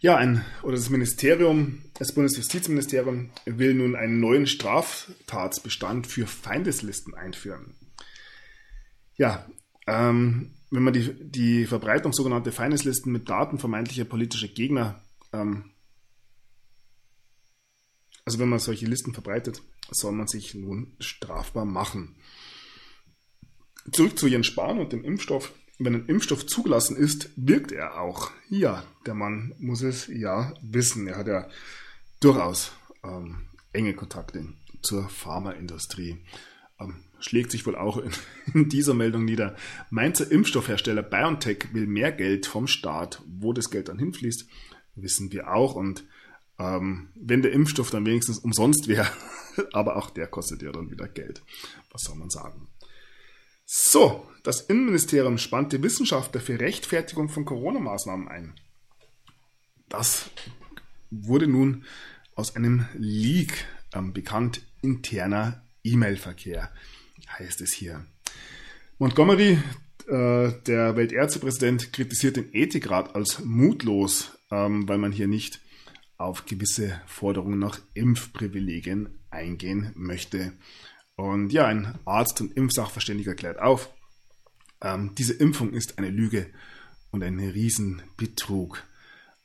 Ja, 0.00 0.16
ein, 0.16 0.44
oder 0.62 0.76
das 0.76 0.88
Ministerium, 0.88 1.82
das 1.98 2.14
Bundesjustizministerium 2.14 3.30
will 3.44 3.74
nun 3.74 3.96
einen 3.96 4.18
neuen 4.18 4.46
Straftatsbestand 4.46 6.06
für 6.06 6.26
Feindeslisten 6.26 7.14
einführen. 7.14 7.74
Ja, 9.16 9.46
ähm, 9.86 10.54
wenn 10.70 10.82
man 10.82 10.94
die, 10.94 11.12
die 11.12 11.66
Verbreitung 11.66 12.14
sogenannter 12.14 12.52
Feindeslisten 12.52 13.12
mit 13.12 13.28
Daten 13.28 13.58
vermeintlicher 13.58 14.04
politischer 14.04 14.48
Gegner, 14.48 15.02
ähm, 15.32 15.70
also 18.24 18.38
wenn 18.38 18.48
man 18.48 18.58
solche 18.58 18.86
Listen 18.86 19.12
verbreitet, 19.12 19.62
soll 19.90 20.12
man 20.12 20.28
sich 20.28 20.54
nun 20.54 20.94
strafbar 20.98 21.64
machen. 21.64 22.16
Zurück 23.92 24.18
zu 24.18 24.28
Jens 24.28 24.46
Spahn 24.46 24.78
und 24.78 24.92
dem 24.92 25.04
Impfstoff 25.04 25.52
wenn 25.80 25.94
ein 25.94 26.06
Impfstoff 26.06 26.46
zugelassen 26.46 26.94
ist, 26.94 27.30
wirkt 27.36 27.72
er 27.72 27.98
auch. 27.98 28.30
Ja, 28.50 28.84
der 29.06 29.14
Mann 29.14 29.54
muss 29.58 29.82
es 29.82 30.06
ja 30.08 30.52
wissen. 30.60 31.06
Er 31.06 31.16
hat 31.16 31.26
ja 31.26 31.48
durchaus 32.20 32.72
ähm, 33.02 33.46
enge 33.72 33.94
Kontakte 33.94 34.52
zur 34.82 35.08
Pharmaindustrie. 35.08 36.18
Ähm, 36.78 36.96
schlägt 37.18 37.50
sich 37.50 37.64
wohl 37.66 37.76
auch 37.76 37.96
in, 37.96 38.10
in, 38.54 38.68
dieser 38.68 38.92
Meldung 38.92 39.24
nieder. 39.24 39.56
Mainzer 39.88 40.30
Impfstoffhersteller 40.30 41.02
BioNTech 41.02 41.72
will 41.72 41.86
mehr 41.86 42.12
Geld 42.12 42.46
vom 42.46 42.66
Staat. 42.66 43.22
Wo 43.26 43.54
das 43.54 43.70
Geld 43.70 43.88
dann 43.88 43.98
hinfließt, 43.98 44.46
wissen 44.96 45.32
wir 45.32 45.50
auch. 45.50 45.74
Und 45.74 46.04
ähm, 46.60 47.08
wenn 47.14 47.40
der 47.42 47.52
Impfstoff 47.52 47.90
dann 47.90 48.04
wenigstens 48.04 48.38
umsonst 48.38 48.86
wäre, 48.86 49.08
aber 49.72 49.96
auch 49.96 50.10
der 50.10 50.26
kostet 50.26 50.62
ja 50.62 50.70
dann 50.70 50.90
wieder 50.90 51.08
Geld. 51.08 51.42
Was 51.90 52.02
soll 52.02 52.16
man 52.16 52.30
sagen? 52.30 52.68
So, 53.64 54.28
das 54.42 54.60
Innenministerium 54.62 55.38
spannte 55.38 55.82
Wissenschaftler 55.82 56.40
für 56.40 56.60
Rechtfertigung 56.60 57.28
von 57.28 57.44
Corona-Maßnahmen 57.44 58.28
ein. 58.28 58.54
Das 59.88 60.30
wurde 61.10 61.46
nun 61.46 61.84
aus 62.34 62.54
einem 62.56 62.86
Leak 62.94 63.64
ähm, 63.94 64.12
bekannt, 64.12 64.62
interner 64.82 65.64
E-Mail-Verkehr, 65.82 66.70
heißt 67.38 67.60
es 67.62 67.72
hier. 67.72 68.04
Montgomery, 68.98 69.58
äh, 70.08 70.52
der 70.66 70.96
Weltärztepräsident, 70.96 71.92
kritisiert 71.92 72.36
den 72.36 72.52
Ethikrat 72.52 73.14
als 73.14 73.42
mutlos, 73.44 74.38
ähm, 74.50 74.86
weil 74.88 74.98
man 74.98 75.12
hier 75.12 75.26
nicht 75.26 75.60
auf 76.20 76.44
gewisse 76.44 77.00
Forderungen 77.06 77.58
nach 77.58 77.80
Impfprivilegien 77.94 79.08
eingehen 79.30 79.92
möchte. 79.94 80.52
Und 81.16 81.50
ja, 81.52 81.66
ein 81.66 81.98
Arzt 82.04 82.40
und 82.40 82.56
Impfsachverständiger 82.56 83.34
klärt 83.34 83.58
auf, 83.58 83.92
ähm, 84.82 85.14
diese 85.16 85.32
Impfung 85.32 85.72
ist 85.72 85.98
eine 85.98 86.10
Lüge 86.10 86.50
und 87.10 87.22
ein 87.22 87.38
Riesenbetrug. 87.38 88.84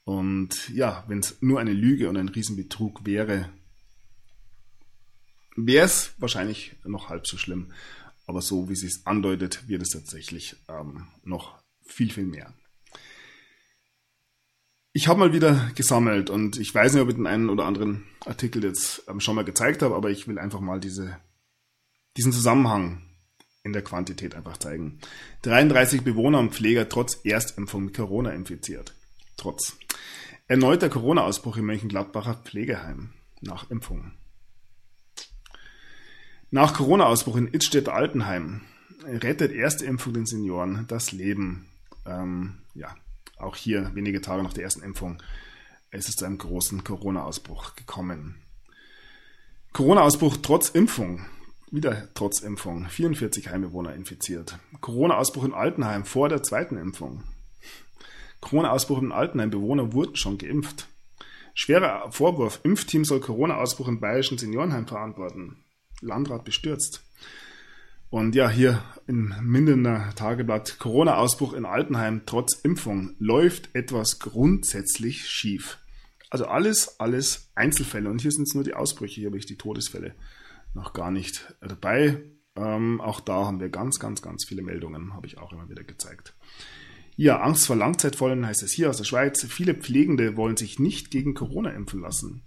Und 0.04 0.70
ja, 0.70 1.04
wenn 1.08 1.20
es 1.20 1.42
nur 1.42 1.60
eine 1.60 1.74
Lüge 1.74 2.10
und 2.10 2.18
ein 2.18 2.30
Riesenbetrug 2.30 3.06
wäre, 3.06 3.50
wäre 5.56 5.86
es 5.86 6.14
wahrscheinlich 6.18 6.76
noch 6.84 7.10
halb 7.10 7.26
so 7.26 7.38
schlimm. 7.38 7.72
aber 8.28 8.42
so 8.42 8.70
wie 8.70 8.74
es 8.74 8.82
sich 8.82 9.02
andeutet, 9.06 9.68
wird 9.68 9.84
es 9.84 9.90
tatsächlich 9.90 10.56
ähm, 10.68 11.08
noch 11.24 11.62
viel, 11.86 12.12
viel 12.12 12.26
mehr. 12.26 12.54
Ich 14.98 15.10
habe 15.10 15.20
mal 15.20 15.34
wieder 15.34 15.72
gesammelt 15.76 16.30
und 16.30 16.58
ich 16.58 16.74
weiß 16.74 16.94
nicht, 16.94 17.02
ob 17.02 17.10
ich 17.10 17.16
den 17.16 17.28
einen 17.28 17.50
oder 17.50 17.66
anderen 17.66 18.06
Artikel 18.26 18.64
jetzt 18.64 19.04
ähm, 19.10 19.20
schon 19.20 19.36
mal 19.36 19.44
gezeigt 19.44 19.82
habe, 19.82 19.94
aber 19.94 20.10
ich 20.10 20.26
will 20.26 20.40
einfach 20.40 20.62
mal 20.62 20.80
diese, 20.80 21.18
diesen 22.16 22.32
Zusammenhang 22.32 23.02
in 23.64 23.74
der 23.74 23.82
Quantität 23.82 24.36
einfach 24.36 24.56
zeigen. 24.56 25.00
33 25.42 26.04
Bewohner 26.04 26.40
und 26.40 26.54
Pfleger 26.54 26.88
trotz 26.88 27.20
Erstimpfung 27.26 27.84
mit 27.84 27.94
Corona 27.94 28.30
infiziert. 28.30 28.94
Trotz. 29.36 29.76
Erneuter 30.48 30.88
Corona-Ausbruch 30.88 31.58
im 31.58 31.66
Mönchengladbacher 31.66 32.36
Pflegeheim 32.36 33.10
nach 33.42 33.70
Impfung. 33.70 34.14
Nach 36.52 36.74
Corona-Ausbruch 36.74 37.36
in 37.36 37.54
Ittstedt 37.54 37.90
Altenheim 37.90 38.62
rettet 39.04 39.52
erste 39.52 39.84
Impfung 39.84 40.14
den 40.14 40.26
Senioren 40.26 40.86
das 40.88 41.12
Leben. 41.12 41.66
Ähm, 42.06 42.60
ja, 42.76 42.96
auch 43.38 43.56
hier 43.56 43.92
wenige 43.94 44.22
Tage 44.22 44.44
nach 44.44 44.54
der 44.54 44.64
ersten 44.64 44.84
Impfung 44.84 45.22
ist 45.92 46.10
es 46.10 46.16
zu 46.16 46.26
einem 46.26 46.38
großen 46.38 46.84
Corona-Ausbruch 46.84 47.76
gekommen. 47.76 48.36
Corona-Ausbruch 49.74 50.38
trotz 50.42 50.70
Impfung. 50.70 51.26
Wieder 51.72 52.10
trotz 52.14 52.42
Impfung. 52.42 52.88
44 52.88 53.50
Heimbewohner 53.50 53.94
infiziert. 53.94 54.60
Corona-Ausbruch 54.82 55.46
in 55.46 55.54
Altenheim 55.54 56.06
vor 56.06 56.30
der 56.30 56.44
zweiten 56.44 56.78
Impfung. 56.78 57.24
Corona-Ausbruch 58.42 59.02
in 59.02 59.12
Altenheim. 59.12 59.50
Bewohner 59.50 59.94
wurden 59.94 60.16
schon 60.16 60.38
geimpft. 60.38 60.88
Schwerer 61.54 62.12
Vorwurf. 62.12 62.60
Impfteam 62.64 63.06
soll 63.06 63.20
Corona-Ausbruch 63.20 63.88
im 63.88 64.00
bayerischen 64.00 64.38
Seniorenheim 64.38 64.88
verantworten. 64.88 65.64
Landrat 66.02 66.44
bestürzt. 66.44 67.05
Und 68.16 68.34
ja, 68.34 68.50
hier 68.50 68.82
im 69.08 69.36
Mindener 69.42 70.16
Tageblatt 70.16 70.80
Corona-Ausbruch 70.80 71.52
in 71.52 71.66
Altenheim 71.66 72.22
trotz 72.26 72.54
Impfung 72.64 73.14
läuft 73.20 73.76
etwas 73.76 74.20
grundsätzlich 74.20 75.28
schief. 75.28 75.80
Also 76.30 76.46
alles, 76.46 76.98
alles 77.02 77.52
Einzelfälle. 77.56 78.10
Und 78.10 78.22
hier 78.22 78.32
sind 78.32 78.48
es 78.48 78.54
nur 78.54 78.64
die 78.64 78.74
Ausbrüche, 78.74 79.16
hier 79.16 79.28
habe 79.28 79.38
ich 79.38 79.48
die 79.48 79.58
Todesfälle 79.58 80.16
noch 80.74 80.94
gar 80.94 81.12
nicht 81.12 81.54
dabei. 81.60 82.24
Ähm, 82.56 83.02
auch 83.02 83.20
da 83.20 83.48
haben 83.48 83.60
wir 83.60 83.68
ganz, 83.68 84.00
ganz, 84.00 84.22
ganz 84.22 84.46
viele 84.48 84.62
Meldungen, 84.62 85.14
habe 85.14 85.28
ich 85.28 85.38
auch 85.38 85.52
immer 85.52 85.68
wieder 85.68 85.84
gezeigt. 85.84 86.38
Ja, 87.18 87.42
Angst 87.42 87.68
vor 87.68 87.76
Langzeitvollen 87.76 88.46
heißt 88.46 88.64
es 88.64 88.72
hier 88.72 88.90
aus 88.90 88.96
der 88.96 89.04
Schweiz. 89.04 89.44
Viele 89.44 89.74
Pflegende 89.74 90.38
wollen 90.38 90.56
sich 90.56 90.80
nicht 90.80 91.12
gegen 91.12 91.34
Corona 91.34 91.72
impfen 91.72 92.00
lassen. 92.00 92.44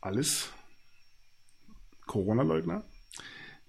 Alles 0.00 0.50
Corona-Leugner. 2.16 2.84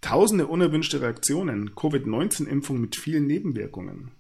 Tausende 0.02 0.48
unerwünschte 0.48 1.02
Reaktionen, 1.02 1.76
Covid-19-Impfung 1.76 2.80
mit 2.80 2.96
vielen 2.96 3.28
Nebenwirkungen. 3.28 4.12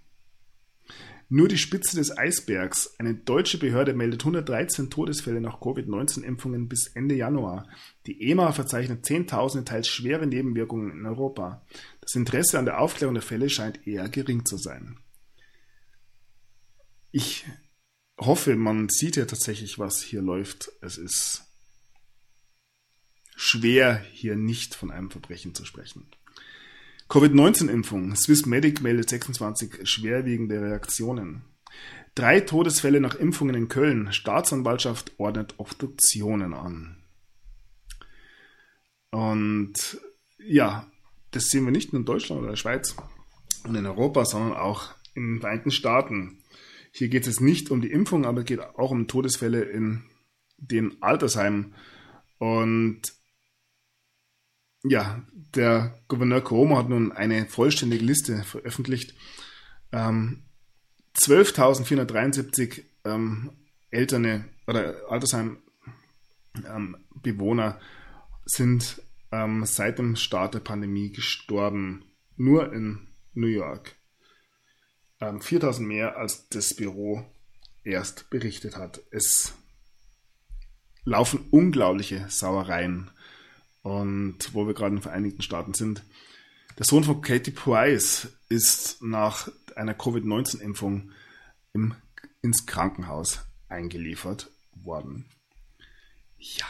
Nur 1.29 1.49
die 1.49 1.57
Spitze 1.57 1.97
des 1.97 2.17
Eisbergs. 2.17 2.95
Eine 2.99 3.13
deutsche 3.13 3.57
Behörde 3.57 3.93
meldet 3.93 4.21
113 4.21 4.89
Todesfälle 4.89 5.41
nach 5.41 5.59
Covid-19-Impfungen 5.59 6.69
bis 6.69 6.87
Ende 6.87 7.15
Januar. 7.15 7.67
Die 8.05 8.29
EMA 8.29 8.53
verzeichnet 8.53 9.05
Zehntausende 9.05 9.65
teils 9.65 9.89
schwere 9.89 10.25
Nebenwirkungen 10.25 10.91
in 10.91 11.05
Europa. 11.05 11.65
Das 11.99 12.15
Interesse 12.15 12.57
an 12.57 12.65
der 12.65 12.79
Aufklärung 12.79 13.13
der 13.13 13.23
Fälle 13.23 13.49
scheint 13.49 13.85
eher 13.85 14.07
gering 14.07 14.45
zu 14.45 14.57
sein. 14.57 14.97
Ich 17.11 17.45
hoffe, 18.19 18.55
man 18.55 18.87
sieht 18.89 19.17
ja 19.17 19.25
tatsächlich, 19.25 19.79
was 19.79 20.01
hier 20.01 20.21
läuft. 20.21 20.71
Es 20.81 20.97
ist 20.97 21.46
schwer, 23.37 24.03
hier 24.11 24.35
nicht 24.35 24.75
von 24.75 24.91
einem 24.91 25.11
Verbrechen 25.11 25.55
zu 25.55 25.63
sprechen. 25.63 26.07
Covid-19-Impfung. 27.07 28.15
Swissmedic 28.15 28.81
meldet 28.81 29.09
26 29.09 29.87
schwerwiegende 29.87 30.59
Reaktionen. 30.59 31.43
Drei 32.15 32.41
Todesfälle 32.41 32.99
nach 32.99 33.15
Impfungen 33.15 33.55
in 33.55 33.69
Köln. 33.69 34.11
Staatsanwaltschaft 34.11 35.13
ordnet 35.17 35.53
Obduktionen 35.57 36.53
an. 36.53 36.97
Und 39.11 40.01
ja, 40.39 40.91
das 41.31 41.45
sehen 41.45 41.63
wir 41.63 41.71
nicht 41.71 41.93
nur 41.93 42.01
in 42.01 42.05
Deutschland 42.05 42.41
oder 42.41 42.51
der 42.51 42.57
Schweiz 42.57 42.95
und 43.63 43.75
in 43.75 43.85
Europa, 43.85 44.25
sondern 44.25 44.53
auch 44.53 44.95
in 45.13 45.35
den 45.35 45.41
Vereinigten 45.41 45.71
Staaten. 45.71 46.39
Hier 46.91 47.07
geht 47.07 47.27
es 47.27 47.39
nicht 47.39 47.69
um 47.69 47.81
die 47.81 47.91
Impfung, 47.91 48.25
aber 48.25 48.39
es 48.39 48.45
geht 48.45 48.59
auch 48.59 48.91
um 48.91 49.07
Todesfälle 49.07 49.61
in 49.61 50.03
den 50.57 51.01
Altersheimen. 51.01 51.75
Und 52.39 53.01
ja, 54.89 55.21
der 55.55 55.97
Gouverneur 56.07 56.41
Cuomo 56.41 56.77
hat 56.77 56.89
nun 56.89 57.11
eine 57.11 57.45
vollständige 57.45 58.03
Liste 58.03 58.43
veröffentlicht. 58.43 59.13
Ähm, 59.91 60.43
12.473 61.15 62.83
ähm, 63.05 63.51
Elterne 63.89 64.49
oder 64.67 65.09
Altersheim-Bewohner 65.09 67.67
ähm, 67.67 67.75
sind 68.45 69.01
ähm, 69.31 69.65
seit 69.65 69.97
dem 69.99 70.15
Start 70.15 70.53
der 70.53 70.59
Pandemie 70.59 71.11
gestorben. 71.11 72.05
Nur 72.35 72.71
in 72.71 73.07
New 73.33 73.47
York. 73.47 73.95
4.000 75.19 75.79
ähm, 75.79 75.87
mehr 75.87 76.17
als 76.17 76.47
das 76.49 76.75
Büro 76.75 77.25
erst 77.83 78.29
berichtet 78.29 78.77
hat. 78.77 79.01
Es 79.09 79.55
laufen 81.03 81.47
unglaubliche 81.49 82.27
Sauereien 82.29 83.09
und 83.87 84.53
wo 84.53 84.67
wir 84.67 84.73
gerade 84.73 84.89
in 84.89 84.95
den 84.97 85.01
Vereinigten 85.01 85.41
Staaten 85.41 85.73
sind. 85.73 86.03
Der 86.77 86.85
Sohn 86.85 87.05
von 87.05 87.21
Katie 87.21 87.51
Price 87.51 88.27
ist 88.49 89.01
nach 89.01 89.49
einer 89.75 89.93
Covid-19-Impfung 89.93 91.11
ins 92.41 92.65
Krankenhaus 92.65 93.45
eingeliefert 93.69 94.51
worden. 94.75 95.25
Ja. 96.37 96.65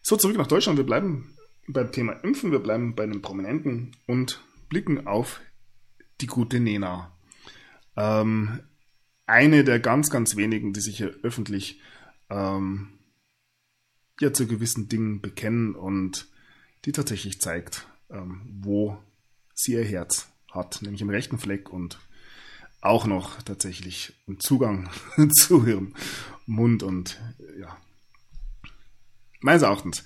So, 0.00 0.16
zurück 0.16 0.36
nach 0.36 0.46
Deutschland. 0.46 0.78
Wir 0.78 0.86
bleiben 0.86 1.36
beim 1.66 1.90
Thema 1.90 2.12
Impfen, 2.12 2.52
wir 2.52 2.60
bleiben 2.60 2.94
bei 2.94 3.04
den 3.04 3.20
Prominenten 3.20 3.96
und 4.06 4.40
blicken 4.68 5.06
auf 5.06 5.40
die 6.20 6.26
gute 6.26 6.60
Nena. 6.60 7.12
Ähm, 7.96 8.60
eine 9.26 9.64
der 9.64 9.80
ganz, 9.80 10.10
ganz 10.10 10.36
wenigen, 10.36 10.72
die 10.72 10.80
sich 10.80 10.96
hier 10.96 11.14
öffentlich 11.24 11.80
ähm, 12.30 12.97
ja 14.20 14.32
zu 14.32 14.46
gewissen 14.46 14.88
Dingen 14.88 15.20
bekennen 15.20 15.74
und 15.74 16.26
die 16.84 16.92
tatsächlich 16.92 17.40
zeigt, 17.40 17.86
ähm, 18.10 18.42
wo 18.60 18.98
sie 19.54 19.72
ihr 19.72 19.84
Herz 19.84 20.28
hat, 20.50 20.82
nämlich 20.82 21.02
im 21.02 21.10
rechten 21.10 21.38
Fleck 21.38 21.70
und 21.70 21.98
auch 22.80 23.06
noch 23.06 23.42
tatsächlich 23.42 24.14
einen 24.26 24.40
Zugang 24.40 24.88
zu 25.32 25.66
ihrem 25.66 25.94
Mund 26.46 26.82
und 26.82 27.20
ja, 27.58 27.76
meines 29.40 29.62
Erachtens 29.62 30.04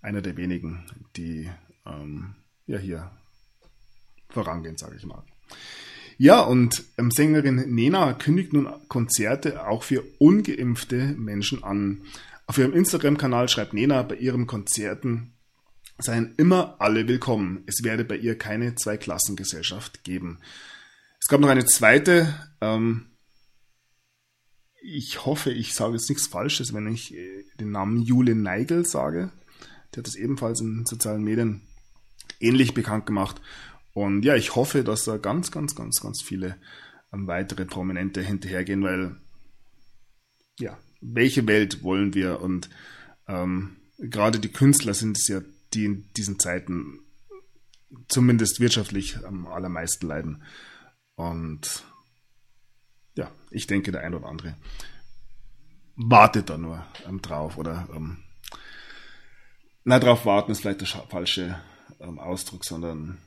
einer 0.00 0.22
der 0.22 0.36
wenigen, 0.36 0.84
die 1.16 1.50
ähm, 1.86 2.34
ja 2.66 2.78
hier 2.78 3.10
vorangehen, 4.28 4.76
sage 4.76 4.96
ich 4.96 5.06
mal. 5.06 5.22
Ja, 6.18 6.40
und 6.40 6.84
ähm, 6.96 7.10
Sängerin 7.10 7.74
Nena 7.74 8.14
kündigt 8.14 8.52
nun 8.52 8.68
Konzerte 8.88 9.66
auch 9.66 9.82
für 9.82 10.02
ungeimpfte 10.18 11.14
Menschen 11.18 11.62
an. 11.62 12.02
Auf 12.46 12.58
ihrem 12.58 12.72
Instagram-Kanal 12.72 13.48
schreibt 13.48 13.74
Nena, 13.74 14.02
bei 14.02 14.14
ihren 14.16 14.46
Konzerten 14.46 15.36
seien 15.98 16.34
immer 16.36 16.76
alle 16.80 17.08
willkommen. 17.08 17.64
Es 17.66 17.82
werde 17.82 18.04
bei 18.04 18.16
ihr 18.16 18.38
keine 18.38 18.74
Zweiklassengesellschaft 18.74 20.04
geben. 20.04 20.38
Es 21.20 21.28
gab 21.28 21.40
noch 21.40 21.48
eine 21.48 21.66
zweite. 21.66 22.34
Ähm, 22.60 23.16
ich 24.80 25.26
hoffe, 25.26 25.50
ich 25.50 25.74
sage 25.74 25.94
jetzt 25.94 26.08
nichts 26.08 26.28
Falsches, 26.28 26.72
wenn 26.72 26.86
ich 26.86 27.14
äh, 27.14 27.44
den 27.58 27.72
Namen 27.72 28.02
Jule 28.02 28.36
Neigel 28.36 28.84
sage. 28.84 29.32
Der 29.92 30.02
hat 30.02 30.08
es 30.08 30.14
ebenfalls 30.14 30.60
in 30.60 30.86
sozialen 30.86 31.24
Medien 31.24 31.62
ähnlich 32.38 32.74
bekannt 32.74 33.06
gemacht. 33.06 33.40
Und 33.92 34.24
ja, 34.24 34.36
ich 34.36 34.54
hoffe, 34.54 34.84
dass 34.84 35.04
da 35.04 35.16
ganz, 35.16 35.50
ganz, 35.50 35.74
ganz, 35.74 36.00
ganz 36.00 36.22
viele 36.22 36.58
ähm, 37.12 37.26
weitere 37.26 37.64
Prominente 37.64 38.20
hinterhergehen, 38.20 38.84
weil 38.84 39.16
ja, 40.60 40.78
welche 41.14 41.46
Welt 41.46 41.82
wollen 41.82 42.14
wir? 42.14 42.40
Und 42.40 42.68
ähm, 43.28 43.76
gerade 43.98 44.38
die 44.38 44.52
Künstler 44.52 44.94
sind 44.94 45.16
es 45.18 45.28
ja, 45.28 45.40
die 45.74 45.84
in 45.84 46.12
diesen 46.16 46.38
Zeiten 46.38 47.00
zumindest 48.08 48.60
wirtschaftlich 48.60 49.24
am 49.24 49.46
allermeisten 49.46 50.06
leiden. 50.06 50.42
Und 51.14 51.84
ja, 53.16 53.30
ich 53.50 53.66
denke, 53.66 53.92
der 53.92 54.02
ein 54.02 54.14
oder 54.14 54.26
andere 54.26 54.56
wartet 55.96 56.50
da 56.50 56.58
nur 56.58 56.84
ähm, 57.06 57.22
drauf 57.22 57.56
oder 57.56 57.88
ähm, 57.94 58.18
na, 59.84 59.98
drauf 59.98 60.26
warten 60.26 60.52
ist 60.52 60.60
vielleicht 60.60 60.80
der 60.80 60.88
falsche 60.88 61.58
ähm, 62.00 62.18
Ausdruck, 62.18 62.64
sondern 62.64 63.18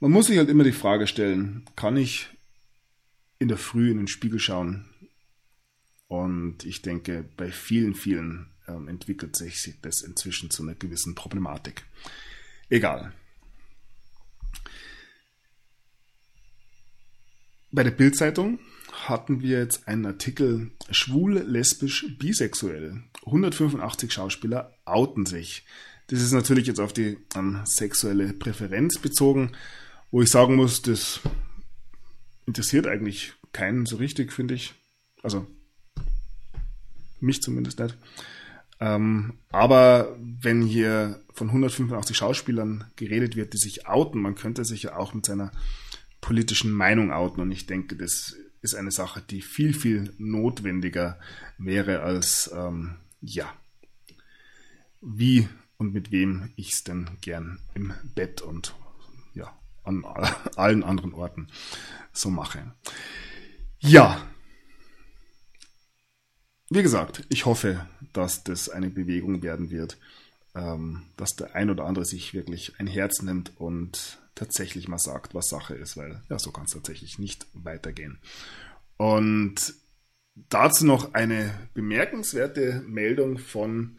man 0.00 0.10
muss 0.10 0.26
sich 0.26 0.38
halt 0.38 0.48
immer 0.48 0.64
die 0.64 0.72
Frage 0.72 1.06
stellen, 1.06 1.64
kann 1.76 1.96
ich 1.96 2.33
in 3.44 3.48
der 3.48 3.58
Früh 3.58 3.90
in 3.90 3.98
den 3.98 4.08
Spiegel 4.08 4.38
schauen 4.38 4.86
Und 6.08 6.64
ich 6.64 6.80
denke, 6.80 7.28
bei 7.36 7.52
vielen, 7.52 7.94
vielen 7.94 8.46
ähm, 8.66 8.88
entwickelt 8.88 9.36
sich 9.36 9.74
das 9.82 10.00
inzwischen 10.00 10.48
zu 10.48 10.62
einer 10.62 10.74
gewissen 10.74 11.14
Problematik. 11.14 11.82
Egal. 12.70 13.12
Bei 17.70 17.82
der 17.82 17.90
Bildzeitung 17.90 18.60
hatten 18.92 19.42
wir 19.42 19.58
jetzt 19.58 19.88
einen 19.88 20.06
Artikel 20.06 20.70
schwul, 20.90 21.40
lesbisch, 21.40 22.06
bisexuell. 22.18 23.02
185 23.26 24.10
Schauspieler 24.10 24.72
outen 24.86 25.26
sich. 25.26 25.66
Das 26.06 26.22
ist 26.22 26.32
natürlich 26.32 26.66
jetzt 26.66 26.80
auf 26.80 26.94
die 26.94 27.18
um, 27.34 27.60
sexuelle 27.66 28.32
Präferenz 28.32 28.98
bezogen, 28.98 29.52
wo 30.10 30.22
ich 30.22 30.30
sagen 30.30 30.54
muss, 30.54 30.80
das 30.80 31.20
interessiert 32.46 32.86
eigentlich 32.86 33.34
keinen 33.52 33.86
so 33.86 33.96
richtig, 33.96 34.32
finde 34.32 34.54
ich. 34.54 34.74
Also 35.22 35.46
mich 37.20 37.42
zumindest 37.42 37.78
nicht. 37.78 37.96
Ähm, 38.80 39.38
aber 39.50 40.16
wenn 40.18 40.62
hier 40.62 41.20
von 41.32 41.48
185 41.48 42.16
Schauspielern 42.16 42.90
geredet 42.96 43.36
wird, 43.36 43.52
die 43.52 43.58
sich 43.58 43.86
outen, 43.86 44.20
man 44.20 44.34
könnte 44.34 44.64
sich 44.64 44.82
ja 44.82 44.96
auch 44.96 45.14
mit 45.14 45.24
seiner 45.24 45.52
politischen 46.20 46.72
Meinung 46.72 47.12
outen. 47.12 47.40
Und 47.40 47.50
ich 47.50 47.66
denke, 47.66 47.96
das 47.96 48.36
ist 48.60 48.74
eine 48.74 48.90
Sache, 48.90 49.22
die 49.22 49.42
viel, 49.42 49.74
viel 49.74 50.12
notwendiger 50.18 51.18
wäre 51.58 52.00
als, 52.00 52.50
ähm, 52.54 52.96
ja, 53.20 53.52
wie 55.00 55.48
und 55.76 55.92
mit 55.92 56.10
wem 56.10 56.50
ich 56.56 56.72
es 56.72 56.84
denn 56.84 57.10
gern 57.20 57.58
im 57.74 57.92
Bett 58.14 58.40
und 58.40 58.74
an 59.84 60.04
allen 60.56 60.82
anderen 60.82 61.14
Orten 61.14 61.48
so 62.12 62.30
mache. 62.30 62.72
Ja, 63.78 64.26
wie 66.70 66.82
gesagt, 66.82 67.24
ich 67.28 67.46
hoffe, 67.46 67.86
dass 68.12 68.42
das 68.42 68.68
eine 68.68 68.90
Bewegung 68.90 69.42
werden 69.42 69.70
wird, 69.70 69.98
ähm, 70.54 71.02
dass 71.16 71.36
der 71.36 71.54
ein 71.54 71.70
oder 71.70 71.84
andere 71.84 72.04
sich 72.04 72.34
wirklich 72.34 72.74
ein 72.78 72.86
Herz 72.86 73.22
nimmt 73.22 73.52
und 73.60 74.18
tatsächlich 74.34 74.88
mal 74.88 74.98
sagt, 74.98 75.34
was 75.34 75.48
Sache 75.48 75.74
ist, 75.74 75.96
weil 75.96 76.22
ja, 76.28 76.38
so 76.38 76.50
kann 76.50 76.64
es 76.64 76.72
tatsächlich 76.72 77.18
nicht 77.18 77.46
weitergehen. 77.52 78.18
Und 78.96 79.74
dazu 80.34 80.86
noch 80.86 81.14
eine 81.14 81.54
bemerkenswerte 81.74 82.82
Meldung 82.86 83.38
von 83.38 83.96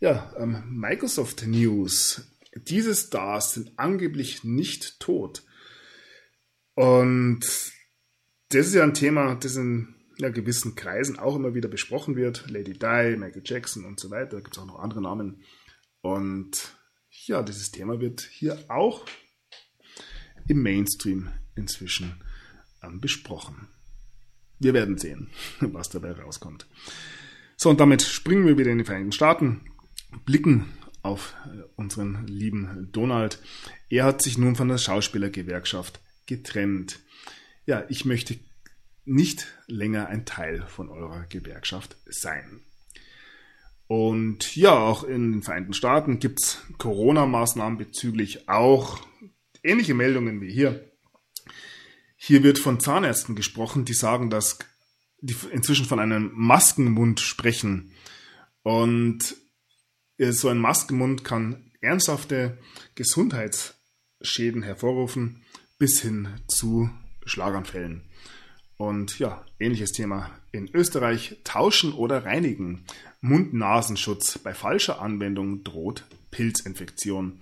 ja, 0.00 0.32
ähm, 0.38 0.62
Microsoft 0.68 1.46
News. 1.46 2.26
Diese 2.54 2.94
Stars 2.94 3.54
sind 3.54 3.72
angeblich 3.78 4.44
nicht 4.44 5.00
tot. 5.00 5.44
Und 6.74 7.40
das 8.48 8.66
ist 8.66 8.74
ja 8.74 8.82
ein 8.82 8.94
Thema, 8.94 9.34
das 9.34 9.56
in 9.56 9.94
ja, 10.16 10.30
gewissen 10.30 10.74
Kreisen 10.74 11.18
auch 11.18 11.36
immer 11.36 11.54
wieder 11.54 11.68
besprochen 11.68 12.16
wird. 12.16 12.48
Lady 12.50 12.72
Di, 12.72 13.16
Michael 13.16 13.42
Jackson 13.44 13.84
und 13.84 14.00
so 14.00 14.10
weiter. 14.10 14.36
Da 14.36 14.40
gibt 14.40 14.56
es 14.56 14.62
auch 14.62 14.66
noch 14.66 14.78
andere 14.78 15.02
Namen. 15.02 15.42
Und 16.00 16.76
ja, 17.10 17.42
dieses 17.42 17.70
Thema 17.70 18.00
wird 18.00 18.20
hier 18.20 18.64
auch 18.68 19.04
im 20.46 20.62
Mainstream 20.62 21.30
inzwischen 21.56 22.22
ähm, 22.82 23.00
besprochen. 23.00 23.68
Wir 24.58 24.74
werden 24.74 24.98
sehen, 24.98 25.30
was 25.60 25.90
dabei 25.90 26.12
rauskommt. 26.12 26.66
So, 27.56 27.70
und 27.70 27.80
damit 27.80 28.02
springen 28.02 28.46
wir 28.46 28.56
wieder 28.56 28.70
in 28.70 28.78
die 28.78 28.84
Vereinigten 28.84 29.12
Staaten, 29.12 29.60
blicken 30.24 30.72
auf 31.02 31.34
äh, 31.46 31.62
unseren 31.76 32.26
lieben 32.26 32.88
Donald. 32.92 33.40
Er 33.88 34.04
hat 34.04 34.22
sich 34.22 34.38
nun 34.38 34.56
von 34.56 34.68
der 34.68 34.78
Schauspielergewerkschaft 34.78 36.00
getrennt. 36.26 37.00
Ja, 37.66 37.84
ich 37.88 38.04
möchte 38.04 38.38
nicht 39.04 39.46
länger 39.66 40.08
ein 40.08 40.26
Teil 40.26 40.66
von 40.66 40.88
eurer 40.88 41.24
Gewerkschaft 41.26 41.96
sein. 42.06 42.60
Und 43.86 44.54
ja, 44.54 44.76
auch 44.76 45.02
in 45.02 45.32
den 45.32 45.42
Vereinigten 45.42 45.72
Staaten 45.72 46.18
gibt 46.18 46.40
es 46.40 46.58
Corona-Maßnahmen 46.76 47.78
bezüglich 47.78 48.48
auch 48.48 49.00
ähnliche 49.62 49.94
Meldungen 49.94 50.42
wie 50.42 50.52
hier. 50.52 50.92
Hier 52.16 52.42
wird 52.42 52.58
von 52.58 52.80
Zahnärzten 52.80 53.34
gesprochen, 53.34 53.86
die 53.86 53.94
sagen, 53.94 54.28
dass 54.28 54.58
die 55.20 55.36
inzwischen 55.52 55.86
von 55.86 56.00
einem 56.00 56.30
Maskenmund 56.34 57.20
sprechen. 57.20 57.92
Und 58.62 59.36
so 60.18 60.48
ein 60.48 60.58
Maskenmund 60.58 61.24
kann 61.24 61.70
ernsthafte 61.80 62.58
Gesundheitsschäden 62.94 64.62
hervorrufen 64.62 65.42
bis 65.78 66.00
hin 66.00 66.28
zu 66.48 66.90
Schlaganfällen. 67.24 68.04
Und 68.76 69.18
ja, 69.18 69.44
ähnliches 69.58 69.92
Thema 69.92 70.30
in 70.52 70.68
Österreich. 70.72 71.40
Tauschen 71.44 71.92
oder 71.92 72.24
reinigen. 72.24 72.84
Mund-Nasenschutz. 73.20 74.38
Bei 74.38 74.54
falscher 74.54 75.00
Anwendung 75.00 75.64
droht 75.64 76.06
Pilzinfektion. 76.30 77.40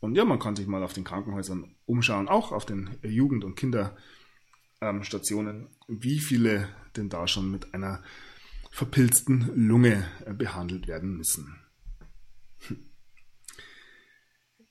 Und 0.00 0.16
ja, 0.16 0.24
man 0.24 0.40
kann 0.40 0.56
sich 0.56 0.66
mal 0.66 0.82
auf 0.82 0.92
den 0.92 1.04
Krankenhäusern 1.04 1.76
umschauen, 1.86 2.28
auch 2.28 2.50
auf 2.50 2.66
den 2.66 2.98
Jugend- 3.02 3.44
und 3.44 3.54
Kinderstationen, 3.54 5.68
wie 5.86 6.18
viele 6.18 6.68
denn 6.96 7.08
da 7.08 7.28
schon 7.28 7.48
mit 7.50 7.74
einer 7.74 8.02
verpilzten 8.72 9.52
Lunge 9.54 10.04
äh, 10.26 10.32
behandelt 10.32 10.88
werden 10.88 11.16
müssen. 11.16 11.61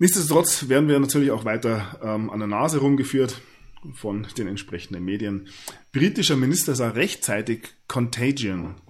Nichtsdestotrotz 0.02 0.68
werden 0.68 0.90
wir 0.90 1.00
natürlich 1.00 1.30
auch 1.30 1.46
weiter 1.46 2.00
ähm, 2.02 2.32
an 2.32 2.40
der 2.40 2.48
Nase 2.48 2.80
rumgeführt 2.80 3.40
von 3.94 4.26
den 4.36 4.48
entsprechenden 4.48 5.06
Medien. 5.06 5.48
Britischer 5.92 6.36
Minister 6.36 6.74
sah 6.74 6.90
rechtzeitig 6.90 7.68
Contagion. 7.88 8.82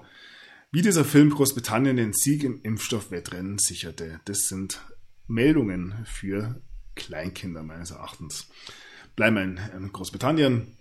Wie 0.72 0.82
dieser 0.82 1.04
Film 1.04 1.32
Großbritannien 1.32 1.98
den 1.98 2.14
Sieg 2.14 2.46
im 2.46 2.62
Impfstoffwettrennen 2.64 3.58
sicherte. 3.58 4.22
Das 4.24 4.48
sind 4.48 4.86
Meldungen 5.28 5.96
für 6.06 6.62
Kleinkinder 6.96 7.62
meines 7.62 7.92
Erachtens. 7.92 8.48
Bleiben 9.18 9.36
wir 9.36 9.74
in 9.76 9.92
Großbritannien. 9.92 10.78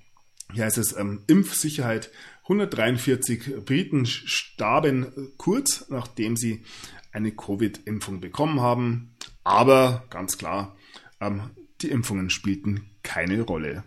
Hier 0.53 0.65
heißt 0.65 0.79
es 0.79 0.97
ähm, 0.97 1.25
Impfsicherheit. 1.27 2.13
143 2.45 3.65
Briten 3.65 4.07
starben 4.07 5.33
kurz 5.39 5.87
nachdem 5.89 6.37
sie 6.37 6.63
eine 7.11 7.33
Covid-Impfung 7.33 8.21
bekommen 8.21 8.61
haben. 8.61 9.10
Aber 9.45 10.05
ganz 10.11 10.39
klar, 10.39 10.77
ähm, 11.21 11.51
die 11.81 11.91
Impfungen 11.91 12.31
spielten 12.31 12.91
keine 13.03 13.43
Rolle. 13.43 13.85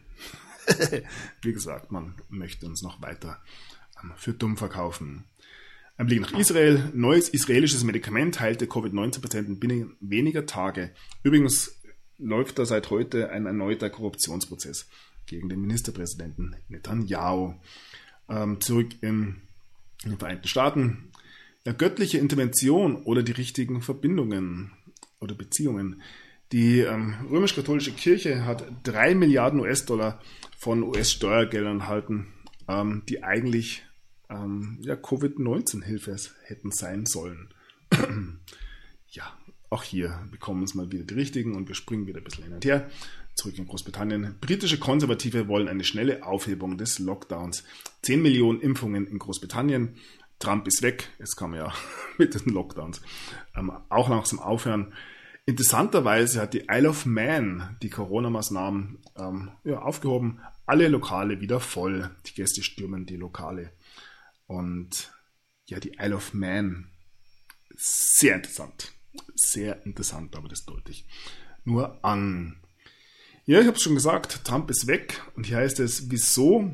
Wie 1.41 1.53
gesagt, 1.53 1.91
man 1.91 2.15
möchte 2.29 2.65
uns 2.65 2.81
noch 2.81 3.01
weiter 3.01 3.39
ähm, 4.01 4.11
für 4.15 4.33
dumm 4.33 4.57
verkaufen. 4.57 5.25
Ein 5.97 6.07
Blick 6.07 6.21
nach 6.21 6.37
Israel. 6.37 6.91
Neues 6.93 7.29
israelisches 7.29 7.83
Medikament 7.83 8.39
heilte 8.39 8.65
Covid-19-Patienten 8.65 9.59
binnen 9.59 9.95
weniger 9.99 10.45
Tage. 10.45 10.91
Übrigens 11.21 11.79
läuft 12.17 12.57
da 12.57 12.65
seit 12.65 12.89
heute 12.89 13.29
ein 13.29 13.45
erneuter 13.45 13.89
Korruptionsprozess 13.89 14.87
gegen 15.27 15.49
den 15.49 15.61
Ministerpräsidenten 15.61 16.55
Netanyahu. 16.67 17.55
Ähm, 18.27 18.59
zurück 18.59 18.89
in 19.01 19.41
den 20.03 20.17
Vereinigten 20.17 20.47
Staaten. 20.47 21.11
Ja, 21.65 21.73
göttliche 21.73 22.17
Intervention 22.17 23.03
oder 23.03 23.21
die 23.21 23.31
richtigen 23.31 23.81
Verbindungen 23.81 24.71
oder 25.23 25.35
Beziehungen. 25.35 26.01
Die 26.51 26.81
ähm, 26.81 27.15
römisch-katholische 27.31 27.93
Kirche 27.93 28.45
hat 28.45 28.63
drei 28.83 29.15
Milliarden 29.15 29.59
US-Dollar 29.59 30.21
von 30.57 30.83
US-Steuergeldern 30.83 31.79
erhalten, 31.79 32.27
ähm, 32.67 33.01
die 33.09 33.23
eigentlich 33.23 33.83
ähm, 34.29 34.77
ja, 34.81 34.95
Covid-19-Hilfe 34.95 36.15
hätten 36.43 36.71
sein 36.71 37.05
sollen. 37.07 37.49
ja, 39.09 39.23
auch 39.69 39.83
hier 39.83 40.27
bekommen 40.29 40.61
uns 40.61 40.75
mal 40.75 40.91
wieder 40.91 41.03
die 41.03 41.15
richtigen 41.15 41.55
und 41.55 41.67
wir 41.67 41.75
springen 41.75 42.05
wieder 42.05 42.19
ein 42.19 42.23
bisschen 42.23 42.43
hin 42.43 42.53
und 42.53 42.65
her. 42.65 42.89
Zurück 43.33 43.57
in 43.57 43.65
Großbritannien. 43.65 44.35
Britische 44.39 44.77
Konservative 44.77 45.47
wollen 45.47 45.67
eine 45.67 45.83
schnelle 45.83 46.23
Aufhebung 46.23 46.77
des 46.77 46.99
Lockdowns. 46.99 47.63
10 48.03 48.21
Millionen 48.21 48.61
Impfungen 48.61 49.07
in 49.07 49.17
Großbritannien. 49.17 49.95
Trump 50.37 50.67
ist 50.67 50.83
weg. 50.83 51.09
Kann 51.35 51.51
man 51.51 51.61
ja 51.61 51.73
mit 52.19 52.35
den 52.35 52.53
Lockdowns 52.53 53.01
ähm, 53.55 53.71
auch 53.89 54.09
langsam 54.09 54.39
aufhören. 54.39 54.93
Interessanterweise 55.45 56.41
hat 56.41 56.53
die 56.53 56.65
Isle 56.69 56.89
of 56.89 57.05
Man 57.05 57.77
die 57.81 57.89
Corona-Maßnahmen 57.89 58.99
ähm, 59.17 59.51
ja, 59.65 59.81
aufgehoben. 59.81 60.39
Alle 60.65 60.87
Lokale 60.87 61.41
wieder 61.41 61.59
voll. 61.59 62.09
Die 62.25 62.33
Gäste 62.33 62.63
stürmen 62.63 63.05
die 63.05 63.17
Lokale. 63.17 63.71
Und 64.47 65.11
ja, 65.65 65.79
die 65.81 65.97
Isle 65.99 66.15
of 66.15 66.33
Man, 66.33 66.87
sehr 67.75 68.35
interessant. 68.35 68.93
Sehr 69.35 69.85
interessant, 69.85 70.35
aber 70.37 70.47
das 70.47 70.65
deute 70.65 70.91
ich 70.91 71.05
nur 71.65 72.03
an. 72.05 72.57
Ja, 73.45 73.59
ich 73.59 73.67
habe 73.67 73.75
es 73.75 73.83
schon 73.83 73.95
gesagt, 73.95 74.45
Trump 74.45 74.69
ist 74.69 74.87
weg 74.87 75.21
und 75.35 75.45
hier 75.45 75.57
heißt 75.57 75.79
es, 75.81 76.09
wieso 76.09 76.73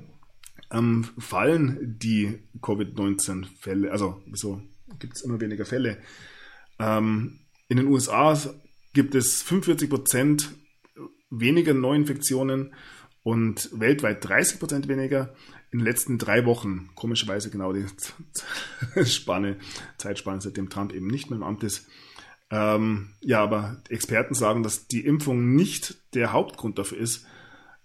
ähm, 0.72 1.07
fallen 1.17 1.97
die 1.97 2.43
Covid-19-Fälle, 2.61 3.91
also 3.91 4.22
wieso 4.28 4.61
gibt 4.99 5.15
es 5.15 5.24
immer 5.24 5.41
weniger 5.41 5.65
Fälle? 5.65 5.97
Ähm, 6.78 7.39
in 7.70 7.78
den 7.78 7.88
USA 7.88 8.38
gibt 8.93 9.15
es 9.15 9.45
45% 9.45 10.49
weniger 11.30 11.74
Neuinfektionen 11.74 12.74
und 13.24 13.70
weltweit 13.72 14.26
30% 14.26 14.88
weniger. 14.88 15.34
in 15.72 15.80
den 15.80 15.86
letzten 15.86 16.17
drei 16.17 16.45
Wochen, 16.45 16.89
komischerweise 16.95 17.51
genau 17.51 17.74
die 17.74 17.86
Spanne, 19.05 19.57
Zeitspanne, 19.97 20.41
seitdem 20.41 20.70
Trump 20.70 20.91
eben 20.93 21.07
nicht 21.07 21.30
mehr 21.30 21.38
im 21.38 21.43
Amt 21.43 21.63
ist. 21.63 21.88
Ähm, 22.49 23.11
ja, 23.22 23.43
aber 23.43 23.84
Experten 23.88 24.34
sagen, 24.34 24.63
dass 24.63 24.88
die 24.88 25.05
Impfung 25.05 25.53
nicht 25.53 26.15
der 26.15 26.34
Hauptgrund 26.34 26.80
dafür 26.80 26.97
ist, 26.97 27.28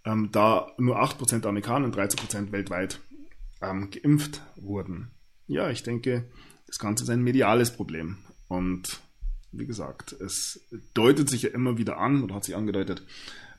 ähm, 0.07 0.31
da 0.33 0.73
nur 0.79 0.99
8% 1.03 1.41
der 1.41 1.51
Amerikaner 1.51 1.85
und 1.85 1.95
13% 1.95 2.53
weltweit 2.53 3.01
ähm, 3.61 3.91
geimpft 3.91 4.41
wurden. 4.57 5.11
Ja, 5.47 5.69
ich 5.69 5.83
denke, 5.83 6.31
das 6.67 6.79
Ganze 6.79 7.05
ist 7.05 7.11
ein 7.11 7.23
mediales 7.23 7.71
Problem. 7.71 8.17
Und 8.49 9.01
wie 9.59 9.67
gesagt, 9.67 10.13
es 10.13 10.67
deutet 10.95 11.29
sich 11.29 11.43
ja 11.43 11.51
immer 11.51 11.77
wieder 11.79 11.99
an 11.99 12.23
oder 12.23 12.37
hat 12.37 12.45
sich 12.45 12.57
angedeutet, 12.57 13.03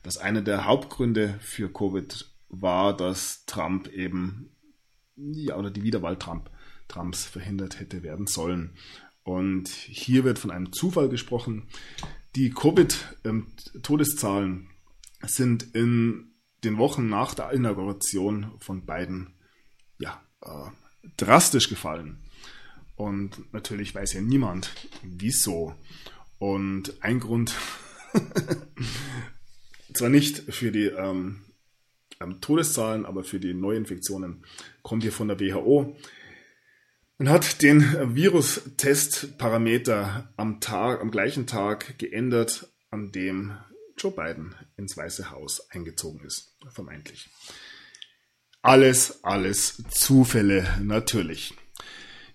dass 0.02 0.18
einer 0.18 0.42
der 0.42 0.66
Hauptgründe 0.66 1.38
für 1.40 1.72
Covid 1.72 2.28
war, 2.48 2.96
dass 2.96 3.44
Trump 3.46 3.88
eben, 3.88 4.50
ja, 5.16 5.56
oder 5.56 5.70
die 5.70 5.82
Wiederwahl 5.82 6.18
Trump, 6.18 6.50
Trumps 6.88 7.24
verhindert 7.24 7.80
hätte 7.80 8.02
werden 8.02 8.26
sollen. 8.26 8.72
Und 9.24 9.68
hier 9.68 10.24
wird 10.24 10.38
von 10.38 10.50
einem 10.52 10.72
Zufall 10.72 11.08
gesprochen. 11.08 11.68
Die 12.36 12.50
Covid-Todeszahlen 12.50 14.68
sind 15.22 15.74
in 15.74 16.34
den 16.62 16.78
Wochen 16.78 17.08
nach 17.08 17.34
der 17.34 17.50
Inauguration 17.50 18.52
von 18.60 18.86
Biden 18.86 19.34
ja, 19.98 20.22
äh, 20.42 20.70
drastisch 21.16 21.68
gefallen. 21.68 22.22
Und 22.96 23.52
natürlich 23.52 23.94
weiß 23.94 24.14
ja 24.14 24.20
niemand, 24.20 24.72
wieso. 25.02 25.74
Und 26.38 27.02
ein 27.02 27.20
Grund, 27.20 27.54
zwar 29.94 30.08
nicht 30.08 30.52
für 30.52 30.72
die 30.72 30.86
ähm, 30.86 31.42
ähm, 32.20 32.40
Todeszahlen, 32.40 33.06
aber 33.06 33.24
für 33.24 33.38
die 33.38 33.54
Neuinfektionen, 33.54 34.44
kommt 34.82 35.02
hier 35.02 35.12
von 35.12 35.28
der 35.28 35.38
WHO. 35.38 35.96
Man 37.18 37.30
hat 37.30 37.62
den 37.62 38.14
Virustestparameter 38.14 40.32
am 40.36 40.60
Tag, 40.60 41.00
am 41.00 41.10
gleichen 41.10 41.46
Tag 41.46 41.98
geändert, 41.98 42.70
an 42.90 43.10
dem 43.12 43.56
Joe 43.96 44.12
Biden 44.12 44.54
ins 44.76 44.94
Weiße 44.96 45.30
Haus 45.30 45.70
eingezogen 45.70 46.20
ist, 46.26 46.56
vermeintlich. 46.68 47.30
Alles, 48.60 49.24
alles 49.24 49.82
Zufälle 49.90 50.68
natürlich. 50.82 51.54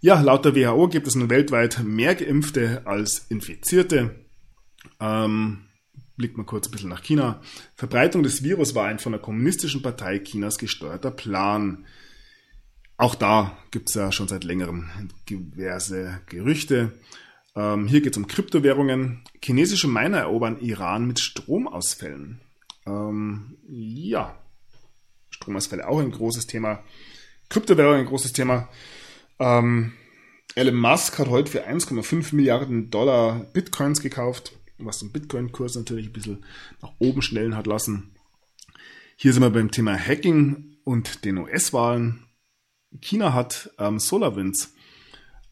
Ja, 0.04 0.20
laut 0.20 0.44
der 0.46 0.56
WHO 0.56 0.88
gibt 0.88 1.06
es 1.06 1.14
nun 1.14 1.30
weltweit 1.30 1.84
mehr 1.84 2.16
Geimpfte 2.16 2.82
als 2.86 3.28
Infizierte. 3.30 4.26
Ähm, 5.00 5.66
blickt 6.18 6.38
mal 6.38 6.44
kurz 6.44 6.68
ein 6.68 6.72
bisschen 6.72 6.90
nach 6.90 7.04
China. 7.04 7.40
Verbreitung 7.76 8.24
des 8.24 8.42
Virus 8.42 8.74
war 8.74 8.88
ein 8.88 8.98
von 8.98 9.12
der 9.12 9.22
Kommunistischen 9.22 9.84
Partei 9.84 10.18
Chinas 10.18 10.58
gesteuerter 10.58 11.12
Plan. 11.12 11.86
Auch 12.98 13.14
da 13.14 13.56
gibt 13.70 13.90
es 13.90 13.96
ja 13.96 14.12
schon 14.12 14.28
seit 14.28 14.44
längerem 14.44 14.90
diverse 15.30 16.22
Gerüchte. 16.26 16.94
Ähm, 17.56 17.88
hier 17.88 18.02
geht 18.02 18.14
es 18.14 18.18
um 18.18 18.26
Kryptowährungen. 18.26 19.24
Chinesische 19.44 19.88
Miner 19.88 20.22
erobern 20.22 20.60
Iran 20.62 21.06
mit 21.06 21.20
Stromausfällen. 21.20 22.42
Ähm, 22.88 23.56
ja, 23.68 24.36
Stromausfälle 25.30 25.88
auch 25.88 26.00
ein 26.00 26.10
großes 26.10 26.48
Thema. 26.48 26.84
Kryptowährungen 27.50 28.00
ein 28.00 28.08
großes 28.08 28.34
Thema. 28.34 28.68
Ähm, 29.40 29.94
Elon 30.56 30.76
Musk 30.76 31.18
hat 31.20 31.30
heute 31.30 31.52
für 31.52 31.68
1,5 31.68 32.36
Milliarden 32.36 32.90
Dollar 32.90 33.46
Bitcoins 33.54 34.02
gekauft, 34.02 34.54
was 34.78 35.00
den 35.00 35.12
Bitcoin-Kurs 35.12 35.76
natürlich 35.76 36.08
ein 36.08 36.14
bisschen 36.14 36.46
nach 36.82 36.92
oben 37.00 37.22
schnellen 37.22 37.56
hat 37.56 37.68
lassen. 37.68 38.16
Hier 39.16 39.34
sind 39.34 39.44
wir 39.44 39.50
beim 39.50 39.72
Thema 39.72 39.98
Hacking 39.98 40.78
und 40.84 41.26
den 41.26 41.38
US-Wahlen. 41.38 42.26
China 43.00 43.34
hat 43.34 43.70
ähm, 43.78 44.00
SolarWinds 44.00 44.74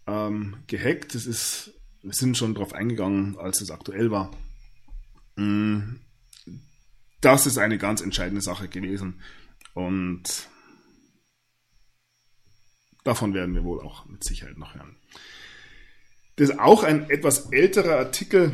ähm, 0.08 0.58
gehackt. 0.68 1.16
Das 1.16 1.26
ist, 1.26 1.72
wir 2.02 2.14
sind 2.14 2.38
schon 2.38 2.54
darauf 2.54 2.74
eingegangen, 2.74 3.38
als 3.38 3.62
es 3.62 3.72
aktuell 3.72 4.12
war. 4.12 4.32
Mm, 5.36 5.98
das 7.22 7.46
ist 7.46 7.58
eine 7.58 7.78
ganz 7.78 8.02
entscheidende 8.02 8.42
Sache 8.42 8.68
gewesen. 8.68 9.22
Und 9.74 10.50
Davon 13.04 13.34
werden 13.34 13.56
wir 13.56 13.64
wohl 13.64 13.82
auch 13.82 14.06
mit 14.06 14.24
Sicherheit 14.24 14.58
noch 14.58 14.76
hören. 14.76 14.96
Das 16.36 16.50
ist 16.50 16.60
auch 16.60 16.84
ein 16.84 17.10
etwas 17.10 17.52
älterer 17.52 17.98
Artikel 17.98 18.54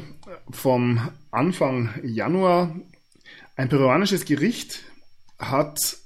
vom 0.50 1.12
Anfang 1.32 1.94
Januar. 2.04 2.76
Ein 3.56 3.70
peruanisches 3.70 4.26
Gericht 4.26 4.84
hat 5.38 5.98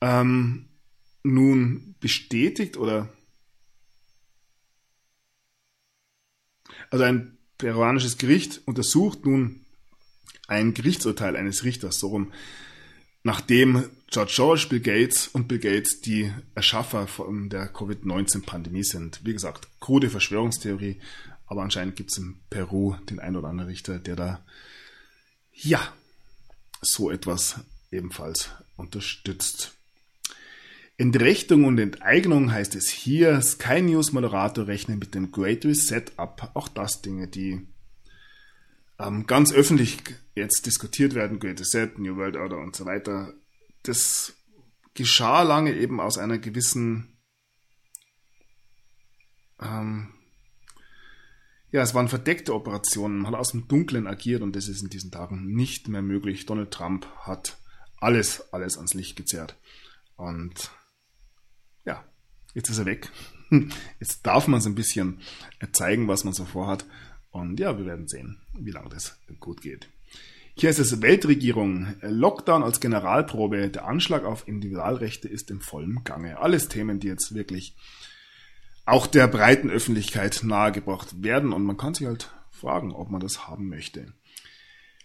ähm, 0.00 0.68
nun 1.22 1.96
bestätigt 2.00 2.76
oder 2.76 3.12
also 6.90 7.04
ein 7.04 7.38
peruanisches 7.58 8.16
Gericht 8.16 8.62
untersucht 8.66 9.24
nun 9.26 9.59
ein 10.50 10.74
Gerichtsurteil 10.74 11.36
eines 11.36 11.64
Richters, 11.64 11.98
so 11.98 12.08
rum, 12.08 12.32
nachdem 13.22 13.84
George 14.10 14.32
George, 14.34 14.66
Bill 14.68 14.80
Gates 14.80 15.28
und 15.28 15.46
Bill 15.46 15.60
Gates 15.60 16.00
die 16.00 16.32
Erschaffer 16.54 17.06
von 17.06 17.48
der 17.48 17.68
Covid-19-Pandemie 17.68 18.82
sind. 18.82 19.20
Wie 19.24 19.32
gesagt, 19.32 19.68
krude 19.78 20.10
Verschwörungstheorie, 20.10 21.00
aber 21.46 21.62
anscheinend 21.62 21.96
gibt 21.96 22.10
es 22.10 22.18
in 22.18 22.40
Peru 22.50 22.96
den 23.08 23.20
ein 23.20 23.36
oder 23.36 23.48
anderen 23.48 23.70
Richter, 23.70 23.98
der 23.98 24.16
da, 24.16 24.44
ja, 25.52 25.80
so 26.82 27.10
etwas 27.10 27.60
ebenfalls 27.92 28.50
unterstützt. 28.76 29.72
Entrechtung 30.96 31.64
und 31.64 31.78
Enteignung 31.78 32.52
heißt 32.52 32.74
es 32.74 32.90
hier. 32.90 33.40
Sky 33.40 33.80
News 33.80 34.12
Moderator 34.12 34.66
rechnet 34.66 35.00
mit 35.00 35.14
dem 35.14 35.30
Great 35.32 35.64
Reset 35.64 36.04
ab. 36.16 36.50
Auch 36.54 36.68
das 36.68 37.02
Dinge, 37.02 37.26
die 37.26 37.66
ähm, 38.98 39.26
ganz 39.26 39.52
öffentlich 39.52 39.98
jetzt 40.40 40.66
diskutiert 40.66 41.14
werden, 41.14 41.38
Great 41.38 41.64
Set, 41.64 41.98
New 41.98 42.16
World 42.16 42.36
Order 42.36 42.58
und 42.58 42.74
so 42.74 42.84
weiter, 42.86 43.32
das 43.82 44.34
geschah 44.94 45.42
lange 45.42 45.74
eben 45.74 46.00
aus 46.00 46.18
einer 46.18 46.38
gewissen, 46.38 47.16
ähm, 49.60 50.12
ja, 51.70 51.82
es 51.82 51.94
waren 51.94 52.08
verdeckte 52.08 52.54
Operationen, 52.54 53.18
man 53.18 53.32
hat 53.32 53.40
aus 53.40 53.52
dem 53.52 53.68
Dunklen 53.68 54.06
agiert 54.06 54.42
und 54.42 54.56
das 54.56 54.68
ist 54.68 54.82
in 54.82 54.90
diesen 54.90 55.12
Tagen 55.12 55.46
nicht 55.46 55.86
mehr 55.86 56.02
möglich. 56.02 56.46
Donald 56.46 56.72
Trump 56.72 57.06
hat 57.18 57.58
alles, 58.00 58.52
alles 58.52 58.76
ans 58.76 58.94
Licht 58.94 59.14
gezerrt. 59.14 59.56
Und 60.16 60.72
ja, 61.84 62.04
jetzt 62.54 62.70
ist 62.70 62.78
er 62.78 62.86
weg. 62.86 63.10
Jetzt 63.98 64.24
darf 64.24 64.46
man 64.46 64.60
es 64.60 64.66
ein 64.66 64.76
bisschen 64.76 65.20
zeigen, 65.72 66.06
was 66.06 66.22
man 66.22 66.32
so 66.32 66.44
vorhat. 66.44 66.86
Und 67.30 67.58
ja, 67.58 67.76
wir 67.76 67.84
werden 67.84 68.06
sehen, 68.06 68.40
wie 68.54 68.70
lange 68.70 68.90
das 68.90 69.18
gut 69.40 69.60
geht. 69.60 69.88
Hier 70.54 70.70
ist 70.70 70.78
es 70.78 71.00
Weltregierung. 71.00 71.94
Lockdown 72.02 72.62
als 72.62 72.80
Generalprobe. 72.80 73.70
Der 73.70 73.86
Anschlag 73.86 74.24
auf 74.24 74.46
Individualrechte 74.46 75.28
ist 75.28 75.50
im 75.50 75.60
vollen 75.60 76.04
Gange. 76.04 76.38
Alles 76.38 76.68
Themen, 76.68 77.00
die 77.00 77.08
jetzt 77.08 77.34
wirklich 77.34 77.76
auch 78.84 79.06
der 79.06 79.28
breiten 79.28 79.70
Öffentlichkeit 79.70 80.40
nahegebracht 80.42 81.22
werden. 81.22 81.52
Und 81.52 81.64
man 81.64 81.76
kann 81.76 81.94
sich 81.94 82.06
halt 82.06 82.30
fragen, 82.50 82.92
ob 82.92 83.10
man 83.10 83.20
das 83.20 83.48
haben 83.48 83.68
möchte. 83.68 84.12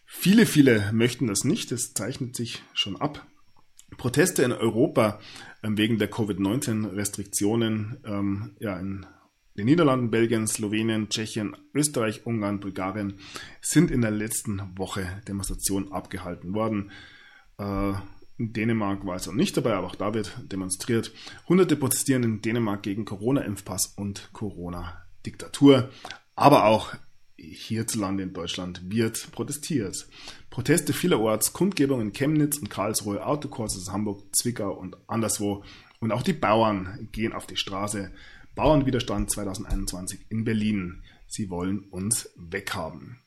Viele, 0.05 0.45
viele 0.45 0.91
möchten 0.91 1.27
das 1.27 1.43
nicht. 1.43 1.71
Das 1.71 1.93
zeichnet 1.93 2.35
sich 2.35 2.63
schon 2.73 2.99
ab. 2.99 3.25
Proteste 3.97 4.43
in 4.43 4.51
Europa 4.51 5.19
ähm, 5.63 5.77
wegen 5.77 5.99
der 5.99 6.09
Covid-19-Restriktionen 6.09 7.97
ähm, 8.05 8.55
ja, 8.59 8.77
in 8.77 9.05
den 9.57 9.65
Niederlanden, 9.65 10.11
Belgien, 10.11 10.47
Slowenien, 10.47 11.09
Tschechien, 11.09 11.55
Österreich, 11.73 12.25
Ungarn, 12.25 12.59
Bulgarien 12.59 13.19
sind 13.61 13.91
in 13.91 14.01
der 14.01 14.11
letzten 14.11 14.61
Woche 14.77 15.21
Demonstrationen 15.27 15.91
abgehalten 15.91 16.53
worden. 16.53 16.91
Äh, 17.57 17.93
in 18.37 18.51
Dänemark 18.51 19.05
war 19.05 19.13
also 19.13 19.31
nicht 19.31 19.55
dabei, 19.55 19.73
aber 19.75 19.87
auch 19.87 19.95
da 19.95 20.13
wird 20.13 20.37
demonstriert. 20.51 21.13
Hunderte 21.47 21.77
protestieren 21.77 22.23
in 22.23 22.41
Dänemark 22.41 22.83
gegen 22.83 23.05
Corona-Impfpass 23.05 23.93
und 23.95 24.29
Corona-Diktatur. 24.33 25.89
Aber 26.35 26.65
auch 26.65 26.93
hierzulande 27.37 28.23
in 28.23 28.33
Deutschland 28.33 28.81
wird 28.89 29.31
protestiert. 29.31 30.07
Proteste 30.49 30.91
vielerorts, 30.91 31.53
Kundgebungen 31.53 32.07
in 32.07 32.13
Chemnitz 32.13 32.57
und 32.57 32.69
Karlsruhe, 32.69 33.25
Autokurses 33.25 33.89
Hamburg, 33.91 34.23
Zwickau 34.35 34.73
und 34.73 34.97
anderswo. 35.07 35.63
Und 35.99 36.11
auch 36.11 36.23
die 36.23 36.33
Bauern 36.33 37.07
gehen 37.13 37.31
auf 37.31 37.47
die 37.47 37.57
Straße. 37.57 38.11
Bauernwiderstand 38.55 39.29
2021 39.29 40.25
in 40.29 40.43
Berlin. 40.43 41.03
Sie 41.27 41.49
wollen 41.49 41.79
uns 41.79 42.29
weghaben. 42.35 43.19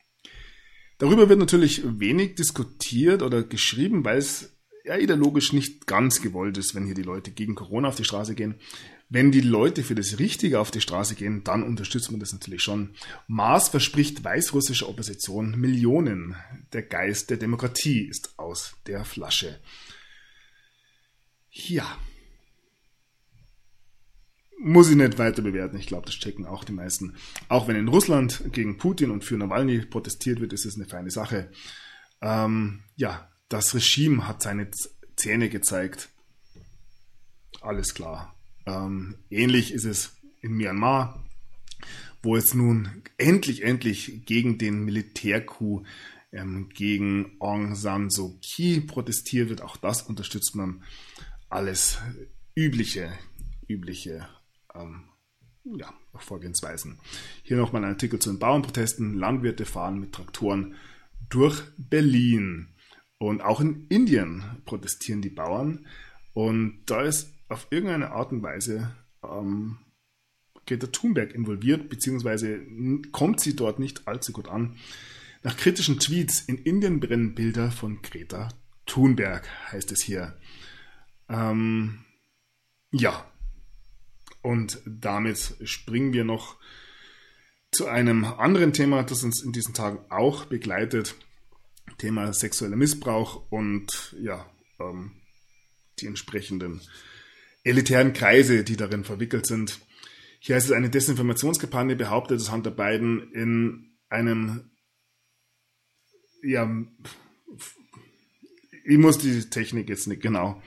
Darüber 0.98 1.28
wird 1.28 1.38
natürlich 1.38 1.82
wenig 1.84 2.34
diskutiert 2.34 3.22
oder 3.22 3.44
geschrieben, 3.44 4.04
weil 4.04 4.18
es 4.18 4.58
ja 4.84 4.96
ideologisch 4.96 5.52
nicht 5.52 5.86
ganz 5.86 6.22
gewollt 6.22 6.58
ist, 6.58 6.74
wenn 6.74 6.86
hier 6.86 6.94
die 6.94 7.02
Leute 7.02 7.30
gegen 7.30 7.54
Corona 7.54 7.88
auf 7.88 7.96
die 7.96 8.04
Straße 8.04 8.34
gehen. 8.34 8.56
Wenn 9.10 9.30
die 9.30 9.40
Leute 9.40 9.84
für 9.84 9.94
das 9.94 10.18
Richtige 10.18 10.60
auf 10.60 10.70
die 10.70 10.80
Straße 10.80 11.14
gehen, 11.14 11.44
dann 11.44 11.62
unterstützt 11.62 12.10
man 12.10 12.20
das 12.20 12.32
natürlich 12.32 12.62
schon. 12.62 12.94
Mars 13.26 13.68
verspricht 13.68 14.24
weißrussischer 14.24 14.88
Opposition 14.88 15.58
Millionen. 15.58 16.36
Der 16.72 16.82
Geist 16.82 17.30
der 17.30 17.36
Demokratie 17.36 18.02
ist 18.02 18.38
aus 18.38 18.76
der 18.86 19.04
Flasche. 19.04 19.60
Ja. 21.50 21.98
Muss 24.60 24.90
ich 24.90 24.96
nicht 24.96 25.18
weiter 25.18 25.42
bewerten. 25.42 25.76
Ich 25.76 25.86
glaube, 25.86 26.06
das 26.06 26.16
checken 26.16 26.44
auch 26.44 26.64
die 26.64 26.72
meisten. 26.72 27.14
Auch 27.48 27.68
wenn 27.68 27.76
in 27.76 27.86
Russland 27.86 28.42
gegen 28.52 28.76
Putin 28.76 29.10
und 29.12 29.24
für 29.24 29.36
Nawalny 29.36 29.86
protestiert 29.86 30.40
wird, 30.40 30.52
ist 30.52 30.66
es 30.66 30.74
eine 30.74 30.86
feine 30.86 31.10
Sache. 31.10 31.50
Ähm, 32.20 32.82
ja, 32.96 33.30
das 33.48 33.74
Regime 33.74 34.26
hat 34.26 34.42
seine 34.42 34.68
Zähne 35.16 35.48
gezeigt. 35.48 36.08
Alles 37.60 37.94
klar. 37.94 38.34
Ähm, 38.66 39.16
ähnlich 39.30 39.72
ist 39.72 39.84
es 39.84 40.16
in 40.40 40.54
Myanmar, 40.54 41.24
wo 42.22 42.36
es 42.36 42.52
nun 42.52 43.02
endlich, 43.16 43.62
endlich 43.62 44.26
gegen 44.26 44.58
den 44.58 44.84
Militärcoup 44.84 45.86
ähm, 46.32 46.68
gegen 46.74 47.36
Aung 47.38 47.76
San 47.76 48.10
Suu 48.10 48.38
Kyi 48.40 48.80
protestiert 48.80 49.50
wird. 49.50 49.62
Auch 49.62 49.76
das 49.76 50.02
unterstützt 50.02 50.56
man. 50.56 50.82
Alles 51.48 51.98
übliche, 52.56 53.12
übliche 53.68 54.28
ähm, 54.78 55.04
ja, 55.76 55.92
Vorgehensweisen. 56.14 56.98
Hier 57.42 57.56
nochmal 57.56 57.84
ein 57.84 57.90
Artikel 57.90 58.18
zu 58.18 58.30
den 58.30 58.38
Bauernprotesten. 58.38 59.14
Landwirte 59.14 59.64
fahren 59.64 60.00
mit 60.00 60.12
Traktoren 60.12 60.74
durch 61.28 61.62
Berlin. 61.76 62.74
Und 63.18 63.42
auch 63.42 63.60
in 63.60 63.86
Indien 63.88 64.44
protestieren 64.64 65.22
die 65.22 65.30
Bauern. 65.30 65.86
Und 66.32 66.82
da 66.86 67.02
ist 67.02 67.34
auf 67.48 67.66
irgendeine 67.70 68.12
Art 68.12 68.32
und 68.32 68.42
Weise 68.42 68.94
ähm, 69.22 69.78
Greta 70.66 70.86
Thunberg 70.86 71.34
involviert, 71.34 71.88
beziehungsweise 71.88 72.60
kommt 73.10 73.40
sie 73.40 73.56
dort 73.56 73.78
nicht 73.78 74.06
allzu 74.06 74.32
gut 74.32 74.48
an. 74.48 74.76
Nach 75.42 75.56
kritischen 75.56 75.98
Tweets 75.98 76.40
in 76.40 76.58
Indien 76.58 77.00
brennen 77.00 77.34
Bilder 77.34 77.70
von 77.70 78.02
Greta 78.02 78.48
Thunberg, 78.86 79.48
heißt 79.72 79.92
es 79.92 80.02
hier. 80.02 80.36
Ähm, 81.28 82.04
ja, 82.90 83.30
und 84.42 84.80
damit 84.86 85.56
springen 85.64 86.12
wir 86.12 86.24
noch 86.24 86.56
zu 87.70 87.86
einem 87.86 88.24
anderen 88.24 88.72
Thema, 88.72 89.02
das 89.02 89.24
uns 89.24 89.42
in 89.42 89.52
diesen 89.52 89.74
Tagen 89.74 89.98
auch 90.10 90.46
begleitet. 90.46 91.16
Thema 91.98 92.32
sexueller 92.32 92.76
Missbrauch 92.76 93.50
und 93.50 94.14
ja, 94.20 94.48
ähm, 94.78 95.12
die 96.00 96.06
entsprechenden 96.06 96.80
elitären 97.64 98.12
Kreise, 98.12 98.64
die 98.64 98.76
darin 98.76 99.04
verwickelt 99.04 99.46
sind. 99.46 99.80
Hier 100.40 100.56
heißt 100.56 100.66
es, 100.66 100.72
eine 100.72 100.90
Desinformationskampagne 100.90 101.96
behauptet, 101.96 102.40
dass 102.40 102.52
Hunter 102.52 102.70
Biden 102.70 103.32
in 103.32 103.98
einem, 104.08 104.70
ja, 106.42 106.70
ich 108.84 108.98
muss 108.98 109.18
die 109.18 109.50
Technik 109.50 109.88
jetzt 109.88 110.06
nicht 110.06 110.22
genau 110.22 110.62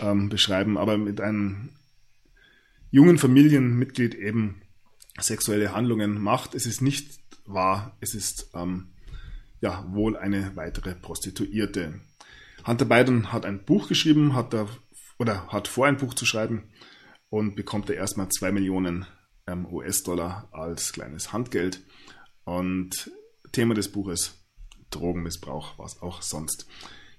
ähm, 0.00 0.28
beschreiben, 0.28 0.76
aber 0.76 0.98
mit 0.98 1.20
einem 1.20 1.70
jungen 2.90 3.18
Familienmitglied 3.18 4.14
eben 4.14 4.62
sexuelle 5.18 5.72
Handlungen 5.72 6.20
macht. 6.20 6.54
Es 6.54 6.66
ist 6.66 6.80
nicht 6.80 7.18
wahr, 7.44 7.96
es 8.00 8.14
ist 8.14 8.50
ähm, 8.54 8.88
ja 9.60 9.86
wohl 9.92 10.16
eine 10.16 10.56
weitere 10.56 10.94
Prostituierte. 10.94 12.00
Hunter 12.66 12.84
Biden 12.84 13.32
hat 13.32 13.46
ein 13.46 13.64
Buch 13.64 13.88
geschrieben, 13.88 14.34
hat 14.34 14.52
da 14.52 14.68
oder 15.18 15.48
hat 15.48 15.68
vor, 15.68 15.86
ein 15.86 15.96
Buch 15.96 16.14
zu 16.14 16.26
schreiben 16.26 16.64
und 17.30 17.56
bekommt 17.56 17.90
er 17.90 17.96
erstmal 17.96 18.28
2 18.28 18.52
Millionen 18.52 19.06
ähm, 19.46 19.66
US-Dollar 19.66 20.48
als 20.52 20.92
kleines 20.92 21.32
Handgeld. 21.32 21.80
Und 22.44 23.10
Thema 23.52 23.74
des 23.74 23.90
Buches 23.90 24.38
Drogenmissbrauch, 24.90 25.78
was 25.78 26.00
auch 26.00 26.22
sonst. 26.22 26.66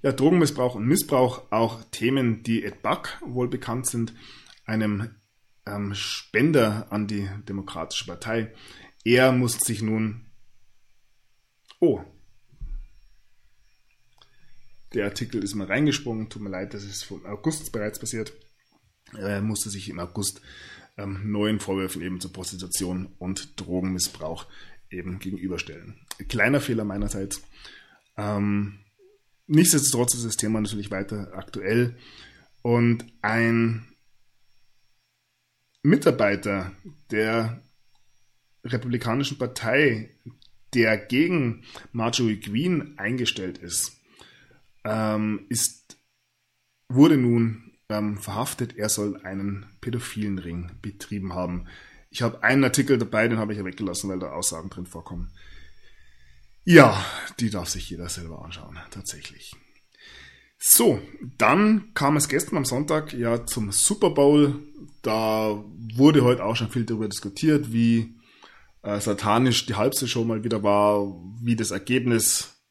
Ja, 0.01 0.11
Drogenmissbrauch 0.11 0.76
und 0.76 0.88
Missbrauch, 0.88 1.51
auch 1.51 1.84
Themen, 1.91 2.41
die 2.43 2.63
Ed 2.63 2.82
Buck 2.82 3.20
wohl 3.26 3.47
bekannt 3.47 3.86
sind, 3.86 4.13
einem 4.65 5.15
ähm, 5.70 5.93
Spender 5.93 6.88
an 6.91 7.07
die 7.07 7.30
Demokratische 7.47 8.05
Partei. 8.05 8.53
Er 9.03 9.32
muss 9.32 9.59
sich 9.59 9.82
nun. 9.82 10.26
Oh, 11.80 12.03
der 14.93 15.05
Artikel 15.05 15.43
ist 15.43 15.55
mal 15.55 15.67
reingesprungen. 15.67 16.30
Tut 16.30 16.41
mir 16.41 16.49
leid, 16.49 16.74
das 16.74 16.84
ist 16.84 17.03
vom 17.03 17.26
August 17.26 17.72
bereits 17.72 17.99
passiert. 17.99 18.34
Er 19.17 19.41
musste 19.41 19.70
sich 19.70 19.89
im 19.89 19.99
August 19.99 20.41
ähm, 20.97 21.32
neuen 21.32 21.59
Vorwürfen 21.59 22.01
eben 22.01 22.20
zur 22.20 22.34
Prostitution 22.34 23.13
und 23.20 23.59
Drogenmissbrauch 23.59 24.45
eben 24.89 25.20
gegenüberstellen. 25.20 25.95
Kleiner 26.28 26.59
Fehler 26.59 26.86
meinerseits. 26.86 27.41
Ähm, 28.17 28.80
nichtsdestotrotz 29.47 30.15
ist 30.15 30.26
das 30.26 30.38
Thema 30.38 30.59
natürlich 30.61 30.91
weiter 30.91 31.32
aktuell. 31.34 31.95
Und 32.61 33.05
ein 33.22 33.88
Mitarbeiter 35.84 36.72
der 37.12 37.64
Republikanischen 38.64 39.38
Partei, 39.38 40.16
der 40.74 40.98
gegen 40.98 41.64
Marjorie 41.92 42.40
Queen 42.40 42.98
eingestellt 42.98 43.58
ist, 43.58 43.98
ähm, 44.84 45.46
ist, 45.50 45.98
wurde 46.90 47.18
nun 47.18 47.72
ähm, 47.90 48.18
verhaftet. 48.18 48.78
Er 48.78 48.90
soll 48.90 49.18
einen 49.24 49.66
pädophilen 49.82 50.40
Ring 50.40 50.72
betrieben 50.82 51.34
haben. 51.34 51.68
Ich 52.10 52.22
habe 52.22 52.44
einen 52.44 52.64
Artikel 52.64 52.98
dabei, 52.98 53.28
den 53.28 53.38
habe 53.38 53.54
ich 53.54 53.60
ja 53.60 53.66
weggelassen, 53.66 54.10
weil 54.10 54.20
da 54.20 54.32
Aussagen 54.32 54.70
drin 54.70 54.86
vorkommen. 54.86 55.32
Ja, 56.66 57.04
die 57.40 57.50
darf 57.50 57.70
sich 57.70 57.90
jeder 57.90 58.10
selber 58.10 58.44
anschauen, 58.44 58.78
tatsächlich. 58.92 59.56
So, 60.58 61.02
dann 61.38 61.94
kam 61.94 62.18
es 62.18 62.28
gestern 62.28 62.58
am 62.58 62.66
Sonntag 62.66 63.14
ja 63.14 63.46
zum 63.46 63.72
Super 63.72 64.10
Bowl. 64.10 64.62
Da 65.02 65.64
wurde 65.95 66.24
heute 66.24 66.43
auch 66.43 66.56
schon 66.56 66.70
viel 66.70 66.86
darüber 66.86 67.08
diskutiert, 67.08 67.72
wie 67.72 68.16
äh, 68.84 69.00
satanisch 69.00 69.66
die 69.66 69.76
Halbsaison 69.76 70.28
mal 70.28 70.43
wieder 70.43 70.64
war, 70.64 71.16
wie 71.41 71.56
das 71.56 71.72
Ergebnis 71.72 72.62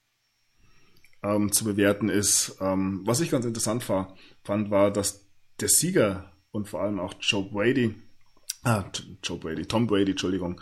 ähm, 1.23 1.53
zu 1.53 1.65
bewerten 1.65 2.09
ist. 2.09 2.59
Ähm, 2.61 3.03
was 3.05 3.21
ich 3.21 3.31
ganz 3.31 3.45
interessant 3.45 3.89
war, 3.89 4.17
fand, 4.45 4.71
war, 4.71 4.91
dass 4.91 5.27
der 5.61 5.69
Sieger 5.69 6.33
und 6.51 6.69
vor 6.69 6.83
allem 6.83 7.01
auch 7.01 7.15
Joe 7.21 7.49
Brady, 7.51 7.95
ah, 8.63 8.85
Joe 9.23 9.39
Brady, 9.39 9.67
Tom 9.67 9.87
Brady, 9.87 10.13
Entschuldigung, 10.13 10.61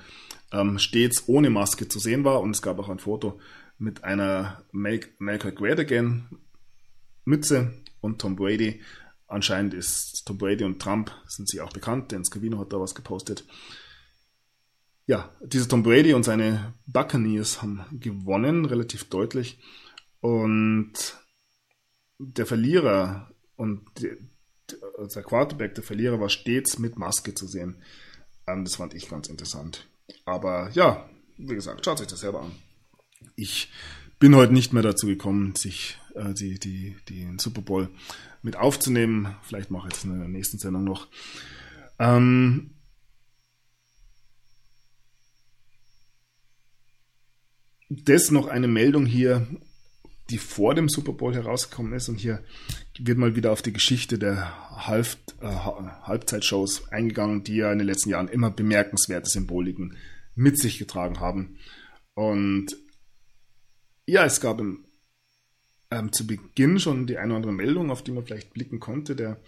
ähm, 0.53 0.79
stets 0.79 1.25
ohne 1.27 1.51
Maske 1.51 1.89
zu 1.89 1.99
sehen 1.99 2.25
war 2.25 2.41
und 2.41 2.51
es 2.51 2.63
gab 2.63 2.79
auch 2.79 2.89
ein 2.89 2.99
Foto 2.99 3.39
mit 3.79 4.05
einer 4.05 4.65
Make 4.73 5.11
America 5.21 5.51
Great 5.51 5.79
Again 5.79 6.29
Mütze 7.25 7.73
und 8.01 8.21
Tom 8.21 8.37
Brady. 8.37 8.81
Anscheinend 9.29 9.75
ist 9.75 10.25
Tom 10.25 10.39
Brady 10.39 10.65
und 10.65 10.81
Trump 10.81 11.11
sind 11.27 11.49
sie 11.49 11.61
auch 11.61 11.73
bekannt, 11.73 12.13
denn 12.13 12.25
Scavino 12.25 12.59
hat 12.59 12.73
da 12.73 12.81
was 12.81 12.95
gepostet. 12.95 13.45
Ja, 15.07 15.31
dieser 15.41 15.69
Tom 15.69 15.83
Brady 15.83 16.15
und 16.15 16.25
seine 16.25 16.75
Buccaneers 16.87 17.63
haben 17.63 17.85
gewonnen, 17.93 18.65
relativ 18.65 19.09
deutlich. 19.09 19.59
Und 20.21 20.93
der 22.19 22.47
Verlierer 22.47 23.31
und 23.57 23.83
der, 24.01 25.23
Quarterback, 25.23 25.75
der 25.75 25.85
Verlierer, 25.85 26.21
war 26.21 26.29
stets 26.29 26.79
mit 26.79 26.99
Maske 26.99 27.35
zu 27.35 27.47
sehen. 27.47 27.83
Ähm, 28.47 28.65
das 28.65 28.77
fand 28.77 28.95
ich 28.95 29.09
ganz 29.09 29.29
interessant. 29.29 29.87
Aber 30.25 30.71
ja, 30.71 31.09
wie 31.37 31.55
gesagt, 31.55 31.85
schaut 31.85 32.01
euch 32.01 32.07
das 32.07 32.21
selber 32.21 32.43
an. 32.43 32.53
Ich 33.35 33.71
bin 34.19 34.35
heute 34.35 34.53
nicht 34.53 34.73
mehr 34.73 34.83
dazu 34.83 35.07
gekommen, 35.07 35.55
sich 35.55 35.99
äh, 36.17 36.35
die, 36.35 36.59
die, 36.59 36.97
den 37.09 37.39
Super 37.39 37.63
Bowl 37.63 37.91
mit 38.43 38.57
aufzunehmen. 38.57 39.37
Vielleicht 39.43 39.71
mache 39.71 39.89
ich 39.89 39.95
es 39.95 40.05
in 40.05 40.19
der 40.19 40.29
nächsten 40.29 40.59
Sendung 40.59 40.85
noch. 40.85 41.09
Ähm, 41.99 42.73
das 47.89 48.31
noch 48.31 48.49
eine 48.49 48.69
Meldung 48.69 49.07
hier 49.07 49.47
die 50.31 50.39
vor 50.39 50.75
dem 50.75 50.89
Super 50.89 51.13
Bowl 51.13 51.35
herausgekommen 51.35 51.93
ist. 51.93 52.09
Und 52.09 52.19
hier 52.19 52.43
wird 52.99 53.19
mal 53.19 53.37
wieder 53.37 53.53
auf 53.53 53.63
die 53.63 53.73
Geschichte 53.73 54.19
der 54.19 54.87
Halb, 54.87 55.17
äh, 55.41 55.47
Halbzeitshows 55.47 56.91
eingegangen, 56.91 57.45
die 57.45 57.57
ja 57.57 57.73
in 57.73 57.79
den 57.79 57.87
letzten 57.87 58.11
Jahren 58.11 58.29
immer 58.29 58.51
bemerkenswerte 58.51 59.31
Symboliken 59.31 59.97
mit 60.35 60.59
sich 60.59 60.79
getragen 60.79 61.21
haben. 61.21 61.59
Und 62.15 62.77
ja, 64.07 64.25
es 64.25 64.41
gab 64.41 64.61
im, 64.61 64.86
ähm, 65.91 66.13
zu 66.13 66.27
Beginn 66.27 66.79
schon 66.79 67.07
die 67.07 67.19
eine 67.19 67.29
oder 67.29 67.37
andere 67.37 67.53
Meldung, 67.53 67.91
auf 67.91 68.03
die 68.03 68.13
man 68.13 68.25
vielleicht 68.25 68.53
blicken 68.53 68.81
konnte. 68.81 69.17
Der 69.17 69.41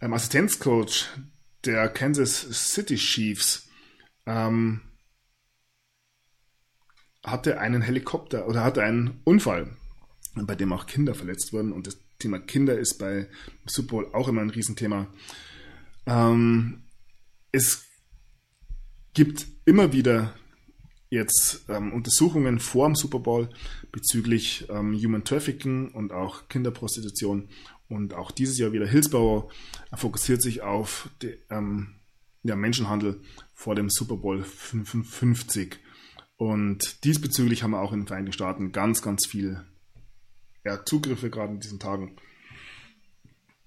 ähm, 0.00 0.12
Assistenzcoach 0.12 1.08
der 1.64 1.88
Kansas 1.88 2.74
City 2.74 2.96
Chiefs 2.96 3.68
ähm, 4.26 4.80
hatte 7.24 7.58
einen 7.58 7.82
Helikopter 7.82 8.46
oder 8.46 8.62
hatte 8.62 8.82
einen 8.82 9.20
Unfall 9.24 9.76
bei 10.44 10.54
dem 10.54 10.72
auch 10.72 10.86
Kinder 10.86 11.14
verletzt 11.14 11.52
wurden. 11.52 11.72
Und 11.72 11.86
das 11.86 11.98
Thema 12.18 12.38
Kinder 12.38 12.78
ist 12.78 12.98
bei 12.98 13.28
Super 13.64 13.88
Bowl 13.88 14.14
auch 14.14 14.28
immer 14.28 14.42
ein 14.42 14.50
Riesenthema. 14.50 15.06
Ähm, 16.06 16.82
es 17.52 17.86
gibt 19.14 19.46
immer 19.64 19.92
wieder 19.92 20.34
jetzt 21.08 21.64
ähm, 21.68 21.92
Untersuchungen 21.92 22.58
vor 22.58 22.88
dem 22.88 22.94
Super 22.94 23.18
Bowl 23.18 23.48
bezüglich 23.92 24.66
ähm, 24.68 24.94
Human 24.94 25.24
Trafficking 25.24 25.90
und 25.92 26.12
auch 26.12 26.48
Kinderprostitution. 26.48 27.48
Und 27.88 28.14
auch 28.14 28.30
dieses 28.30 28.58
Jahr 28.58 28.72
wieder 28.72 28.86
Hillsborough 28.86 29.52
fokussiert 29.94 30.42
sich 30.42 30.62
auf 30.62 31.08
den 31.22 31.36
ähm, 31.50 31.94
ja, 32.42 32.56
Menschenhandel 32.56 33.20
vor 33.54 33.74
dem 33.74 33.90
Super 33.90 34.16
Bowl 34.16 34.42
55. 34.42 35.78
Und 36.36 37.04
diesbezüglich 37.04 37.62
haben 37.62 37.70
wir 37.70 37.80
auch 37.80 37.92
in 37.92 38.00
den 38.00 38.06
Vereinigten 38.06 38.32
Staaten 38.32 38.72
ganz, 38.72 39.02
ganz 39.02 39.26
viel 39.26 39.64
ja, 40.64 40.84
Zugriffe 40.84 41.30
gerade 41.30 41.54
in 41.54 41.60
diesen 41.60 41.78
Tagen. 41.78 42.16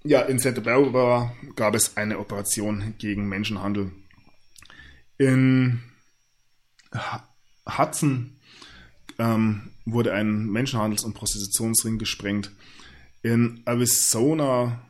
Ja, 0.04 0.22
in 0.22 0.40
Santa 0.40 0.62
Barbara 0.62 1.34
gab 1.56 1.76
es 1.76 1.98
eine 1.98 2.20
Operation 2.20 2.96
gegen 2.98 3.28
Menschenhandel. 3.28 3.92
In 5.18 5.82
Hudson 7.66 8.40
ähm, 9.18 9.72
wurde 9.86 10.14
ein 10.14 10.50
Menschenhandels- 10.50 11.04
und 11.04 11.14
Prostitutionsring 11.14 11.98
gesprengt. 11.98 12.52
In 13.22 13.62
Arizona, 13.66 14.82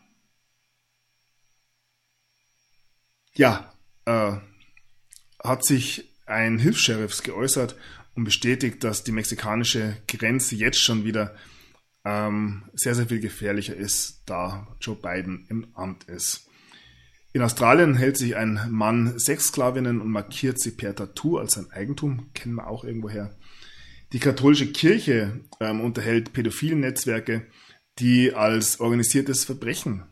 ja, 3.34 3.74
äh, 4.06 4.38
hat 5.44 5.66
sich 5.66 6.10
ein 6.26 6.60
Hilfs-Sheriff 6.60 7.24
geäußert 7.24 7.76
und 8.16 8.24
bestätigt, 8.24 8.84
dass 8.84 9.04
die 9.04 9.12
mexikanische 9.12 9.98
Grenze 10.08 10.56
jetzt 10.56 10.80
schon 10.80 11.06
wieder 11.06 11.36
ähm, 12.06 12.64
sehr, 12.74 12.96
sehr 12.96 13.08
viel 13.08 13.20
gefährlicher 13.20 13.76
ist, 13.76 14.24
da 14.26 14.68
Joe 14.82 14.96
Biden 14.96 15.46
im 15.50 15.68
Amt 15.76 16.06
ist. 16.06 16.49
In 17.32 17.44
Australien 17.44 17.96
hält 17.96 18.18
sich 18.18 18.36
ein 18.36 18.60
Mann 18.72 19.20
sechs 19.20 19.50
Sklavinnen 19.50 20.02
und 20.02 20.10
markiert 20.10 20.60
sie 20.60 20.72
per 20.72 20.96
Tattoo 20.96 21.38
als 21.38 21.54
sein 21.54 21.72
Eigentum, 21.72 22.34
kennen 22.34 22.56
wir 22.56 22.68
auch 22.68 22.84
irgendwoher. 22.84 23.38
Die 24.14 24.20
katholische 24.20 24.72
Kirche 24.72 25.40
ähm, 25.60 25.82
unterhält 25.82 26.34
pädophilen 26.34 26.80
Netzwerke, 26.80 27.46
die 28.00 28.34
als 28.34 28.80
organisiertes 28.80 29.46
Verbrechen 29.46 30.06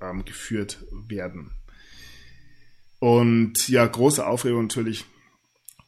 ähm, 0.00 0.24
geführt 0.24 0.78
werden. 0.90 1.50
Und 3.00 3.68
ja, 3.68 3.86
große 3.86 4.26
Aufregung 4.26 4.62
natürlich 4.62 5.04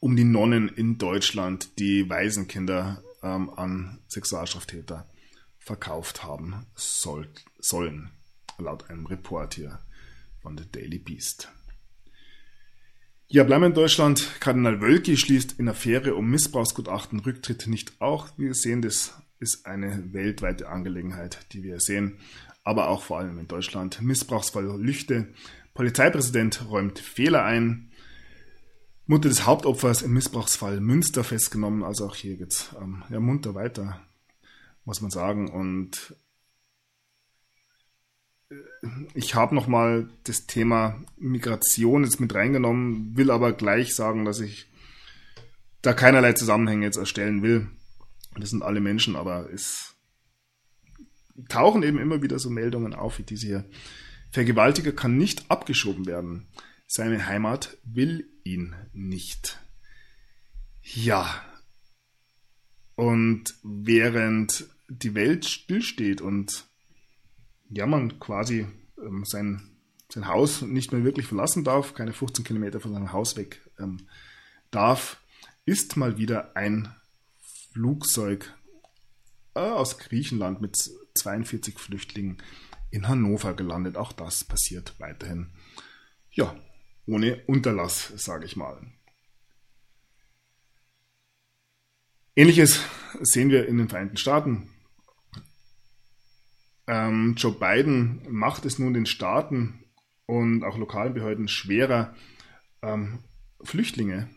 um 0.00 0.16
die 0.16 0.24
Nonnen 0.24 0.68
in 0.68 0.98
Deutschland, 0.98 1.78
die 1.78 2.10
Waisenkinder 2.10 3.02
ähm, 3.22 3.48
an 3.56 4.00
Sexualstraftäter 4.08 5.08
verkauft 5.58 6.24
haben 6.24 6.66
soll, 6.74 7.28
sollen, 7.58 8.10
laut 8.58 8.90
einem 8.90 9.06
Report 9.06 9.54
hier 9.54 9.78
von 10.42 10.56
der 10.56 10.66
Daily 10.66 10.98
Beast. 10.98 11.48
Ja, 13.28 13.44
bleiben 13.44 13.62
wir 13.62 13.68
in 13.68 13.74
Deutschland. 13.74 14.28
Kardinal 14.40 14.82
Wölki 14.82 15.16
schließt 15.16 15.58
in 15.58 15.68
Affäre 15.68 16.14
um 16.16 16.30
Missbrauchsgutachten 16.30 17.20
Rücktritt 17.20 17.66
nicht 17.66 17.98
auch. 18.00 18.28
Wir 18.36 18.52
sehen, 18.52 18.82
das 18.82 19.14
ist 19.38 19.64
eine 19.64 20.12
weltweite 20.12 20.68
Angelegenheit, 20.68 21.46
die 21.52 21.62
wir 21.62 21.80
sehen, 21.80 22.18
aber 22.62 22.88
auch 22.88 23.02
vor 23.02 23.18
allem 23.18 23.38
in 23.38 23.48
Deutschland. 23.48 24.02
Missbrauchsfall 24.02 24.66
Lüchte. 24.78 25.28
Polizeipräsident 25.72 26.68
räumt 26.68 26.98
Fehler 26.98 27.44
ein. 27.44 27.90
Mutter 29.06 29.28
des 29.28 29.46
Hauptopfers 29.46 30.02
im 30.02 30.12
Missbrauchsfall 30.12 30.80
Münster 30.80 31.24
festgenommen. 31.24 31.82
Also 31.82 32.06
auch 32.06 32.14
hier 32.14 32.36
geht's 32.36 32.74
ähm, 32.80 33.02
ja, 33.08 33.18
munter 33.18 33.54
weiter, 33.54 34.00
muss 34.84 35.00
man 35.00 35.10
sagen. 35.10 35.50
Und 35.50 36.14
ich 39.14 39.34
habe 39.34 39.54
nochmal 39.54 40.08
das 40.24 40.46
Thema 40.46 41.02
Migration 41.16 42.04
jetzt 42.04 42.20
mit 42.20 42.34
reingenommen, 42.34 43.16
will 43.16 43.30
aber 43.30 43.52
gleich 43.52 43.94
sagen, 43.94 44.24
dass 44.24 44.40
ich 44.40 44.66
da 45.82 45.92
keinerlei 45.92 46.32
Zusammenhänge 46.32 46.86
jetzt 46.86 46.96
erstellen 46.96 47.42
will. 47.42 47.68
Das 48.36 48.50
sind 48.50 48.62
alle 48.62 48.80
Menschen, 48.80 49.16
aber 49.16 49.52
es 49.52 49.94
tauchen 51.48 51.82
eben 51.82 51.98
immer 51.98 52.22
wieder 52.22 52.38
so 52.38 52.50
Meldungen 52.50 52.94
auf 52.94 53.18
wie 53.18 53.24
diese 53.24 53.46
hier. 53.46 53.64
Vergewaltiger 54.30 54.92
kann 54.92 55.16
nicht 55.16 55.50
abgeschoben 55.50 56.06
werden. 56.06 56.48
Seine 56.86 57.26
Heimat 57.26 57.76
will 57.84 58.28
ihn 58.44 58.74
nicht. 58.92 59.60
Ja. 60.82 61.44
Und 62.94 63.54
während 63.62 64.66
die 64.88 65.14
Welt 65.14 65.44
stillsteht 65.44 66.20
und 66.20 66.66
ja, 67.72 67.86
man 67.86 68.18
quasi 68.20 68.66
ähm, 68.98 69.24
sein, 69.24 69.76
sein 70.10 70.28
Haus 70.28 70.62
nicht 70.62 70.92
mehr 70.92 71.04
wirklich 71.04 71.26
verlassen 71.26 71.64
darf, 71.64 71.94
keine 71.94 72.12
15 72.12 72.44
Kilometer 72.44 72.80
von 72.80 72.92
seinem 72.92 73.12
Haus 73.12 73.36
weg 73.36 73.60
ähm, 73.78 74.08
darf, 74.70 75.22
ist 75.64 75.96
mal 75.96 76.18
wieder 76.18 76.56
ein 76.56 76.94
Flugzeug 77.72 78.54
äh, 79.54 79.60
aus 79.60 79.98
Griechenland 79.98 80.60
mit 80.60 80.76
42 81.14 81.78
Flüchtlingen 81.78 82.42
in 82.90 83.08
Hannover 83.08 83.54
gelandet. 83.54 83.96
Auch 83.96 84.12
das 84.12 84.44
passiert 84.44 84.94
weiterhin. 84.98 85.50
Ja, 86.30 86.56
ohne 87.06 87.42
Unterlass, 87.46 88.12
sage 88.16 88.44
ich 88.46 88.56
mal. 88.56 88.80
Ähnliches 92.34 92.80
sehen 93.20 93.50
wir 93.50 93.66
in 93.66 93.78
den 93.78 93.88
Vereinigten 93.88 94.16
Staaten. 94.16 94.71
Ähm, 96.86 97.34
Joe 97.36 97.52
Biden 97.52 98.22
macht 98.30 98.64
es 98.64 98.78
nun 98.78 98.94
den 98.94 99.06
Staaten 99.06 99.84
und 100.26 100.64
auch 100.64 100.78
lokalen 100.78 101.14
Behörden 101.14 101.48
schwerer, 101.48 102.14
ähm, 102.82 103.20
Flüchtlinge 103.62 104.28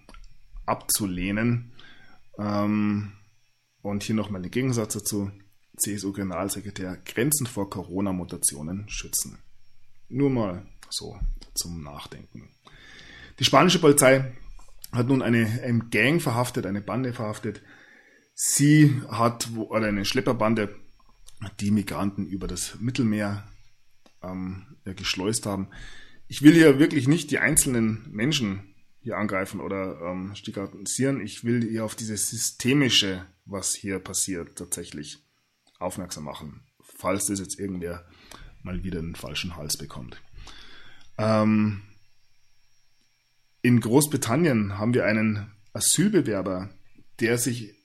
abzulehnen. 0.65 1.73
Ähm, 2.37 3.13
und 3.81 4.03
hier 4.03 4.15
nochmal 4.15 4.41
den 4.41 4.51
Gegensatz 4.51 4.93
dazu. 4.93 5.31
CSU-Generalsekretär 5.77 6.97
Grenzen 7.05 7.47
vor 7.47 7.69
Corona-Mutationen 7.69 8.87
schützen. 8.87 9.39
Nur 10.07 10.29
mal 10.29 10.65
so 10.89 11.19
zum 11.53 11.83
Nachdenken. 11.83 12.49
Die 13.39 13.43
spanische 13.43 13.79
Polizei 13.79 14.33
hat 14.91 15.07
nun 15.07 15.21
eine, 15.21 15.45
eine 15.63 15.79
Gang 15.89 16.21
verhaftet, 16.21 16.65
eine 16.65 16.81
Bande 16.81 17.13
verhaftet. 17.13 17.61
Sie 18.33 19.01
hat, 19.09 19.49
oder 19.55 19.87
eine 19.87 20.05
Schlepperbande, 20.05 20.73
die 21.59 21.71
Migranten 21.71 22.25
über 22.25 22.47
das 22.47 22.77
Mittelmeer 22.79 23.47
ähm, 24.23 24.77
geschleust 24.83 25.45
haben. 25.45 25.69
Ich 26.27 26.41
will 26.41 26.53
hier 26.53 26.79
wirklich 26.79 27.07
nicht 27.07 27.31
die 27.31 27.39
einzelnen 27.39 28.07
Menschen 28.11 28.75
hier 28.99 29.17
angreifen 29.17 29.59
oder 29.59 30.01
ähm, 30.01 30.33
stigmatisieren. 30.35 31.21
Ich 31.21 31.43
will 31.43 31.61
hier 31.61 31.85
auf 31.85 31.95
dieses 31.95 32.29
Systemische, 32.29 33.25
was 33.45 33.75
hier 33.75 33.99
passiert, 33.99 34.57
tatsächlich 34.57 35.19
aufmerksam 35.77 36.23
machen, 36.23 36.61
falls 36.81 37.27
das 37.27 37.39
jetzt 37.39 37.59
irgendwer 37.59 38.05
mal 38.63 38.83
wieder 38.83 39.01
den 39.01 39.15
falschen 39.15 39.55
Hals 39.55 39.77
bekommt. 39.77 40.19
Ähm, 41.17 41.83
in 43.61 43.79
Großbritannien 43.79 44.77
haben 44.77 44.93
wir 44.93 45.05
einen 45.05 45.51
Asylbewerber, 45.73 46.69
der 47.19 47.37
sich 47.37 47.75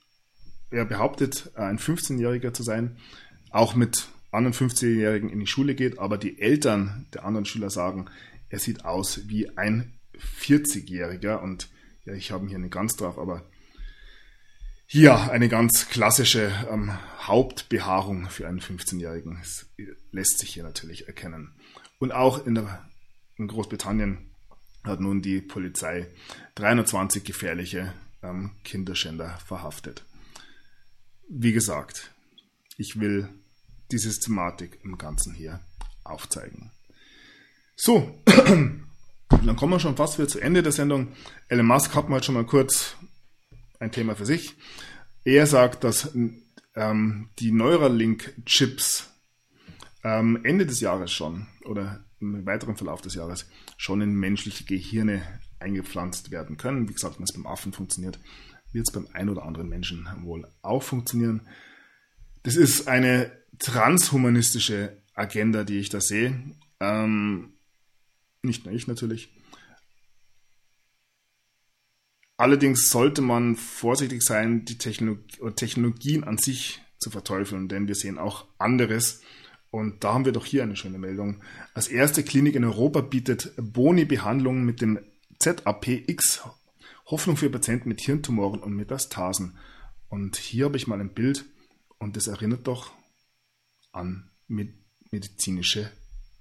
er 0.71 0.85
behauptet, 0.85 1.51
ein 1.55 1.77
15-Jähriger 1.77 2.53
zu 2.53 2.63
sein, 2.63 2.97
auch 3.51 3.75
mit 3.75 4.07
anderen 4.31 4.53
15-Jährigen 4.53 5.29
in 5.29 5.39
die 5.39 5.47
Schule 5.47 5.75
geht, 5.75 5.99
aber 5.99 6.17
die 6.17 6.41
Eltern 6.41 7.07
der 7.13 7.25
anderen 7.25 7.45
Schüler 7.45 7.69
sagen, 7.69 8.09
er 8.49 8.59
sieht 8.59 8.85
aus 8.85 9.27
wie 9.27 9.57
ein 9.57 9.93
40-Jähriger 10.39 11.41
und 11.41 11.69
ja, 12.05 12.13
ich 12.13 12.31
habe 12.31 12.47
hier 12.47 12.57
eine 12.57 12.69
Gans 12.69 12.95
drauf, 12.95 13.17
aber 13.17 13.45
hier 14.85 15.31
eine 15.31 15.47
ganz 15.47 15.87
klassische 15.87 16.51
ähm, 16.69 16.91
Hauptbehaarung 17.19 18.29
für 18.29 18.47
einen 18.47 18.59
15-Jährigen. 18.59 19.37
Das 19.39 19.69
lässt 20.11 20.39
sich 20.39 20.53
hier 20.53 20.63
natürlich 20.63 21.07
erkennen. 21.07 21.53
Und 21.97 22.11
auch 22.11 22.45
in, 22.45 22.55
der, 22.55 22.89
in 23.37 23.47
Großbritannien 23.47 24.31
hat 24.83 24.99
nun 24.99 25.21
die 25.21 25.39
Polizei 25.39 26.07
320 26.55 27.23
gefährliche 27.23 27.93
ähm, 28.21 28.51
Kinderschänder 28.63 29.39
verhaftet. 29.45 30.03
Wie 31.29 31.53
gesagt, 31.53 32.11
ich 32.77 32.99
will 32.99 33.29
die 33.91 33.97
Systematik 33.97 34.79
im 34.83 34.97
Ganzen 34.97 35.33
hier 35.33 35.59
aufzeigen. 36.03 36.71
So, 37.75 38.21
dann 38.25 39.55
kommen 39.55 39.73
wir 39.73 39.79
schon 39.79 39.97
fast 39.97 40.17
wieder 40.17 40.27
zu 40.27 40.39
Ende 40.39 40.63
der 40.63 40.71
Sendung. 40.71 41.09
Elon 41.47 41.65
Musk 41.65 41.95
hat 41.95 42.09
mal 42.09 42.23
schon 42.23 42.35
mal 42.35 42.45
kurz 42.45 42.95
ein 43.79 43.91
Thema 43.91 44.15
für 44.15 44.25
sich. 44.25 44.55
Er 45.23 45.47
sagt, 45.47 45.83
dass 45.83 46.15
ähm, 46.75 47.29
die 47.39 47.51
Neuralink-Chips 47.51 49.09
ähm, 50.03 50.39
Ende 50.43 50.65
des 50.65 50.79
Jahres 50.79 51.11
schon 51.11 51.47
oder 51.65 52.03
im 52.19 52.45
weiteren 52.45 52.75
Verlauf 52.75 53.01
des 53.01 53.15
Jahres 53.15 53.47
schon 53.77 54.01
in 54.01 54.13
menschliche 54.13 54.63
Gehirne 54.63 55.21
eingepflanzt 55.59 56.31
werden 56.31 56.57
können. 56.57 56.87
Wie 56.87 56.93
gesagt, 56.93 57.17
wenn 57.17 57.23
es 57.23 57.33
beim 57.33 57.47
Affen 57.47 57.73
funktioniert, 57.73 58.19
wird 58.71 58.87
es 58.87 58.93
beim 58.93 59.07
ein 59.13 59.29
oder 59.29 59.43
anderen 59.43 59.69
Menschen 59.69 60.07
wohl 60.21 60.47
auch 60.61 60.83
funktionieren. 60.83 61.41
Das 62.43 62.55
ist 62.55 62.87
eine 62.87 63.31
transhumanistische 63.59 64.97
Agenda, 65.13 65.63
die 65.63 65.79
ich 65.79 65.89
da 65.89 66.01
sehe. 66.01 66.55
Ähm, 66.79 67.53
Nicht 68.41 68.65
nur 68.65 68.73
ich 68.73 68.87
natürlich. 68.87 69.29
Allerdings 72.37 72.89
sollte 72.89 73.21
man 73.21 73.55
vorsichtig 73.55 74.23
sein, 74.23 74.65
die 74.65 74.79
Technolog 74.79 75.19
Technologien 75.55 76.23
an 76.23 76.39
sich 76.39 76.81
zu 76.97 77.11
verteufeln, 77.11 77.67
denn 77.67 77.87
wir 77.87 77.93
sehen 77.93 78.17
auch 78.17 78.47
anderes. 78.57 79.21
Und 79.69 80.03
da 80.03 80.15
haben 80.15 80.25
wir 80.25 80.31
doch 80.31 80.45
hier 80.45 80.63
eine 80.63 80.75
schöne 80.75 80.97
Meldung. 80.97 81.43
Als 81.75 81.87
erste 81.87 82.23
Klinik 82.23 82.55
in 82.55 82.63
Europa 82.63 83.01
bietet 83.01 83.53
Boni-Behandlung 83.57 84.63
mit 84.63 84.81
dem 84.81 84.99
ZAPX 85.37 86.41
Hoffnung 87.05 87.37
für 87.37 87.49
Patienten 87.49 87.89
mit 87.89 88.01
Hirntumoren 88.01 88.59
und 88.59 88.73
Metastasen. 88.73 89.57
Und 90.09 90.35
hier 90.37 90.65
habe 90.65 90.77
ich 90.77 90.87
mal 90.87 90.99
ein 90.99 91.13
Bild 91.13 91.45
und 92.01 92.17
das 92.17 92.27
erinnert 92.27 92.65
doch 92.65 92.91
an 93.91 94.29
medizinische 94.47 95.91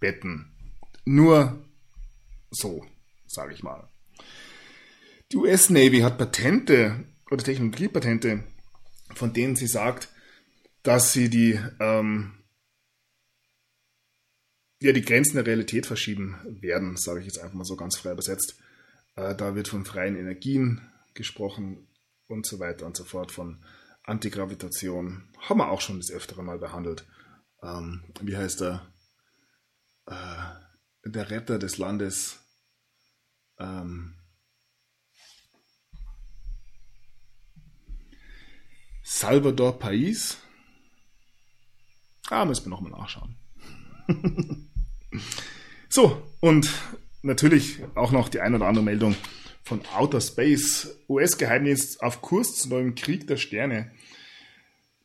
Betten. 0.00 0.50
Nur 1.04 1.62
so, 2.50 2.86
sage 3.26 3.52
ich 3.52 3.62
mal. 3.62 3.86
Die 5.30 5.36
US 5.36 5.68
Navy 5.68 6.00
hat 6.00 6.16
Patente 6.16 7.04
oder 7.30 7.44
Technologiepatente, 7.44 8.42
von 9.14 9.32
denen 9.34 9.54
sie 9.54 9.66
sagt, 9.66 10.08
dass 10.82 11.12
sie 11.12 11.28
die, 11.28 11.60
ähm, 11.78 12.32
ja, 14.80 14.92
die 14.92 15.02
Grenzen 15.02 15.36
der 15.36 15.46
Realität 15.46 15.84
verschieben 15.84 16.36
werden, 16.62 16.96
sage 16.96 17.20
ich 17.20 17.26
jetzt 17.26 17.38
einfach 17.38 17.54
mal 17.54 17.64
so 17.64 17.76
ganz 17.76 17.98
frei 17.98 18.12
übersetzt. 18.12 18.58
Äh, 19.14 19.36
da 19.36 19.54
wird 19.54 19.68
von 19.68 19.84
freien 19.84 20.16
Energien 20.16 20.80
gesprochen 21.12 21.86
und 22.28 22.46
so 22.46 22.58
weiter 22.60 22.86
und 22.86 22.96
so 22.96 23.04
fort, 23.04 23.30
von 23.30 23.62
Antigravitation. 24.10 25.28
Haben 25.38 25.58
wir 25.58 25.70
auch 25.70 25.80
schon 25.80 25.98
das 25.98 26.10
öftere 26.10 26.42
Mal 26.42 26.58
behandelt. 26.58 27.06
Ähm, 27.62 28.04
wie 28.20 28.36
heißt 28.36 28.60
der? 28.60 28.92
Äh, 30.06 31.08
der 31.08 31.30
Retter 31.30 31.58
des 31.58 31.78
Landes. 31.78 32.40
Ähm, 33.58 34.16
Salvador 39.02 39.78
Pais. 39.78 40.38
Ah, 42.28 42.44
müssen 42.44 42.66
wir 42.66 42.70
nochmal 42.70 42.92
nachschauen. 42.92 43.36
so, 45.88 46.22
und 46.40 46.70
natürlich 47.22 47.82
auch 47.94 48.12
noch 48.12 48.28
die 48.28 48.40
ein 48.40 48.54
oder 48.54 48.66
andere 48.66 48.84
Meldung 48.84 49.16
von 49.70 49.86
Outer 49.94 50.20
Space. 50.20 50.96
US-Geheimdienst 51.08 52.02
auf 52.02 52.20
Kurs 52.22 52.56
zu 52.56 52.68
neuem 52.68 52.96
Krieg 52.96 53.28
der 53.28 53.36
Sterne. 53.36 53.92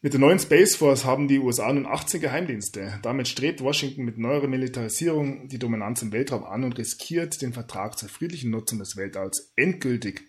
Mit 0.01 0.13
der 0.13 0.19
neuen 0.19 0.39
Space 0.39 0.75
Force 0.75 1.05
haben 1.05 1.27
die 1.27 1.37
USA 1.37 1.71
nun 1.71 1.85
18 1.85 2.19
Geheimdienste. 2.19 2.99
Damit 3.03 3.27
strebt 3.27 3.61
Washington 3.61 4.05
mit 4.05 4.17
neuer 4.17 4.47
Militarisierung 4.47 5.47
die 5.49 5.59
Dominanz 5.59 6.01
im 6.01 6.11
Weltraum 6.11 6.43
an 6.43 6.63
und 6.63 6.79
riskiert, 6.79 7.43
den 7.43 7.53
Vertrag 7.53 7.99
zur 7.99 8.09
friedlichen 8.09 8.49
Nutzung 8.49 8.79
des 8.79 8.97
Weltalls 8.97 9.53
endgültig 9.55 10.23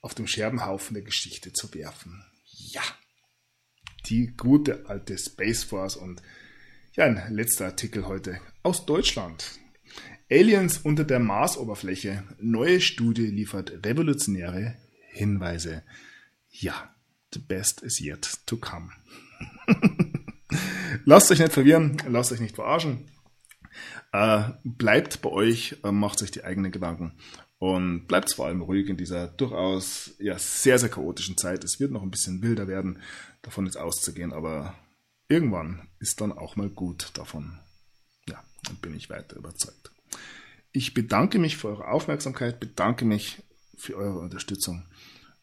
auf 0.00 0.14
dem 0.14 0.28
Scherbenhaufen 0.28 0.94
der 0.94 1.02
Geschichte 1.02 1.52
zu 1.52 1.74
werfen. 1.74 2.24
Ja, 2.44 2.82
die 4.06 4.28
gute 4.36 4.86
alte 4.86 5.18
Space 5.18 5.64
Force 5.64 5.96
und 5.96 6.22
ja, 6.92 7.06
ein 7.06 7.34
letzter 7.34 7.66
Artikel 7.66 8.06
heute 8.06 8.40
aus 8.62 8.86
Deutschland. 8.86 9.58
Aliens 10.30 10.78
unter 10.78 11.04
der 11.04 11.18
Marsoberfläche. 11.18 12.24
Neue 12.40 12.80
Studie 12.80 13.26
liefert 13.26 13.84
revolutionäre 13.84 14.76
Hinweise. 15.10 15.82
Ja, 16.50 16.94
the 17.32 17.38
best 17.38 17.82
is 17.82 18.00
yet 18.00 18.38
to 18.46 18.56
come. 18.56 18.90
lasst 21.04 21.30
euch 21.30 21.38
nicht 21.38 21.52
verwirren, 21.52 21.96
lasst 22.08 22.32
euch 22.32 22.40
nicht 22.40 22.56
verarschen. 22.56 23.10
Äh, 24.12 24.50
bleibt 24.64 25.22
bei 25.22 25.30
euch, 25.30 25.78
äh, 25.84 25.92
macht 25.92 26.22
euch 26.22 26.30
die 26.30 26.44
eigenen 26.44 26.72
Gedanken 26.72 27.12
und 27.58 28.06
bleibt 28.08 28.32
vor 28.32 28.46
allem 28.46 28.60
ruhig 28.60 28.88
in 28.88 28.96
dieser 28.96 29.28
durchaus 29.28 30.14
ja, 30.18 30.38
sehr, 30.38 30.78
sehr 30.78 30.88
chaotischen 30.88 31.36
Zeit. 31.36 31.62
Es 31.62 31.78
wird 31.78 31.92
noch 31.92 32.02
ein 32.02 32.10
bisschen 32.10 32.42
wilder 32.42 32.66
werden, 32.66 33.00
davon 33.40 33.66
jetzt 33.66 33.78
auszugehen, 33.78 34.32
aber 34.32 34.74
irgendwann 35.28 35.88
ist 36.00 36.20
dann 36.20 36.32
auch 36.32 36.56
mal 36.56 36.68
gut 36.68 37.10
davon. 37.14 37.60
Ja, 38.28 38.42
dann 38.64 38.76
bin 38.76 38.94
ich 38.94 39.08
weiter 39.10 39.36
überzeugt. 39.36 39.91
Ich 40.72 40.94
bedanke 40.94 41.38
mich 41.38 41.56
für 41.56 41.68
eure 41.68 41.88
Aufmerksamkeit, 41.88 42.58
bedanke 42.58 43.04
mich 43.04 43.42
für 43.76 43.96
eure 43.96 44.18
Unterstützung 44.18 44.86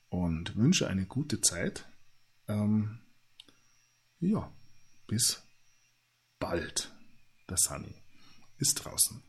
und 0.09 0.55
wünsche 0.55 0.87
eine 0.87 1.05
gute 1.05 1.41
Zeit. 1.41 1.85
Ähm, 2.47 2.99
ja, 4.19 4.51
bis 5.07 5.43
bald. 6.39 6.91
Der 7.47 7.57
Sunny 7.57 7.95
ist 8.57 8.75
draußen. 8.75 9.23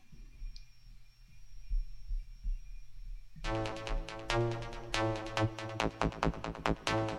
Thank 3.43 3.69
you. 6.89 7.10